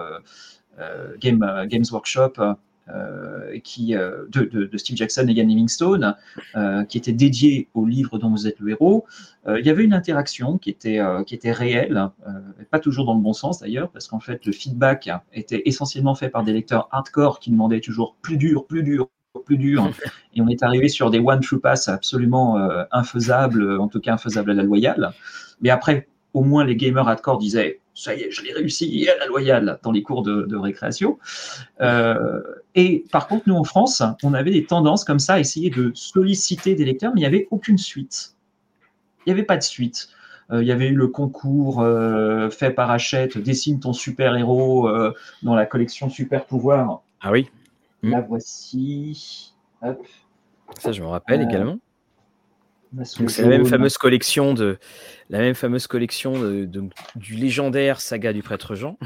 [1.18, 2.34] Game, Games Workshop,
[3.64, 6.14] qui, de, Steve Jackson et Ian Livingstone,
[6.88, 9.06] qui était dédié au livre dont vous êtes le héros.
[9.46, 12.10] il y avait une interaction qui était, qui était réelle,
[12.70, 16.28] pas toujours dans le bon sens d'ailleurs, parce qu'en fait le feedback était essentiellement fait
[16.28, 19.08] par des lecteurs hardcore qui demandaient toujours plus dur, plus dur,
[19.44, 19.90] plus dur.
[20.34, 24.14] Et on est arrivé sur des one true pass absolument euh, infaisables, en tout cas
[24.14, 25.12] infaisables à la loyale.
[25.60, 29.18] Mais après, au moins les gamers hardcore disaient ça y est, je l'ai réussi à
[29.18, 31.18] la loyale dans les cours de, récréation.
[31.80, 32.40] Euh,
[32.74, 35.90] et par contre, nous en France, on avait des tendances comme ça à essayer de
[35.94, 38.36] solliciter des lecteurs, mais il n'y avait aucune suite.
[39.26, 40.10] Il n'y avait pas de suite.
[40.50, 41.84] Euh, il y avait eu le concours
[42.50, 44.88] fait par Hachette, dessine ton super-héros
[45.42, 47.02] dans la collection Super Pouvoir.
[47.20, 47.50] Ah oui.
[48.02, 48.12] Hmm.
[48.12, 49.52] La voici.
[50.78, 51.78] Ça, je me rappelle euh, également.
[53.04, 54.78] C'est la même fameuse collection de
[55.30, 56.68] la même fameuse collection de,
[57.16, 58.96] du légendaire saga du prêtre Jean.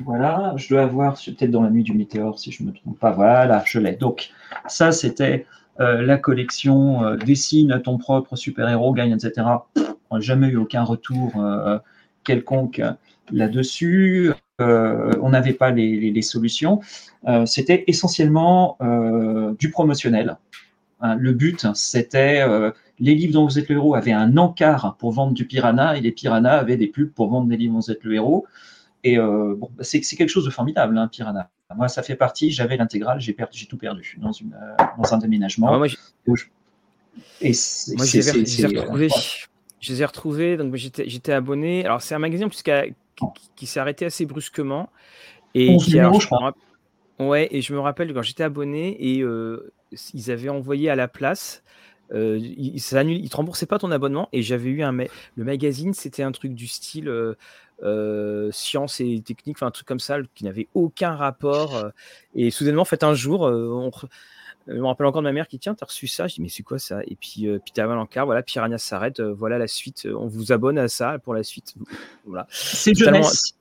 [0.00, 2.98] Voilà, je dois avoir peut-être dans la nuit du météore si je ne me trompe
[2.98, 3.10] pas.
[3.10, 3.92] Voilà, je l'ai.
[3.92, 4.30] Donc
[4.66, 5.46] ça, c'était
[5.80, 9.46] euh, la collection euh, dessine ton propre super-héros, gagne, etc.
[10.10, 11.32] On n'a jamais eu aucun retour
[12.24, 12.82] quelconque
[13.30, 14.32] là-dessus.
[14.60, 16.80] Euh, on n'avait pas les, solutions.
[17.26, 20.36] Euh, c'était essentiellement euh, du promotionnel.
[21.00, 22.44] Hein, le but, c'était
[22.98, 26.00] les livres dont vous êtes le héros avaient un encart pour vendre du piranha et
[26.00, 28.46] les piranhas avaient des pubs pour vendre des livres dont vous êtes le héros.
[29.02, 31.48] Et bon, bah, c'est quelque chose de formidable, un hein, piranha.
[31.74, 33.34] Moi, ça fait partie, j'avais l'intégrale, j'ai
[33.68, 34.54] tout perdu dans, une,
[34.98, 35.72] dans un déménagement.
[35.72, 35.86] Ah, moi,
[37.40, 41.84] et je les ai retrouvés, donc j'étais abonné.
[41.84, 42.48] Alors, c'est un magazine
[43.56, 44.90] qui, s'est arrêté assez brusquement.
[45.54, 46.54] Et qui, je crois.
[47.18, 49.72] Ouais, et je me rappelle quand j'étais abonné et euh,
[50.14, 51.62] ils avaient envoyé à la place.
[52.12, 56.24] Euh, ils, ne te remboursaient pas ton abonnement et j'avais eu un le magazine c'était
[56.24, 57.36] un truc du style euh,
[57.84, 61.80] euh, science et technique enfin un truc comme ça qui n'avait aucun rapport
[62.34, 63.92] et soudainement en fait un jour on,
[64.66, 66.26] je me rappelle encore de ma mère qui tient, t'as reçu ça?
[66.26, 67.00] Je dis mais c'est quoi ça?
[67.06, 70.88] Et puis euh, t'as l'encart, voilà, Piranha s'arrête, voilà la suite, on vous abonne à
[70.88, 71.74] ça pour la suite.
[72.26, 72.46] Voilà.
[72.50, 73.54] C'est jeunesse.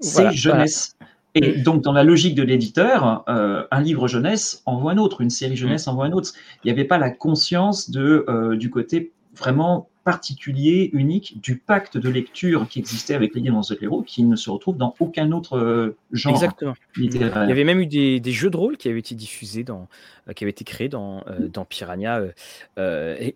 [0.00, 0.96] C'est jeunesse.
[1.34, 5.30] Et donc, dans la logique de l'éditeur, euh, un livre jeunesse envoie un autre, une
[5.30, 6.30] série jeunesse envoie un autre.
[6.62, 11.96] Il n'y avait pas la conscience de, euh, du côté vraiment particulier, unique du pacte
[11.96, 15.32] de lecture qui existait avec les livres de héros, qui ne se retrouve dans aucun
[15.32, 16.74] autre euh, genre Exactement.
[16.94, 17.44] littéraire.
[17.44, 19.88] Il y avait même eu des, des, jeux de rôle qui avaient été diffusés dans,
[20.28, 22.20] euh, qui avaient été créés dans, euh, dans Piranha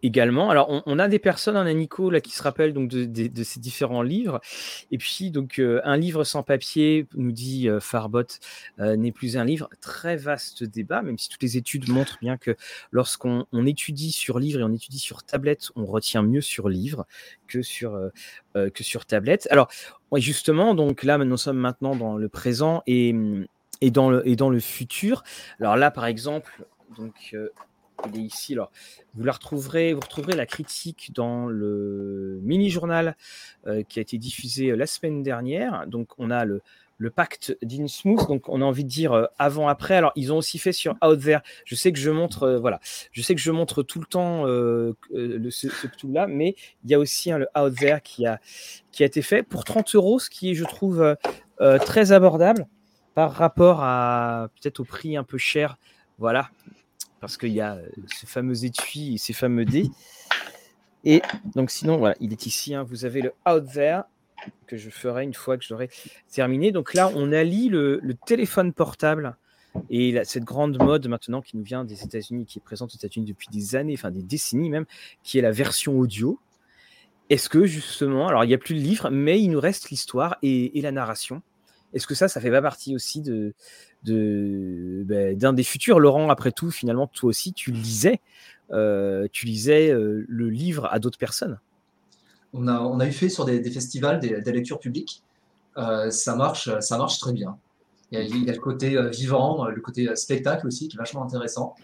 [0.02, 0.50] également.
[0.50, 3.42] Alors, on, a des personnes, on a Nico là qui se rappellent donc de, de,
[3.42, 4.40] ces différents livres.
[4.90, 8.24] Et puis, donc, un livre sans papier, nous dit Farbot,
[8.78, 9.70] n'est plus un livre.
[9.80, 12.56] Très vaste débat, même si toutes les études montrent bien que
[12.90, 17.06] lorsqu'on étudie sur livre et on étudie sur tablette, on retient mieux sur livre
[17.46, 18.08] que sur, euh,
[18.56, 19.46] euh, que sur tablette.
[19.50, 19.68] Alors,
[20.16, 23.14] justement, donc là, nous sommes maintenant dans le présent et,
[23.80, 25.22] et, dans, le, et dans le futur.
[25.60, 26.64] Alors là, par exemple,
[26.96, 27.50] donc, euh,
[28.12, 28.54] il est ici.
[28.54, 28.72] Alors,
[29.14, 33.16] vous la retrouverez, vous retrouverez la critique dans le mini-journal
[33.88, 35.84] qui a été diffusé la semaine dernière.
[35.88, 36.62] Donc, on a le,
[36.98, 38.28] le pacte d'Innsmouth.
[38.28, 39.94] Donc, on a envie de dire euh, avant-après.
[39.94, 41.40] Alors, ils ont aussi fait sur Out There.
[41.64, 42.80] Je sais que je montre, euh, voilà,
[43.12, 44.94] je sais que je montre tout le temps euh,
[45.50, 48.40] ce, tout là, mais il y a aussi le Out There qui a,
[48.90, 51.16] qui a été fait pour 30 euros, ce qui est, je trouve,
[51.80, 52.66] très abordable
[53.14, 55.78] par rapport à peut-être au prix un peu cher.
[56.18, 56.50] Voilà,
[57.20, 59.88] parce qu'il y a ce fameux étui et ces fameux dés.
[61.04, 61.22] Et
[61.54, 62.74] donc, sinon, voilà, il est ici.
[62.74, 62.82] Hein.
[62.82, 64.02] vous avez le Out There
[64.66, 65.88] que je ferai une fois que j'aurai
[66.30, 66.72] terminé.
[66.72, 69.36] Donc là, on allie le, le téléphone portable
[69.90, 73.26] et cette grande mode maintenant qui nous vient des États-Unis, qui est présente aux États-Unis
[73.26, 74.86] depuis des années, enfin des décennies même,
[75.22, 76.40] qui est la version audio.
[77.30, 80.36] Est-ce que justement, alors il n'y a plus de livre, mais il nous reste l'histoire
[80.42, 81.42] et, la narration.
[81.92, 83.54] Est-ce que ça, ça fait pas partie aussi de
[84.04, 86.00] ben, d'un des futurs?
[86.00, 88.20] Laurent, après tout, finalement, toi aussi, tu lisais,
[88.70, 91.58] euh, tu lisais euh, le livre à d'autres personnes
[92.52, 95.22] on a, eu fait sur des, festivals des, lectures publiques.
[95.76, 97.56] Euh, ça, marche, ça marche très bien.
[98.10, 101.22] Il y, a, le côté euh, vivant, le côté euh, spectacle aussi, qui est vachement
[101.22, 101.74] intéressant.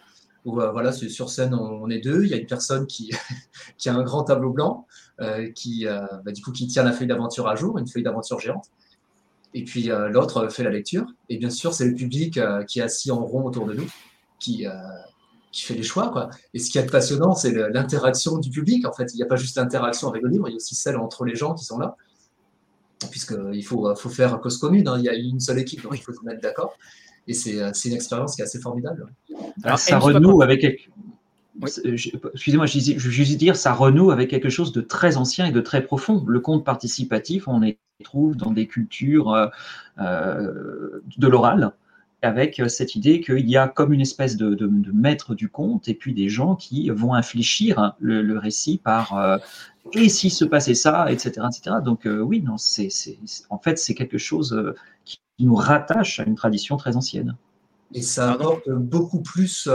[0.45, 2.25] Où, voilà, sur scène, on, est deux.
[2.25, 3.11] Il y a une personne qui,
[3.79, 4.87] qui a un grand tableau blanc,
[5.55, 8.67] qui, bah, du coup, qui tient la feuille d'aventure à jour, une feuille d'aventure géante.
[9.55, 11.07] Et puis l'autre fait la lecture.
[11.31, 12.39] Et bien sûr, c'est le public
[12.69, 13.91] qui est assis en rond autour de nous,
[14.39, 14.67] qui,
[15.55, 16.11] qui fait les choix.
[16.11, 16.31] Quoi.
[16.53, 18.87] Et ce qui est passionnant, c'est l'interaction du public.
[18.87, 20.75] En fait, il n'y a pas juste l'interaction avec le livre, il y a aussi
[20.75, 21.97] celle entre les gens qui sont là.
[23.11, 24.97] Puisqu'il faut, faut faire cause commune, hein.
[24.99, 26.75] il y a une seule équipe, donc il faut se mettre d'accord.
[27.29, 29.07] Et c'est une expérience qui est assez formidable.
[29.63, 30.91] Alors, ça renoue avec.
[31.63, 35.61] Excusez-moi, je veux juste dire, ça renoue avec quelque chose de très ancien et de
[35.61, 36.25] très profond.
[36.27, 39.47] Le conte participatif, on les trouve dans des cultures euh,
[39.99, 41.73] euh, de l'oral,
[42.25, 46.15] avec cette idée qu'il y a comme une espèce de, maître du conte et puis
[46.15, 49.41] des gens qui vont infléchir le, récit par
[49.93, 51.47] et s'il se passait ça, etc.
[51.47, 51.77] etc.
[51.85, 52.89] Donc oui, non, c'est,
[53.51, 54.75] en fait, c'est quelque chose
[55.05, 57.37] qui nous rattache à une tradition très ancienne.
[57.93, 59.69] Et ça apporte beaucoup plus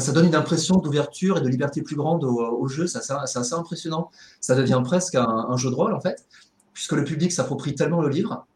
[0.00, 2.86] ça donne une impression d'ouverture et de liberté plus grande au, jeu.
[2.86, 4.10] C'est assez, impressionnant.
[4.40, 6.26] Ça devient presque un, jeu de rôle, en fait,
[6.72, 8.46] puisque le public s'approprie tellement le livre.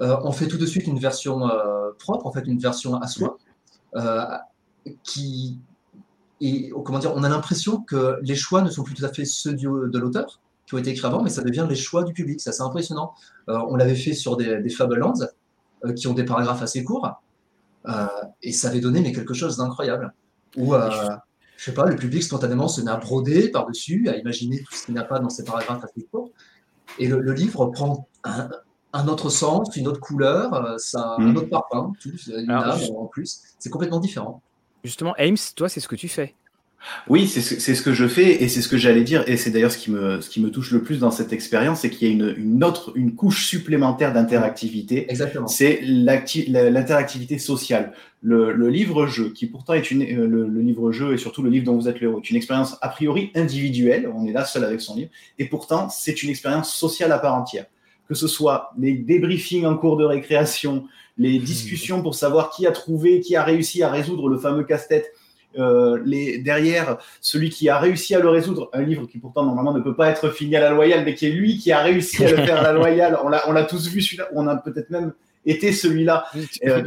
[0.00, 3.06] Euh, on fait tout de suite une version euh, propre, en fait, une version à
[3.06, 3.38] soi,
[3.96, 4.24] euh,
[5.02, 5.58] qui
[6.40, 9.24] et comment dire, on a l'impression que les choix ne sont plus tout à fait
[9.24, 12.40] ceux de l'auteur qui ont été écrits avant, mais ça devient les choix du public.
[12.40, 13.14] C'est impressionnant.
[13.46, 14.74] on l'avait fait sur des, des
[15.94, 17.22] qui ont des paragraphes assez courts,
[18.42, 20.12] et ça avait donné mais quelque chose d'incroyable
[20.56, 24.74] où, je sais pas, le public spontanément se met à broder par-dessus, à imaginer tout
[24.74, 26.30] ce qu'il n'a pas dans ces paragraphes assez courts.
[26.98, 28.50] Et le, livre prend un,
[29.08, 31.36] autre sens, une autre couleur, euh, un hmm.
[31.36, 33.40] autre parfum, tout, une âme en plus.
[33.58, 34.40] C'est complètement différent.
[34.84, 36.34] Justement, Ames, toi, c'est ce que tu fais.
[37.08, 39.72] Oui, c'est ce, que je fais et c'est ce que j'allais dire et c'est d'ailleurs
[39.72, 42.10] ce qui me ce qui me touche le plus dans cette expérience, c'est qu'il y
[42.10, 45.10] a une, une, autre une couche supplémentaire d'interactivité.
[45.10, 45.46] Exactement.
[45.46, 47.92] C'est l'interactivité sociale.
[48.22, 51.76] Le, le livre-jeu, qui pourtant est une euh, le, livre-jeu et surtout le livre dont
[51.76, 54.10] vous êtes le héros, est une expérience a priori individuelle.
[54.14, 57.34] On est là seul avec son livre et pourtant c'est une expérience sociale à part
[57.34, 57.66] entière.
[58.08, 60.86] Que ce soit les débriefings en cours de récréation,
[61.16, 61.42] les mmh.
[61.42, 65.12] discussions pour savoir qui a trouvé, qui a réussi à résoudre le fameux casse-tête
[65.56, 69.72] euh, les, derrière celui qui a réussi à le résoudre, un livre qui pourtant normalement
[69.72, 72.24] ne peut pas être fini à la loyale, mais qui est lui qui a réussi
[72.24, 73.16] à le faire à la loyale.
[73.22, 75.12] On l'a, on l'a tous vu celui-là, on a peut-être même
[75.46, 76.26] été celui-là.
[76.66, 76.82] Euh,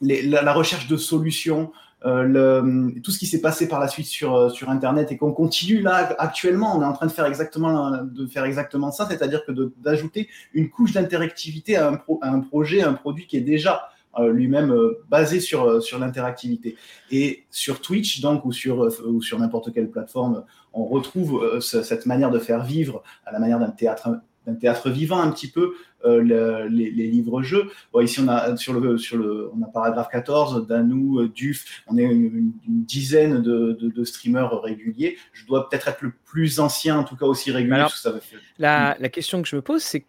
[0.00, 1.72] la, recherche de solutions,
[2.06, 5.80] euh, tout ce qui s'est passé par la suite sur, sur Internet et qu'on continue
[5.80, 9.52] là actuellement, on est en train de faire exactement, de faire exactement ça, c'est-à-dire que
[9.82, 13.90] d'ajouter une couche d'interactivité à un, à un projet, à un produit qui est déjà
[14.18, 16.76] euh, lui-même euh, basé sur, euh, sur l'interactivité.
[17.12, 22.30] Et sur Twitch, donc, ou sur, ou sur n'importe quelle plateforme, on retrouve cette manière
[22.30, 24.08] de faire vivre à la manière d'un théâtre
[24.46, 27.70] d'un théâtre vivant un petit peu les, livres-jeux.
[28.00, 32.04] ici, on a sur le sur le on a paragraphe 14, Danou, Duf, on est
[32.04, 35.18] une, dizaine de, de, streamers réguliers.
[35.32, 37.84] Je dois peut-être être le plus ancien, en tout cas aussi régulier.
[37.94, 38.14] ça
[38.58, 40.06] la, la, question que je me pose, c'est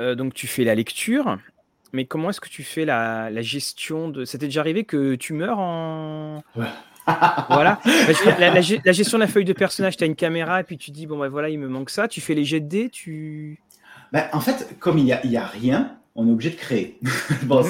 [0.00, 1.38] donc tu fais la lecture,
[1.94, 4.24] mais comment est-ce que tu fais la, gestion de.
[4.24, 6.42] C'était déjà arrivé que tu meurs en.
[6.56, 7.80] voilà.
[8.38, 11.06] La, gestion de la feuille de personnage, tu as une caméra et puis tu dis,
[11.06, 12.08] bon, ben voilà, il me manque ça.
[12.08, 13.60] Tu fais les jets de dés, tu.
[14.14, 17.00] Bah, en fait, comme il n'y a, y a rien, on est obligé de créer.
[17.42, 17.64] bon,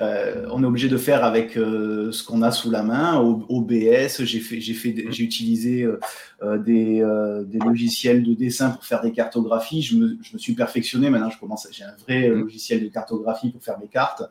[0.00, 3.20] euh, on est obligé de faire avec euh, ce qu'on a sous la main.
[3.48, 7.00] OBS, j'ai fait, j'ai fait, j'ai utilisé euh, des,
[7.46, 9.82] des, logiciels de dessin pour faire des cartographies.
[9.82, 11.10] Je me, je me suis perfectionné.
[11.10, 11.68] Maintenant, je commence.
[11.70, 12.40] J'ai un vrai mmh.
[12.40, 14.24] logiciel de cartographie pour faire mes cartes.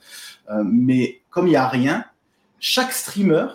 [0.66, 2.03] mais comme il n'y a rien,
[2.60, 3.48] chaque streamer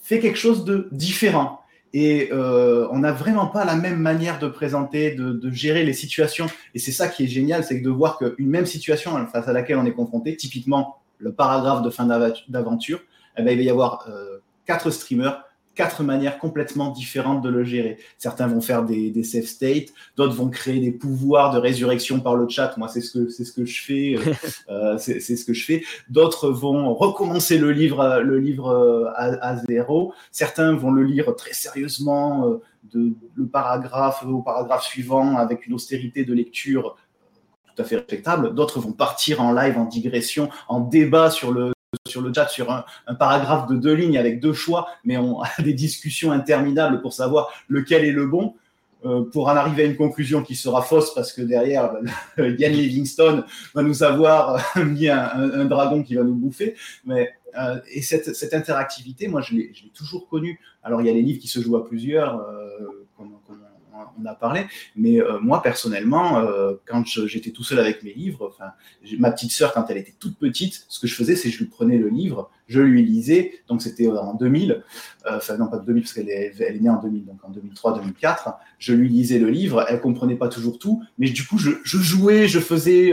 [0.00, 1.60] fait quelque chose de différent.
[1.98, 6.44] Et euh, on n'a vraiment pas la même manière de présenter, de, gérer les situations.
[6.74, 9.78] Et c'est ça qui est génial, c'est de voir qu'une même situation face à laquelle
[9.78, 13.00] on est confronté, typiquement le paragraphe de fin d'aventure,
[13.38, 15.42] eh ben, il va y avoir euh, quatre streamers
[15.76, 17.98] quatre manières complètement différentes de le gérer.
[18.18, 22.34] Certains vont faire des, des safe states, d'autres vont créer des pouvoirs de résurrection par
[22.34, 22.76] le chat.
[22.78, 24.16] Moi, c'est ce que c'est ce que je fais.
[24.16, 24.34] Euh,
[24.70, 25.84] euh c'est ce que je fais.
[26.08, 30.12] D'autres vont recommencer le livre le livre euh, à, à, zéro.
[30.32, 32.62] Certains vont le lire très sérieusement, euh,
[32.92, 36.96] de, le paragraphe au paragraphe suivant avec une austérité de lecture
[37.74, 38.54] tout à fait respectable.
[38.54, 41.75] D'autres vont partir en live, en digression, en débat sur le
[42.06, 45.48] sur le chat sur un, paragraphe de deux lignes avec deux choix, mais on a
[45.62, 48.54] des discussions interminables pour savoir lequel est le bon.
[49.04, 51.92] Euh, pour en arriver à une conclusion qui sera fausse parce que derrière,
[52.38, 53.44] Yann Livingstone
[53.74, 56.74] va nous avoir mis un, dragon qui va nous bouffer.
[57.04, 60.58] Mais, euh, et cette, cette, interactivité, moi, je l'ai toujours connue.
[60.82, 62.95] Alors, il y a les livres qui se jouent à plusieurs, euh,
[64.20, 64.66] on a parlé.
[64.94, 68.56] Mais euh, moi, personnellement, euh, quand j'étais tout seul avec mes livres,
[69.18, 71.66] ma petite sœur, quand elle était toute petite, ce que je faisais, c'est je lui
[71.66, 73.52] prenais le livre, je lui lisais.
[73.68, 74.82] Donc, c'était en 2000.
[75.26, 77.50] Euh, enfin, non, pas 2000, parce qu'elle est, elle est née en 2000, donc en
[77.50, 78.54] 2003, 2004.
[78.78, 79.84] Je lui lisais le livre.
[79.88, 81.02] Elle comprenait pas toujours tout.
[81.18, 83.12] Mais du coup, je, jouais, je faisais,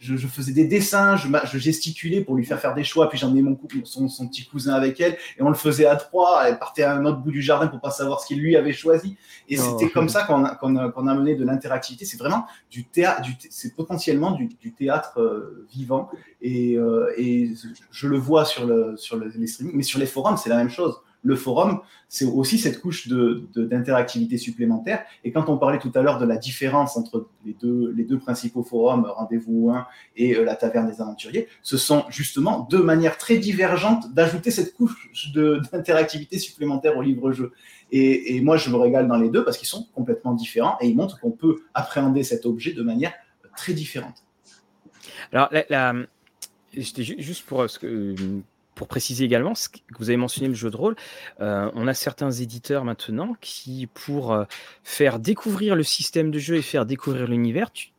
[0.00, 3.08] je, faisais des dessins, je, je, gesticulais pour lui faire faire des choix.
[3.08, 5.16] Puis j'emmenais mon son, son petit cousin avec elle.
[5.38, 6.44] Et on le faisait à trois.
[6.46, 8.72] Elle partait à un autre bout du jardin pour pas savoir ce qu'il lui avait
[8.72, 9.16] choisi.
[9.48, 9.62] Et oh.
[9.62, 12.04] c'était comme ça qu'on a, qu'on a, mené de l'interactivité.
[12.04, 16.10] C'est vraiment du théâtre, c'est potentiellement du, théâtre euh, vivant.
[16.40, 17.52] Et, euh, et,
[17.90, 20.70] je le vois sur, le, sur les streamings, mais sur les forums, c'est la même
[20.70, 21.00] chose.
[21.26, 25.04] le forum, c'est aussi cette couche d'interactivité de, supplémentaire.
[25.24, 28.18] Et quand on parlait tout à l'heure de la différence entre les deux, les deux
[28.18, 33.16] principaux forums, Rendez-vous 1 et euh, la Taverne des Aventuriers, ce sont justement deux manières
[33.16, 37.52] très divergentes d'ajouter cette couche d'interactivité supplémentaire au livre-jeu.
[37.90, 40.88] Et, et, moi, je me régale dans les deux parce qu'ils sont complètement différents et
[40.88, 43.14] ils montrent qu'on peut appréhender cet objet de manière
[43.56, 44.24] très différente.
[45.32, 45.50] Alors,
[46.72, 48.14] juste pour, euh,
[48.74, 50.96] pour préciser également, ce que vous avez mentionné le jeu de rôle,
[51.40, 54.44] euh, on a certains éditeurs maintenant qui, pour euh,
[54.82, 57.90] faire découvrir le système de jeu et faire découvrir l'univers, tu,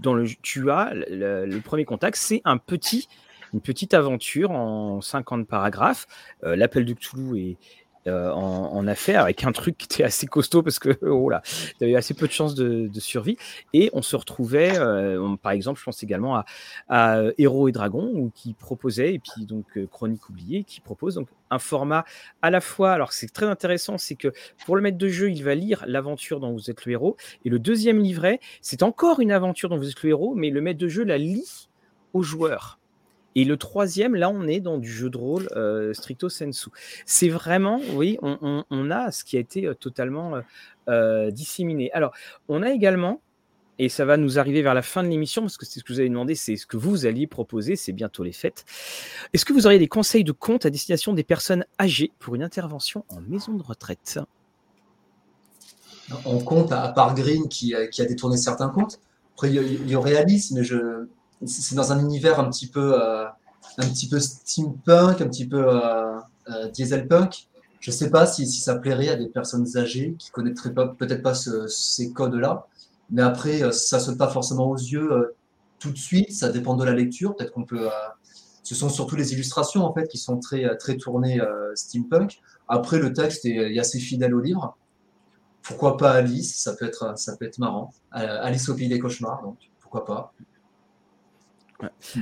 [0.00, 3.08] dans le, tu as le, premier contact, c'est un petit,
[3.54, 6.06] une petite aventure en 50 paragraphes.
[6.42, 7.56] L'appel de Cthulhu est,
[8.06, 11.42] euh, en, affaire avec un truc qui était assez costaud parce que oh là,
[11.78, 13.36] tu avais assez peu de chances de, survie.
[13.72, 16.42] Et on se retrouvait, euh, par exemple, je pense également
[16.88, 21.28] à, Héros et Dragons qui proposait, et puis donc euh, Chronique oubliée qui propose donc
[21.50, 22.04] un format
[22.42, 22.92] à la fois.
[22.92, 24.32] Alors c'est très intéressant, c'est que
[24.64, 27.48] pour le maître de jeu, il va lire l'aventure dont vous êtes le héros, et
[27.48, 30.78] le deuxième livret, c'est encore une aventure dont vous êtes le héros, mais le maître
[30.78, 31.68] de jeu la lit
[32.12, 32.78] aux joueurs.
[33.36, 36.70] Et le troisième, là, on est dans du jeu de rôle euh, stricto sensu.
[37.04, 40.40] C'est vraiment, oui, on, a ce qui a été euh, totalement
[40.88, 41.92] euh, disséminé.
[41.92, 42.12] Alors,
[42.48, 43.20] on a également,
[43.78, 45.92] et ça va nous arriver vers la fin de l'émission, parce que c'est ce que
[45.92, 48.64] vous avez demandé, c'est ce que vous alliez proposer, c'est bientôt les fêtes.
[49.34, 52.42] Est-ce que vous auriez des conseils de compte à destination des personnes âgées pour une
[52.42, 54.18] intervention en maison de retraite?
[56.24, 58.98] On compte, à part Green qui, a détourné certains comptes.
[59.34, 61.06] Après, il y, a réalisme, mais je,
[61.44, 63.26] c'est dans un univers un petit peu, euh,
[63.78, 66.18] un petit peu steampunk, un petit peu euh,
[66.48, 67.48] euh, dieselpunk.
[67.80, 72.12] Je sais pas si, ça plairait à des personnes âgées qui connaîtraient peut-être pas ces
[72.12, 72.66] codes-là.
[73.10, 75.36] Mais après, ça saute pas forcément aux yeux
[75.78, 76.32] tout de suite.
[76.32, 77.36] Ça dépend de la lecture.
[77.36, 77.88] Peut-être qu'on peut.
[78.64, 81.40] ce sont surtout les illustrations en fait qui sont très très tournées
[81.74, 82.40] steampunk.
[82.66, 84.76] Après, le texte est, assez fidèle au livre.
[85.62, 86.56] Pourquoi pas Alice?
[86.56, 87.92] Ça peut être ça peut être marrant.
[88.10, 89.42] Alice au pays des cauchemars.
[89.44, 90.32] Donc pourquoi pas.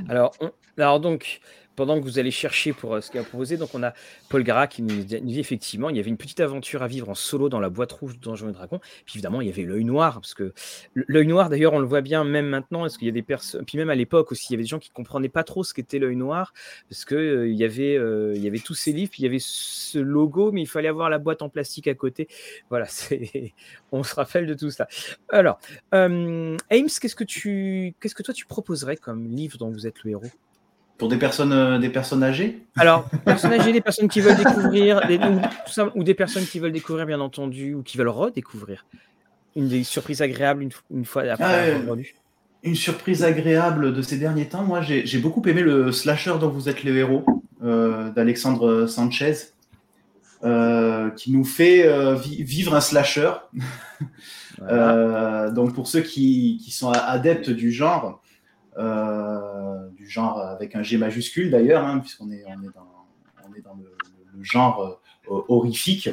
[0.08, 0.32] Alors,
[0.78, 1.40] alors donc,
[1.76, 3.92] pendant que vous allez chercher pour euh, ce qu'il a proposé, donc on a
[4.28, 7.14] Paul Gara qui nous dit, effectivement, il y avait une petite aventure à vivre en
[7.14, 8.80] solo dans la boîte rouge de Donjons et Dragons.
[9.04, 10.52] Puis évidemment, il y avait l'œil noir, parce que
[10.94, 13.64] l'œil noir, d'ailleurs, on le voit bien même maintenant, est-ce qu'il y a des personnes,
[13.64, 15.74] puis même à l'époque aussi, il y avait des gens qui comprenaient pas trop ce
[15.74, 16.52] qu'était l'œil noir,
[16.88, 19.28] parce que euh, il y avait, euh, y avait tous ces livres, puis il y
[19.28, 22.28] avait ce logo, mais il fallait avoir la boîte en plastique à côté.
[22.70, 22.86] Voilà,
[23.92, 24.86] on se rappelle de tout ça.
[25.28, 25.58] Alors,
[25.92, 30.12] Ames, qu'est-ce que tu, qu'est-ce que toi tu proposerais comme livre dont vous êtes le
[30.12, 30.30] héros?
[30.98, 32.62] Pour des personnes, euh, des personnes âgées?
[32.76, 35.00] Alors, personnes âgées, des personnes qui veulent découvrir,
[35.94, 38.86] ou, des personnes qui veulent découvrir, bien entendu, ou qui veulent redécouvrir.
[39.56, 41.96] Une des surprises agréables une, fois après ah, avoir
[42.62, 46.68] Une surprise agréable de ces derniers temps, moi j'ai beaucoup aimé le slasher dont vous
[46.68, 47.24] êtes le héros,
[47.62, 49.34] euh, d'Alexandre Sanchez,
[50.44, 53.32] euh, qui nous fait vivre un slasher.
[54.60, 58.20] donc pour ceux qui, qui, sont adeptes du genre, euh,
[58.76, 63.06] du genre avec un G majuscule d'ailleurs, hein, puisqu'on est, on est, dans,
[63.48, 66.10] on est dans le, genre euh, horrifique.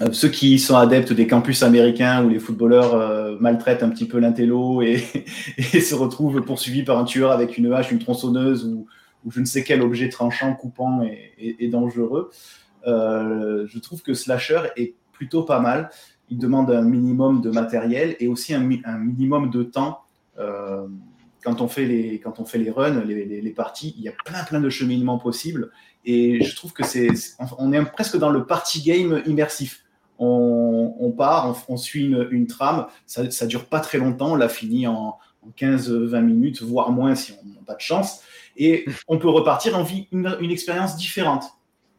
[0.00, 4.18] Euh, ceux qui sont adeptes des campus américains où les footballeurs maltraitent un petit peu
[4.18, 8.86] l'intello et, se retrouvent poursuivis par un tueur avec une hache, une tronçonneuse ou,
[9.28, 11.02] je ne sais quel objet tranchant, coupant
[11.36, 12.30] et, dangereux.
[12.84, 15.90] je trouve que Slasher est plutôt pas mal.
[16.30, 20.02] Il demande un minimum de matériel et aussi un minimum de temps
[21.46, 24.42] quand on fait les, quand on fait les runs, les, parties, il y a plein,
[24.42, 25.70] plein de cheminements possibles.
[26.04, 27.08] Et je trouve que c'est,
[27.58, 29.84] on est presque dans le party game immersif.
[30.18, 34.88] On, part, on, suit une, trame, ça, ça dure pas très longtemps, on l'a fini
[34.88, 35.18] en,
[35.56, 38.22] 15-20 minutes, voire moins si on n'a pas de chance.
[38.56, 41.44] Et on peut repartir, on vit une, expérience différente.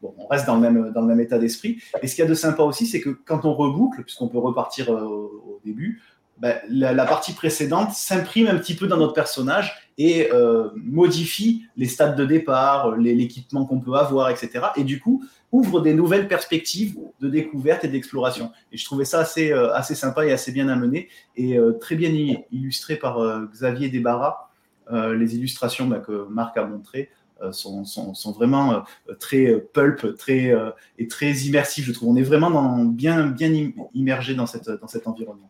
[0.02, 1.80] Bon, on reste dans le même, dans le même état d'esprit.
[2.02, 4.38] Et ce qu'il y a de sympa aussi, c'est que quand on reboucle, puisqu'on peut
[4.38, 6.02] repartir euh, au début,
[6.40, 11.86] ben, la, partie précédente s'imprime un petit peu dans notre personnage et euh, modifie les
[11.86, 14.66] stades de départ, l'équipement qu'on peut avoir, etc.
[14.76, 18.52] Et du coup, ouvre des nouvelles perspectives de découverte et d'exploration.
[18.70, 21.96] Et je trouvais ça assez, euh, assez sympa et assez bien amené et euh, très
[21.96, 22.10] bien
[22.52, 23.18] illustré par
[23.52, 24.48] Xavier Desbarras.
[24.92, 27.10] les illustrations ben, que Marc a montrées
[27.52, 28.82] sont, sont, sont, vraiment
[29.20, 30.52] très pulp très,
[30.98, 32.08] et très immersifs, je trouve.
[32.08, 33.52] On est vraiment dans, bien, bien
[33.94, 35.48] immergé dans, cette, dans cet environnement.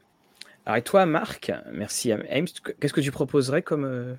[0.68, 2.44] Alors, et toi, Marc, merci Ames,
[2.78, 4.12] qu'est-ce que tu proposerais comme, euh,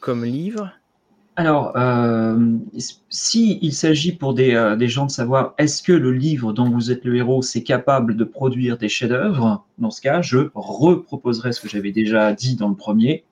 [0.00, 0.70] comme livre?
[1.36, 2.38] Alors, euh,
[3.08, 6.68] si il s'agit pour des, euh, des, gens de savoir est-ce que le livre dont
[6.68, 11.54] vous êtes le héros c'est capable de produire des chefs-d'œuvre, dans ce cas, je reproposerai
[11.54, 13.24] ce que j'avais déjà dit dans le premier.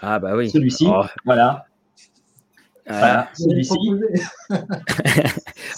[0.00, 0.48] Ah bah oui.
[0.48, 1.04] Celui-ci, oh.
[1.26, 1.66] voilà.
[2.86, 3.74] Voilà, celui-ci.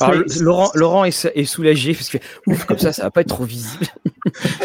[0.00, 3.28] Alors, Laurent, Laurent est, est, soulagé parce que ouf, comme ça, ça va pas être
[3.28, 3.86] trop visible.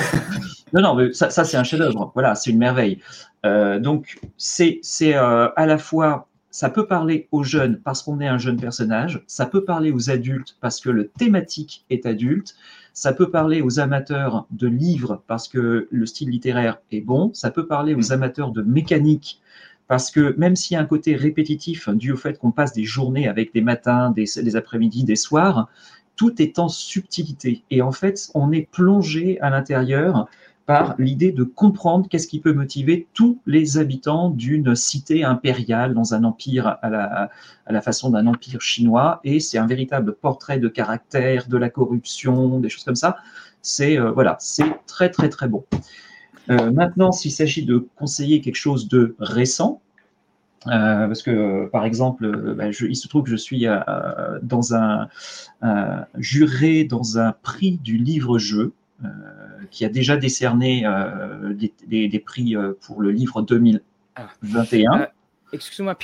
[0.73, 2.11] non, non, mais ça, ça c'est un chef-d'œuvre.
[2.13, 2.99] Voilà, c'est une merveille.
[3.45, 8.27] Euh, donc, c'est euh, à la fois, ça peut parler aux jeunes parce qu'on est
[8.27, 12.55] un jeune personnage, ça peut parler aux adultes parce que le thématique est adulte,
[12.93, 17.51] ça peut parler aux amateurs de livres parce que le style littéraire est bon, ça
[17.51, 19.41] peut parler aux amateurs de mécanique
[19.89, 22.83] parce que même s'il y a un côté répétitif dû au fait qu'on passe des
[22.83, 25.67] journées avec des matins, des, après-midi, des soirs,
[26.15, 27.63] tout est en subtilité.
[27.71, 30.27] Et en fait, on est plongé à l'intérieur
[30.67, 36.13] par l'idée de comprendre qu'est-ce qui peut motiver tous les habitants d'une cité impériale dans
[36.13, 37.31] un empire à la,
[37.65, 39.19] à la façon d'un empire chinois.
[39.23, 43.17] Et c'est un véritable portrait de caractère, de la corruption, des choses comme ça.
[43.63, 45.65] C'est euh, voilà, c'est très très très bon.
[46.49, 49.81] Euh, maintenant, s'il s'agit de conseiller quelque chose de récent,
[50.67, 53.65] euh, parce que, par exemple, bah, je, il se trouve que je suis
[54.41, 55.07] dans un,
[56.17, 58.73] juré dans un prix du livre-jeu
[59.05, 59.07] euh,
[59.71, 65.07] qui a déjà décerné euh, des, prix euh, pour le livre 2021.
[65.53, 65.97] Excuse-moi,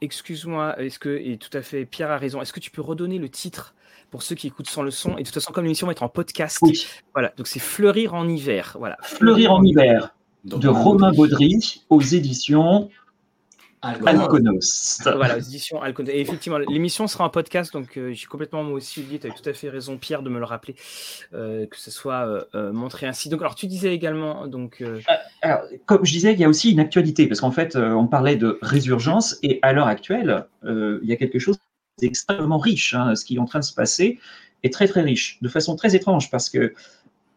[0.00, 3.18] excuse-moi, est-ce que, et tout à fait, Pierre a raison, est-ce que tu peux redonner
[3.18, 3.74] le titre
[4.10, 6.02] pour ceux qui écoutent sans le son Et de toute façon, comme l'émission va être
[6.02, 6.60] en podcast,
[7.12, 8.76] voilà, donc c'est Fleurir en hiver.
[8.78, 8.96] Voilà.
[9.02, 10.14] Fleurir en hiver,
[10.44, 12.90] de Romain Baudry, aux éditions
[13.82, 15.00] Alconos.
[15.04, 16.10] Voilà, édition Alconos.
[16.12, 19.30] Et effectivement, l'émission sera en podcast, donc euh, j'ai complètement moi aussi oublié, tu as
[19.30, 20.74] tout à fait raison, Pierre, de me le rappeler,
[21.32, 23.28] euh, que ce soit euh, montré ainsi.
[23.28, 24.46] Donc, alors, tu disais également.
[24.46, 24.82] Donc,
[25.42, 28.36] alors, comme je disais, il y a aussi une actualité, parce qu'en fait, on parlait
[28.36, 31.56] de résurgence, et à l'heure actuelle, il y a quelque chose
[32.00, 32.94] d'extrêmement riche.
[32.94, 34.18] Hein, ce qui est en train de se passer
[34.62, 36.74] est très, très riche, de façon très étrange, parce que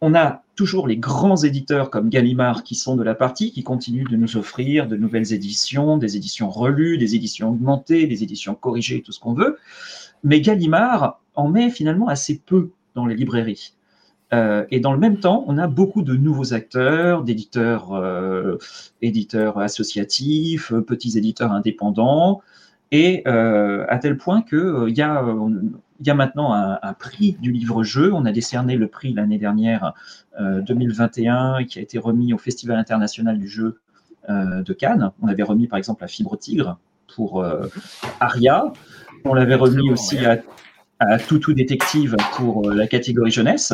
[0.06, 4.10] on a toujours les grands éditeurs comme Gallimard qui sont de la partie, qui continuent
[4.10, 9.02] de nous offrir de nouvelles éditions, des éditions relues, des éditions augmentées, des éditions corrigées,
[9.02, 9.58] tout ce qu'on veut.
[10.26, 13.76] Mais Gallimard en met finalement assez peu dans les librairies.
[14.34, 18.58] Euh, et dans le même temps, on a beaucoup de nouveaux acteurs, d'éditeurs euh,
[19.02, 22.42] éditeurs associatifs, petits éditeurs indépendants,
[22.94, 25.26] et euh, à tel point qu'il y a
[26.00, 28.12] il y a maintenant un, prix du livre-jeu.
[28.14, 29.94] On a décerné le prix l'année dernière,
[30.38, 33.80] 2021, euh, qui a été remis au Festival international du jeu
[34.30, 35.12] euh, de Cannes.
[35.22, 36.78] On avait remis par exemple la Fibre Tigre
[37.16, 37.68] pour euh,
[38.20, 38.74] Aria.
[39.24, 40.42] On l'avait remis aussi à,
[41.00, 43.74] à Toutou Détective pour la catégorie jeunesse.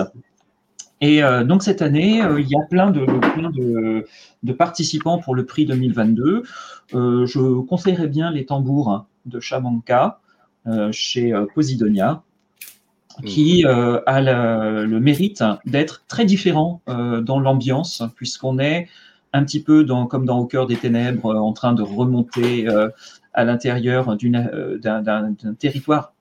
[1.02, 4.06] Et donc cette année, il y a plein de,
[4.44, 6.44] de, participants pour le prix 2022.
[6.92, 10.20] je conseillerais bien les tambours de Chamanka.
[10.68, 12.22] Euh, chez euh, Posidonia,
[13.26, 18.88] qui euh, a le, mérite d'être très différent dans l'ambiance, puisqu'on est
[19.34, 22.68] un petit peu dans, comme dans Au cœur des ténèbres, en train de remonter
[23.34, 26.14] à l'intérieur d'un territoire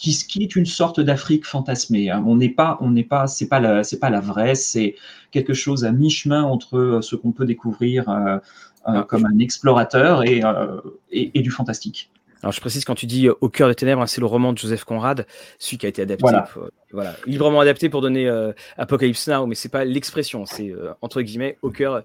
[0.00, 2.10] qui, qui, est une sorte d'Afrique fantasmée.
[2.10, 2.22] Hein.
[2.26, 4.94] On n'est pas, on n'est pas, c'est pas la, c'est pas la vraie, c'est
[5.32, 9.04] quelque chose à mi-chemin entre ce qu'on peut découvrir ah.
[9.08, 10.42] comme un explorateur et,
[11.10, 12.10] et, du fantastique.
[12.42, 14.52] Alors je précise quand tu dis euh, Au cœur des ténèbres, hein, c'est le roman
[14.52, 15.26] de Joseph Conrad,
[15.58, 16.26] celui qui a été adapté,
[16.90, 21.20] voilà, librement adapté pour donner euh, Apocalypse Now, mais c'est pas l'expression, c'est euh, entre
[21.20, 22.02] guillemets au cœur,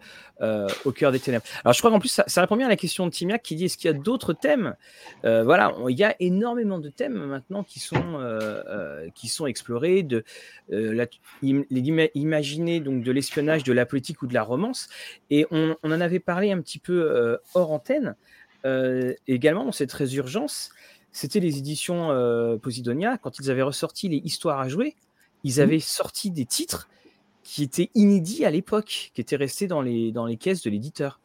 [0.84, 1.46] au cœur des ténèbres.
[1.64, 3.66] Alors je crois qu'en plus ça, répond bien à la question de Timiak qui dit
[3.66, 4.76] est-ce qu'il y a d'autres thèmes?
[5.24, 8.20] Voilà, il y a énormément de thèmes maintenant qui sont
[9.16, 10.26] qui sont explorés, de
[10.70, 11.06] la,
[11.42, 14.90] imaginer donc de l'espionnage, de la politique ou de la romance,
[15.30, 18.16] et on, on en avait parlé un petit peu hors antenne.
[18.66, 20.70] Euh, également, dans cette résurgence,
[21.12, 24.96] c'était les éditions euh, Posidonia, quand ils avaient ressorti les histoires à jouer,
[25.44, 25.82] ils avaient mmh.
[25.82, 26.90] sorti des titres
[27.44, 31.20] qui étaient inédits à l'époque, qui étaient restés dans les, dans les caisses de l'éditeur.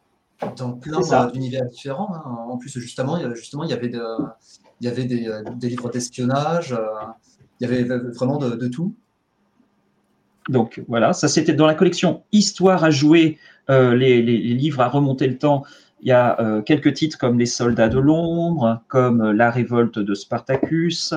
[0.57, 0.99] Dans plein
[1.31, 2.13] d'univers différents.
[2.13, 2.23] Hein.
[2.49, 3.91] En plus, justement, il y, justement, il y avait,
[4.81, 6.75] il y avait des, euh, livres d'espionnage,
[7.59, 8.95] il y avait vraiment de, tout.
[10.49, 13.37] Donc voilà, ça c'était dans la collection Histoire à jouer,
[13.67, 15.63] les, livres à remonter le temps.
[16.01, 19.99] Il y a euh, quelques titres comme Les Soldats de l'ombre, comme euh, La révolte
[19.99, 21.13] de Spartacus,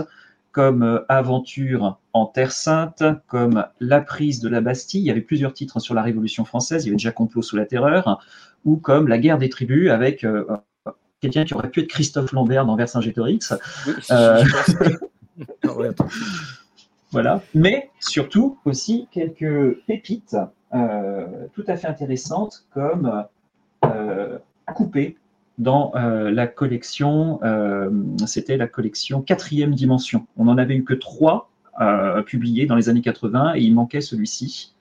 [0.50, 5.00] comme euh, Aventure en Terre Sainte, comme La prise de la Bastille.
[5.00, 6.84] Il y avait plusieurs titres sur la Révolution française.
[6.84, 8.20] Il y avait déjà Complot sous la terreur,
[8.64, 10.26] ou comme La guerre des tribus avec
[11.20, 13.54] quelqu'un qui aurait pu être Christophe Lambert dans Vercingétorix.
[17.12, 17.40] voilà.
[17.54, 20.36] Mais surtout aussi quelques pépites
[20.72, 23.24] tout à fait intéressantes comme
[25.58, 27.90] dans euh, la collection, euh,
[28.26, 30.26] c'était la collection quatrième dimension.
[30.36, 31.50] On n'en avait eu que trois
[31.80, 34.74] euh, publiés dans les années 80 et il manquait celui-ci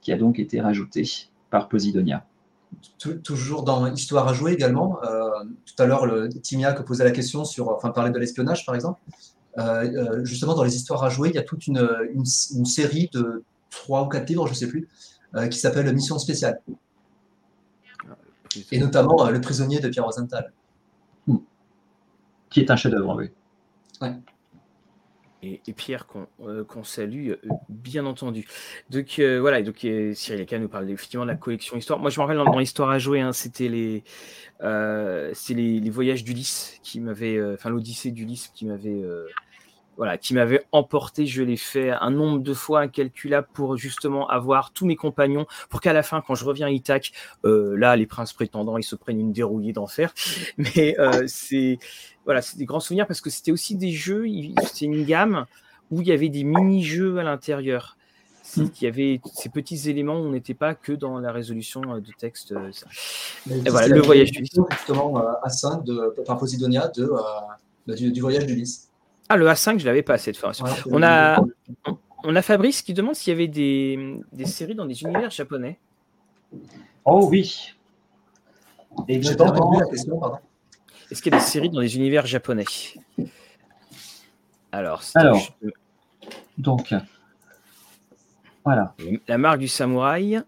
[0.00, 1.04] qui a donc été rajouté
[1.50, 2.24] par Posidonia.
[3.24, 4.98] toujours dans Histoire à jouer également.
[5.64, 6.06] tout à l'heure,
[6.42, 9.00] Timia posait la question sur, enfin, parler de l'espionnage par exemple.
[10.22, 14.04] justement, dans les histoires à jouer, il y a toute une, une, série de trois
[14.04, 14.88] ou quatre livres, je ne sais plus,
[15.50, 16.60] qui s'appelle Mission spéciale.
[18.72, 20.52] Et notamment Le prisonnier de Pierre Rosenthal.
[21.26, 21.38] Hmm.
[22.50, 23.30] Qui est un chef-d'œuvre, oui.
[24.00, 24.14] Ouais
[25.42, 27.36] et, Pierre qu'on euh, salue, euh,
[27.68, 28.46] bien entendu.
[28.90, 31.98] Donc euh, voilà, donc Cyril Eka nous parle effectivement de la collection histoire.
[31.98, 34.04] Moi je me rappelle dans, l'histoire à jouer, hein, c'était les,
[34.62, 39.02] les, les, voyages d'Ulysse qui m'avaient, enfin l'Odyssée d'Ulysse qui m'avait
[39.96, 41.26] voilà, qui m'avait emporté.
[41.26, 45.80] Je l'ai fait un nombre de fois incalculable pour justement avoir tous mes compagnons, pour
[45.80, 47.12] qu'à la fin, quand je reviens à Ithac,
[47.44, 50.12] euh, là, les princes prétendants, ils se prennent une dérouillée d'enfer.
[50.58, 51.78] Mais euh, c'est
[52.24, 54.24] voilà, c'est des grands souvenirs parce que c'était aussi des jeux,
[54.64, 55.46] c'était une gamme
[55.90, 57.96] où il y avait des mini-jeux à l'intérieur.
[58.56, 58.64] Mm.
[58.80, 62.00] Il y avait ces petits éléments où on n'était pas que dans la résolution euh,
[62.00, 62.52] de texte.
[63.48, 64.58] Et voilà, le voyage d'Ulysse.
[64.72, 67.08] Justement, à 5 de, par Posidonia de,
[67.94, 68.85] du, du voyage d'Ulysse.
[69.28, 70.52] Ah, le A5, je l'avais pas cette fois.
[70.86, 71.40] on, a,
[72.24, 75.78] on a Fabrice qui demande s'il y avait des, des, séries dans des univers japonais.
[77.04, 77.74] Oh oui.
[79.08, 80.38] J'ai pas entendu la question, pardon.
[81.10, 82.64] Est-ce qu'il y a des séries dans des univers japonais?
[84.72, 85.56] Alors, Alors
[86.58, 86.94] donc,
[88.64, 88.94] voilà.
[89.28, 90.40] La marque du samouraï.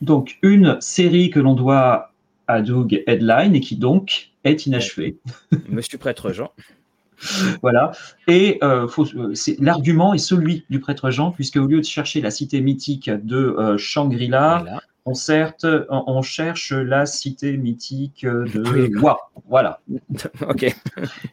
[0.00, 2.12] Donc, une série que l'on doit
[2.48, 5.18] à Doug Headline et qui donc est inachevée.
[5.68, 6.50] Monsieur Prêtre Jean.
[7.62, 7.92] voilà.
[8.28, 12.30] Et euh, euh l'argument est celui du prêtre Jean, puisque au lieu de chercher la
[12.30, 19.18] cité mythique de euh, Shangri-La, on, certes, on, cherche la cité mythique de Wa.
[19.48, 19.80] Voilà.
[20.48, 20.76] ok.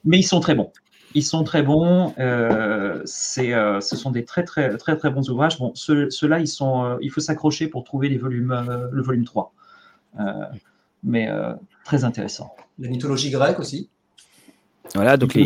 [0.05, 0.71] Mais ils sont très bons.
[1.15, 2.13] Ils sont très bons.
[2.19, 5.59] Euh, c'est, ce sont des très très très très bons ouvrages.
[5.59, 6.97] Bon, ceux-là, ils sont.
[7.01, 9.53] il faut s'accrocher pour trouver les volumes, le volume 3.
[11.03, 11.29] mais
[11.85, 12.55] très intéressant.
[12.79, 13.89] La mythologie grecque aussi.
[14.95, 15.45] Voilà, donc les,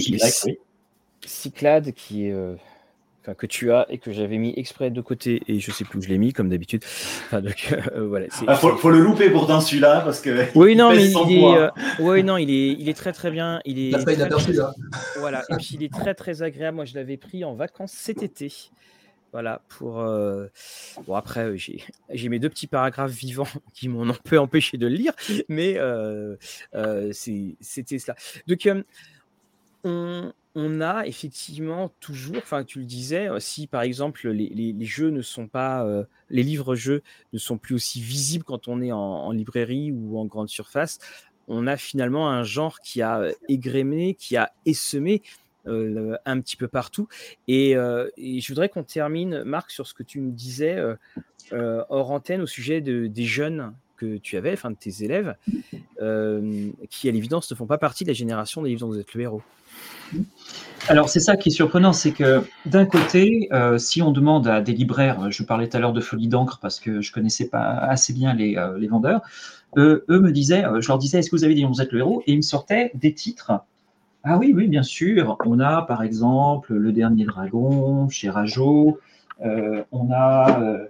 [1.26, 2.56] Cyclades qui euh,
[3.38, 6.02] que tu as et que j'avais mis exprès de côté et je sais plus où
[6.02, 6.84] je l'ai mis comme d'habitude.
[7.26, 10.46] Enfin, donc, euh, voilà, ah, faut, le louper pourtant celui-là parce que.
[10.56, 13.62] Oui non mais il est, euh, oui, non il est, il est très très bien.
[13.66, 13.92] Il est.
[13.92, 14.54] Très, très,
[15.20, 16.76] voilà et puis il est très très agréable.
[16.76, 18.52] Moi je l'avais pris en vacances cet été.
[19.32, 19.94] Voilà, pour.
[21.08, 24.94] Bon, après, j'ai mes deux petits paragraphes vivants qui m'ont un peu empêché de le
[24.94, 25.14] lire,
[25.50, 25.80] mais
[27.12, 28.16] c'était cela.
[28.48, 28.68] Donc,
[29.84, 35.22] on, a effectivement toujours, enfin tu le disais, euh, si par exemple les, jeux ne
[35.22, 37.02] sont pas, euh, les livres-jeux
[37.34, 41.00] ne sont plus aussi visibles quand on est en, librairie ou en grande surface,
[41.48, 45.22] on a finalement un genre qui a euh, égrémé, qui a essemé
[45.66, 47.08] un petit peu partout.
[47.48, 50.78] Et, je voudrais qu'on termine, Marc, sur ce que tu me disais
[51.54, 55.36] hors antenne au sujet de, des jeunes que tu avais, enfin de tes élèves,
[56.90, 59.14] qui à l'évidence ne font pas partie de la génération des livres dont vous êtes
[59.14, 59.42] le héros.
[60.90, 64.62] Alors c'est ça qui est surprenant, c'est que d'un côté, euh, si on demande à
[64.62, 67.62] des libraires, je parlais tout à l'heure de Folie d'encre parce que je connaissais pas
[67.62, 69.22] assez bien les, euh, vendeurs,
[69.78, 72.00] eux, me disaient, euh, je leur disais, est-ce que vous avez dit vous êtes le
[72.00, 72.22] héros?
[72.28, 73.54] Et ils me sortaient des titres.
[74.24, 75.38] Ah oui, oui, bien sûr.
[75.46, 79.00] On a par exemple Le Dernier Dragon chez Rajo,
[79.42, 80.88] on a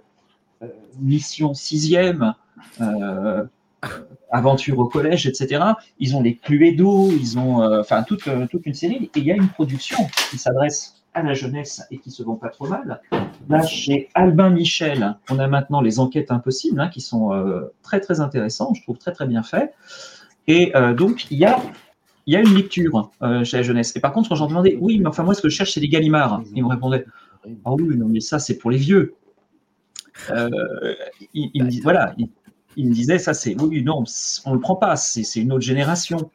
[1.00, 2.34] Mission Sixième
[4.34, 5.64] aventure au collège, etc.
[5.98, 9.10] Ils ont les Cluedo, ils ont euh, enfin toute, euh, toute une série.
[9.14, 9.98] Et il y a une production
[10.30, 13.00] qui s'adresse à la jeunesse et qui se vend pas trop mal.
[13.48, 18.00] Là, chez Albin Michel, on a maintenant les enquêtes impossibles hein, qui sont euh, très
[18.00, 19.72] très intéressants, je trouve très très bien fait.
[20.46, 21.58] Et donc il y a
[22.26, 23.10] y a une lecture
[23.44, 23.96] chez la jeunesse.
[23.96, 25.80] Et par contre, quand j'en demandais, oui, mais enfin moi ce que je cherche c'est
[25.80, 27.06] les Gallimards, ils me répondaient,
[27.64, 29.14] ah oui, non mais ça c'est pour les vieux.
[31.32, 32.14] ils, me disent, voilà,
[32.76, 34.04] il me disait, ça c'est, oui, non,
[34.44, 36.30] on ne le prend pas, c'est une autre génération.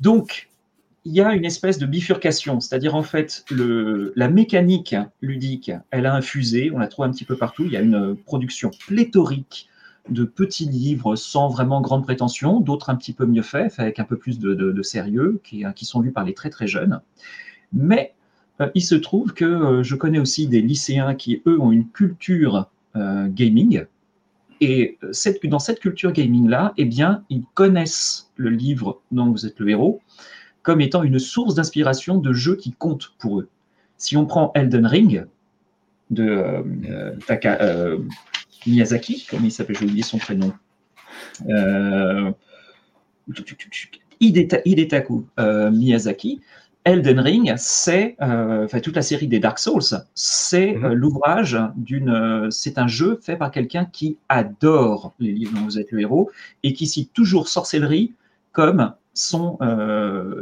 [0.00, 0.48] Donc,
[1.04, 6.06] il y a une espèce de bifurcation, c'est-à-dire en fait, le, la mécanique ludique, elle
[6.06, 9.68] a infusé, on la trouve un petit peu partout, il y a une production pléthorique
[10.08, 14.04] de petits livres sans vraiment grande prétention, d'autres un petit peu mieux faits, avec un
[14.04, 17.00] peu plus de, sérieux, qui, qui, sont lus par les très très jeunes.
[17.72, 18.14] Mais
[18.60, 21.88] euh, il se trouve que euh, je connais aussi des lycéens qui, eux, ont une
[21.88, 23.84] culture euh, gaming,
[24.60, 25.12] et euh,
[25.44, 30.00] dans cette culture gaming-là, eh bien, ils connaissent le livre dont vous êtes le héros
[30.62, 33.48] comme étant une source d'inspiration de jeux qui comptent pour eux.
[33.96, 35.24] Si on prend Elden Ring
[36.10, 37.12] de euh,
[37.46, 37.98] euh,
[38.66, 40.52] Miyazaki, comme il s'appelle, j'ai oublié son prénom,
[44.20, 45.26] Hidetaku
[45.72, 46.42] Miyazaki,
[46.84, 49.82] Elden Ring, c'est, euh, enfin toute la série des Dark Souls,
[50.14, 50.84] c'est Mhm.
[50.84, 55.64] euh, l'ouvrage d'une, euh, c'est un jeu fait par quelqu'un qui adore les livres dont
[55.64, 56.30] vous êtes le héros
[56.62, 58.14] et qui cite toujours sorcellerie
[58.52, 59.58] comme son,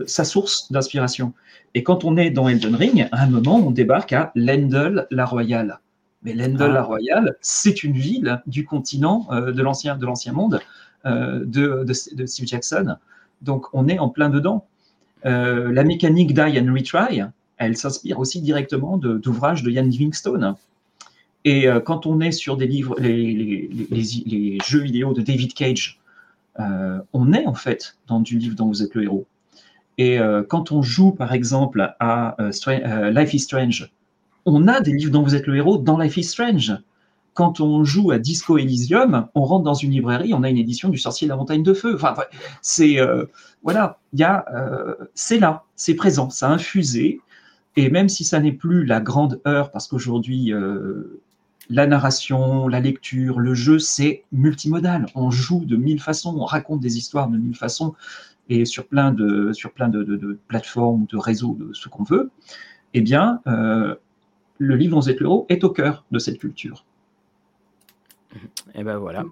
[0.06, 1.32] sa source d'inspiration.
[1.74, 5.24] Et quand on est dans Elden Ring, à un moment, on débarque à Lendel la
[5.24, 5.81] Royale.
[6.23, 6.74] Mais Lendel Ah.
[6.74, 10.60] la Royale, c'est une ville du continent de l'ancien de l'ancien monde
[11.05, 12.97] de, de, de Steve Jackson.
[13.43, 14.66] Donc on est en plein dedans.
[15.27, 17.20] Euh, la mécanique Die and Retry,
[17.57, 20.55] elle s'inspire aussi directement de- d'ouvrages de, Ian Livingstone.
[21.45, 26.01] Et euh, quand on est sur des livres, les, jeux vidéo de David Cage,
[26.61, 29.27] euh, on est en fait dans du livre dont vous êtes le héros.
[30.01, 32.36] Et quand on joue par exemple à
[33.11, 33.90] Life is Strange,
[34.45, 36.73] on a des livres dont vous êtes le héros dans Life is Strange.
[37.39, 40.89] Quand on joue à Disco Elysium, on rentre dans une librairie, on a une édition
[40.89, 41.94] du Sorcier de la Montagne de Feu.
[41.94, 42.16] Enfin,
[42.62, 43.27] c'est euh,
[43.62, 47.20] voilà, il y a, euh, c'est là, c'est présent, ça a infusé.
[47.77, 51.20] Et même si ça n'est plus la grande heure, parce qu'aujourd'hui, euh,
[51.70, 55.06] la narration, la lecture, le jeu, c'est multimodal.
[55.15, 57.94] On joue de mille façons, on raconte des histoires de mille façons,
[58.48, 62.32] et sur plein de, sur plein de, plateformes, de réseaux, de ce qu'on veut.
[62.94, 66.85] Eh bien, le livre dont vous êtes le héros est au cœur de cette culture.
[68.74, 69.24] Et ben voilà.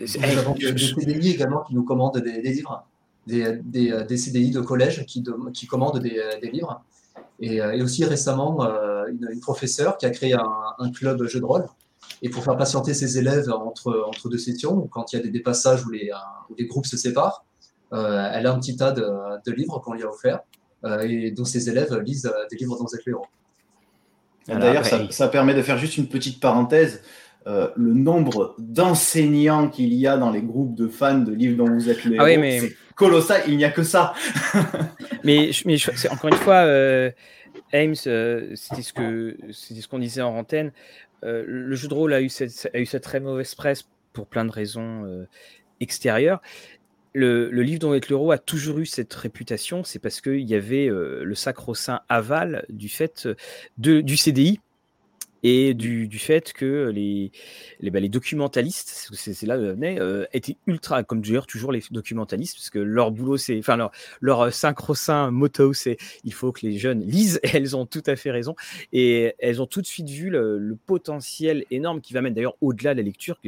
[0.00, 2.86] Nous avons des, des CDI également qui nous commandent des, des livres,
[3.26, 6.82] des, des, des CDI de collège qui, de- qui commandent des, des livres.
[7.40, 11.22] Et, euh, et aussi récemment, euh, une, une professeure qui a créé un, un club
[11.26, 11.66] jeu de rôle.
[12.22, 15.26] Et pour faire patienter ses élèves entre, entre deux sessions, ou quand il y a
[15.26, 16.16] des, passages où les, euh,
[16.50, 17.44] où les groupes se séparent,
[17.92, 19.06] euh, elle a un petit tas de,
[19.44, 20.40] de livres qu'on lui a offerts
[20.84, 23.26] euh, et dont ses élèves lisent euh, des livres dont vous êtes le héros.
[24.46, 27.02] D'ailleurs, ça permet de faire juste une petite parenthèse.
[27.46, 31.70] Euh, le nombre d'enseignants qu'il y a dans les groupes de fans de livres dont
[31.70, 33.42] vous êtes le Ah oui, mais- c'est colossal.
[33.46, 34.14] Il n'y a que ça.
[35.24, 35.76] Mais, mais
[36.10, 37.10] encore une fois, euh,
[37.72, 40.70] Ames, euh, c'était ce que c'était ce qu'on disait en antenne.
[41.24, 44.26] Euh, le jeu de rôle a eu cette, a eu cette très mauvaise presse pour
[44.26, 45.26] plein de raisons
[45.80, 46.40] extérieures.
[47.14, 50.54] Le, le livre dont est l'euro a toujours eu cette réputation, c'est parce qu'il y
[50.54, 53.28] avait euh, le sacro-saint aval du fait
[53.78, 54.60] de, du CDI
[55.44, 57.30] et du, fait que les,
[57.80, 61.82] les, bah, documentalistes, c'est c'est là où venait, euh, étaient ultra, comme d'ailleurs toujours les
[61.90, 63.90] documentalistes, parce que leur boulot, c'est, enfin leur,
[64.22, 68.02] leur euh, synchro-saint motto, c'est il faut que les jeunes lisent, et elles ont tout
[68.06, 68.56] à fait raison,
[68.94, 72.94] et elles ont tout de suite vu le, potentiel énorme qui va mettre d'ailleurs au-delà
[72.94, 73.38] de la lecture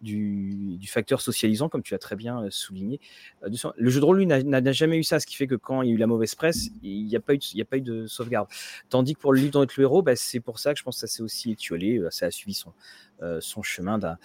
[0.00, 3.00] du, du facteur socialisant, comme tu as très bien euh, souligné.
[3.44, 5.82] Euh, Le jeu de rôle, lui, n'a- jamais eu ça, ce qui fait que quand
[5.82, 7.76] il y a eu la mauvaise presse, il n'y a, pas eu de- a pas
[7.76, 8.48] eu de sauvegarde.
[8.88, 11.00] Tandis que pour le livre est le héros, c'est pour ça que je pense que
[11.00, 12.72] ça s'est aussi étiolé, euh, ça a suivi son,
[13.22, 14.18] euh, son chemin d'un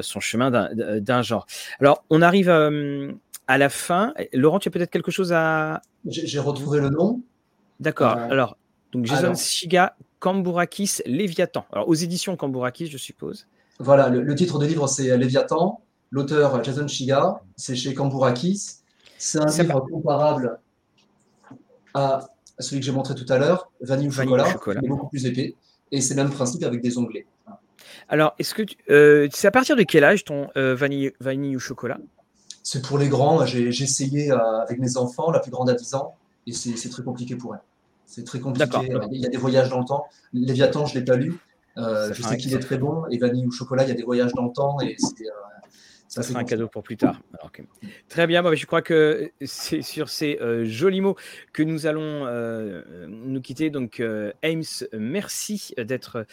[0.00, 1.46] euh, d'un- genre.
[1.80, 2.48] Alors, on arrive
[3.48, 4.12] à la fin.
[4.32, 5.82] Laurent, tu as peut-être quelque chose à.
[6.06, 7.20] J'ai retrouvé le nom.
[7.80, 8.16] D'accord.
[8.16, 8.56] Euh, Alors,
[8.92, 9.36] donc Jason alors.
[9.36, 11.66] Shiga, Kambourakis, Léviathan.
[11.72, 13.46] Alors, aux éditions Kambourakis, je suppose.
[13.78, 15.82] Voilà, le, le titre de livre, c'est Léviathan.
[16.10, 18.76] L'auteur, Jason Shiga, c'est chez Kambourakis.
[19.18, 20.58] C'est un livre comparable
[21.94, 22.20] à
[22.58, 24.80] celui que j'ai montré tout à l'heure, Vanille au chocolat, chocolat.
[24.82, 25.54] mais beaucoup plus épais.
[25.92, 27.26] Et c'est le même principe avec des onglets.
[28.08, 31.56] Alors, est-ce que tu- euh, c'est à partir de quel âge ton euh, vanille, vanille
[31.56, 31.98] au chocolat?
[32.62, 33.44] C'est pour les grands.
[33.46, 36.14] J'ai j'ai essayé euh, avec mes enfants, la plus grande à 10 ans,
[36.46, 37.60] et c'est c'est très compliqué pour elle.
[38.06, 38.80] C'est très D'accord.
[38.80, 39.08] compliqué.
[39.16, 40.06] Il y a des voyages dans le temps.
[40.32, 41.38] Léviathan, je ne l'ai pas lu.
[41.76, 43.04] Je sais qu'il est très bon.
[43.10, 44.80] Et Vanille au chocolat, il y a des voyages dans le temps.
[44.80, 45.24] Et c'est
[46.06, 47.20] euh, Ça sera un cadeau pour plus tard.
[47.34, 47.50] Alors.
[48.08, 51.16] Très bien, bah, je crois que c'est sur ces euh, jolis mots
[51.52, 53.70] que nous allons euh, nous quitter.
[53.70, 54.62] Donc, euh, Ames,
[54.92, 56.26] merci d'être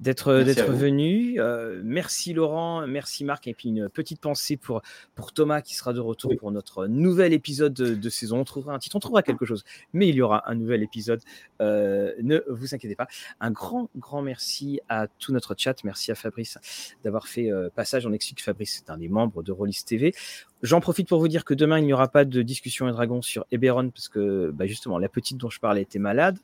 [0.00, 1.40] venu.
[1.40, 4.82] Euh, merci Laurent, merci Marc, et puis une petite pensée pour
[5.14, 8.38] pour Thomas qui sera de retour pour notre nouvel épisode de, de saison.
[8.38, 11.20] On trouvera un titre, on trouvera quelque chose, mais il y aura un nouvel épisode.
[11.60, 13.08] Euh, ne vous inquiétez pas.
[13.40, 15.82] Un grand grand merci à tout notre chat.
[15.84, 16.58] Merci à Fabrice
[17.04, 18.06] d'avoir fait euh, passage.
[18.06, 20.14] On explique que Fabrice est un des membres de Rollis TV.
[20.62, 23.22] J'en profite pour vous dire que demain, il n'y aura pas de discussion et dragon
[23.22, 26.38] sur Eberron parce que bah, justement, la petite dont je parlais était malade.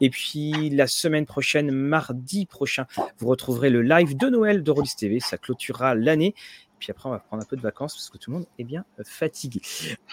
[0.00, 2.86] Et puis, la semaine prochaine, mardi prochain,
[3.18, 5.20] vous retrouverez le live de Noël de Rollis TV.
[5.20, 6.34] Ça clôturera l'année.
[6.80, 8.64] Puis après, on va prendre un peu de vacances parce que tout le monde est
[8.64, 9.60] bien fatigué.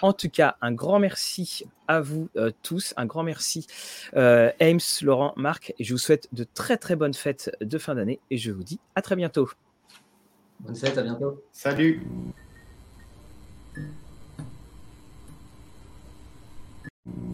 [0.02, 2.92] En tout cas, un grand merci à vous euh, tous.
[2.96, 3.66] Un grand merci,
[4.14, 5.74] euh, Ames, Laurent, Marc.
[5.78, 8.20] Et je vous souhaite de très très bonnes fêtes de fin d'année.
[8.30, 9.48] Et je vous dis à très bientôt.
[10.60, 11.42] Bonne fête, à bientôt.
[11.52, 12.02] Salut.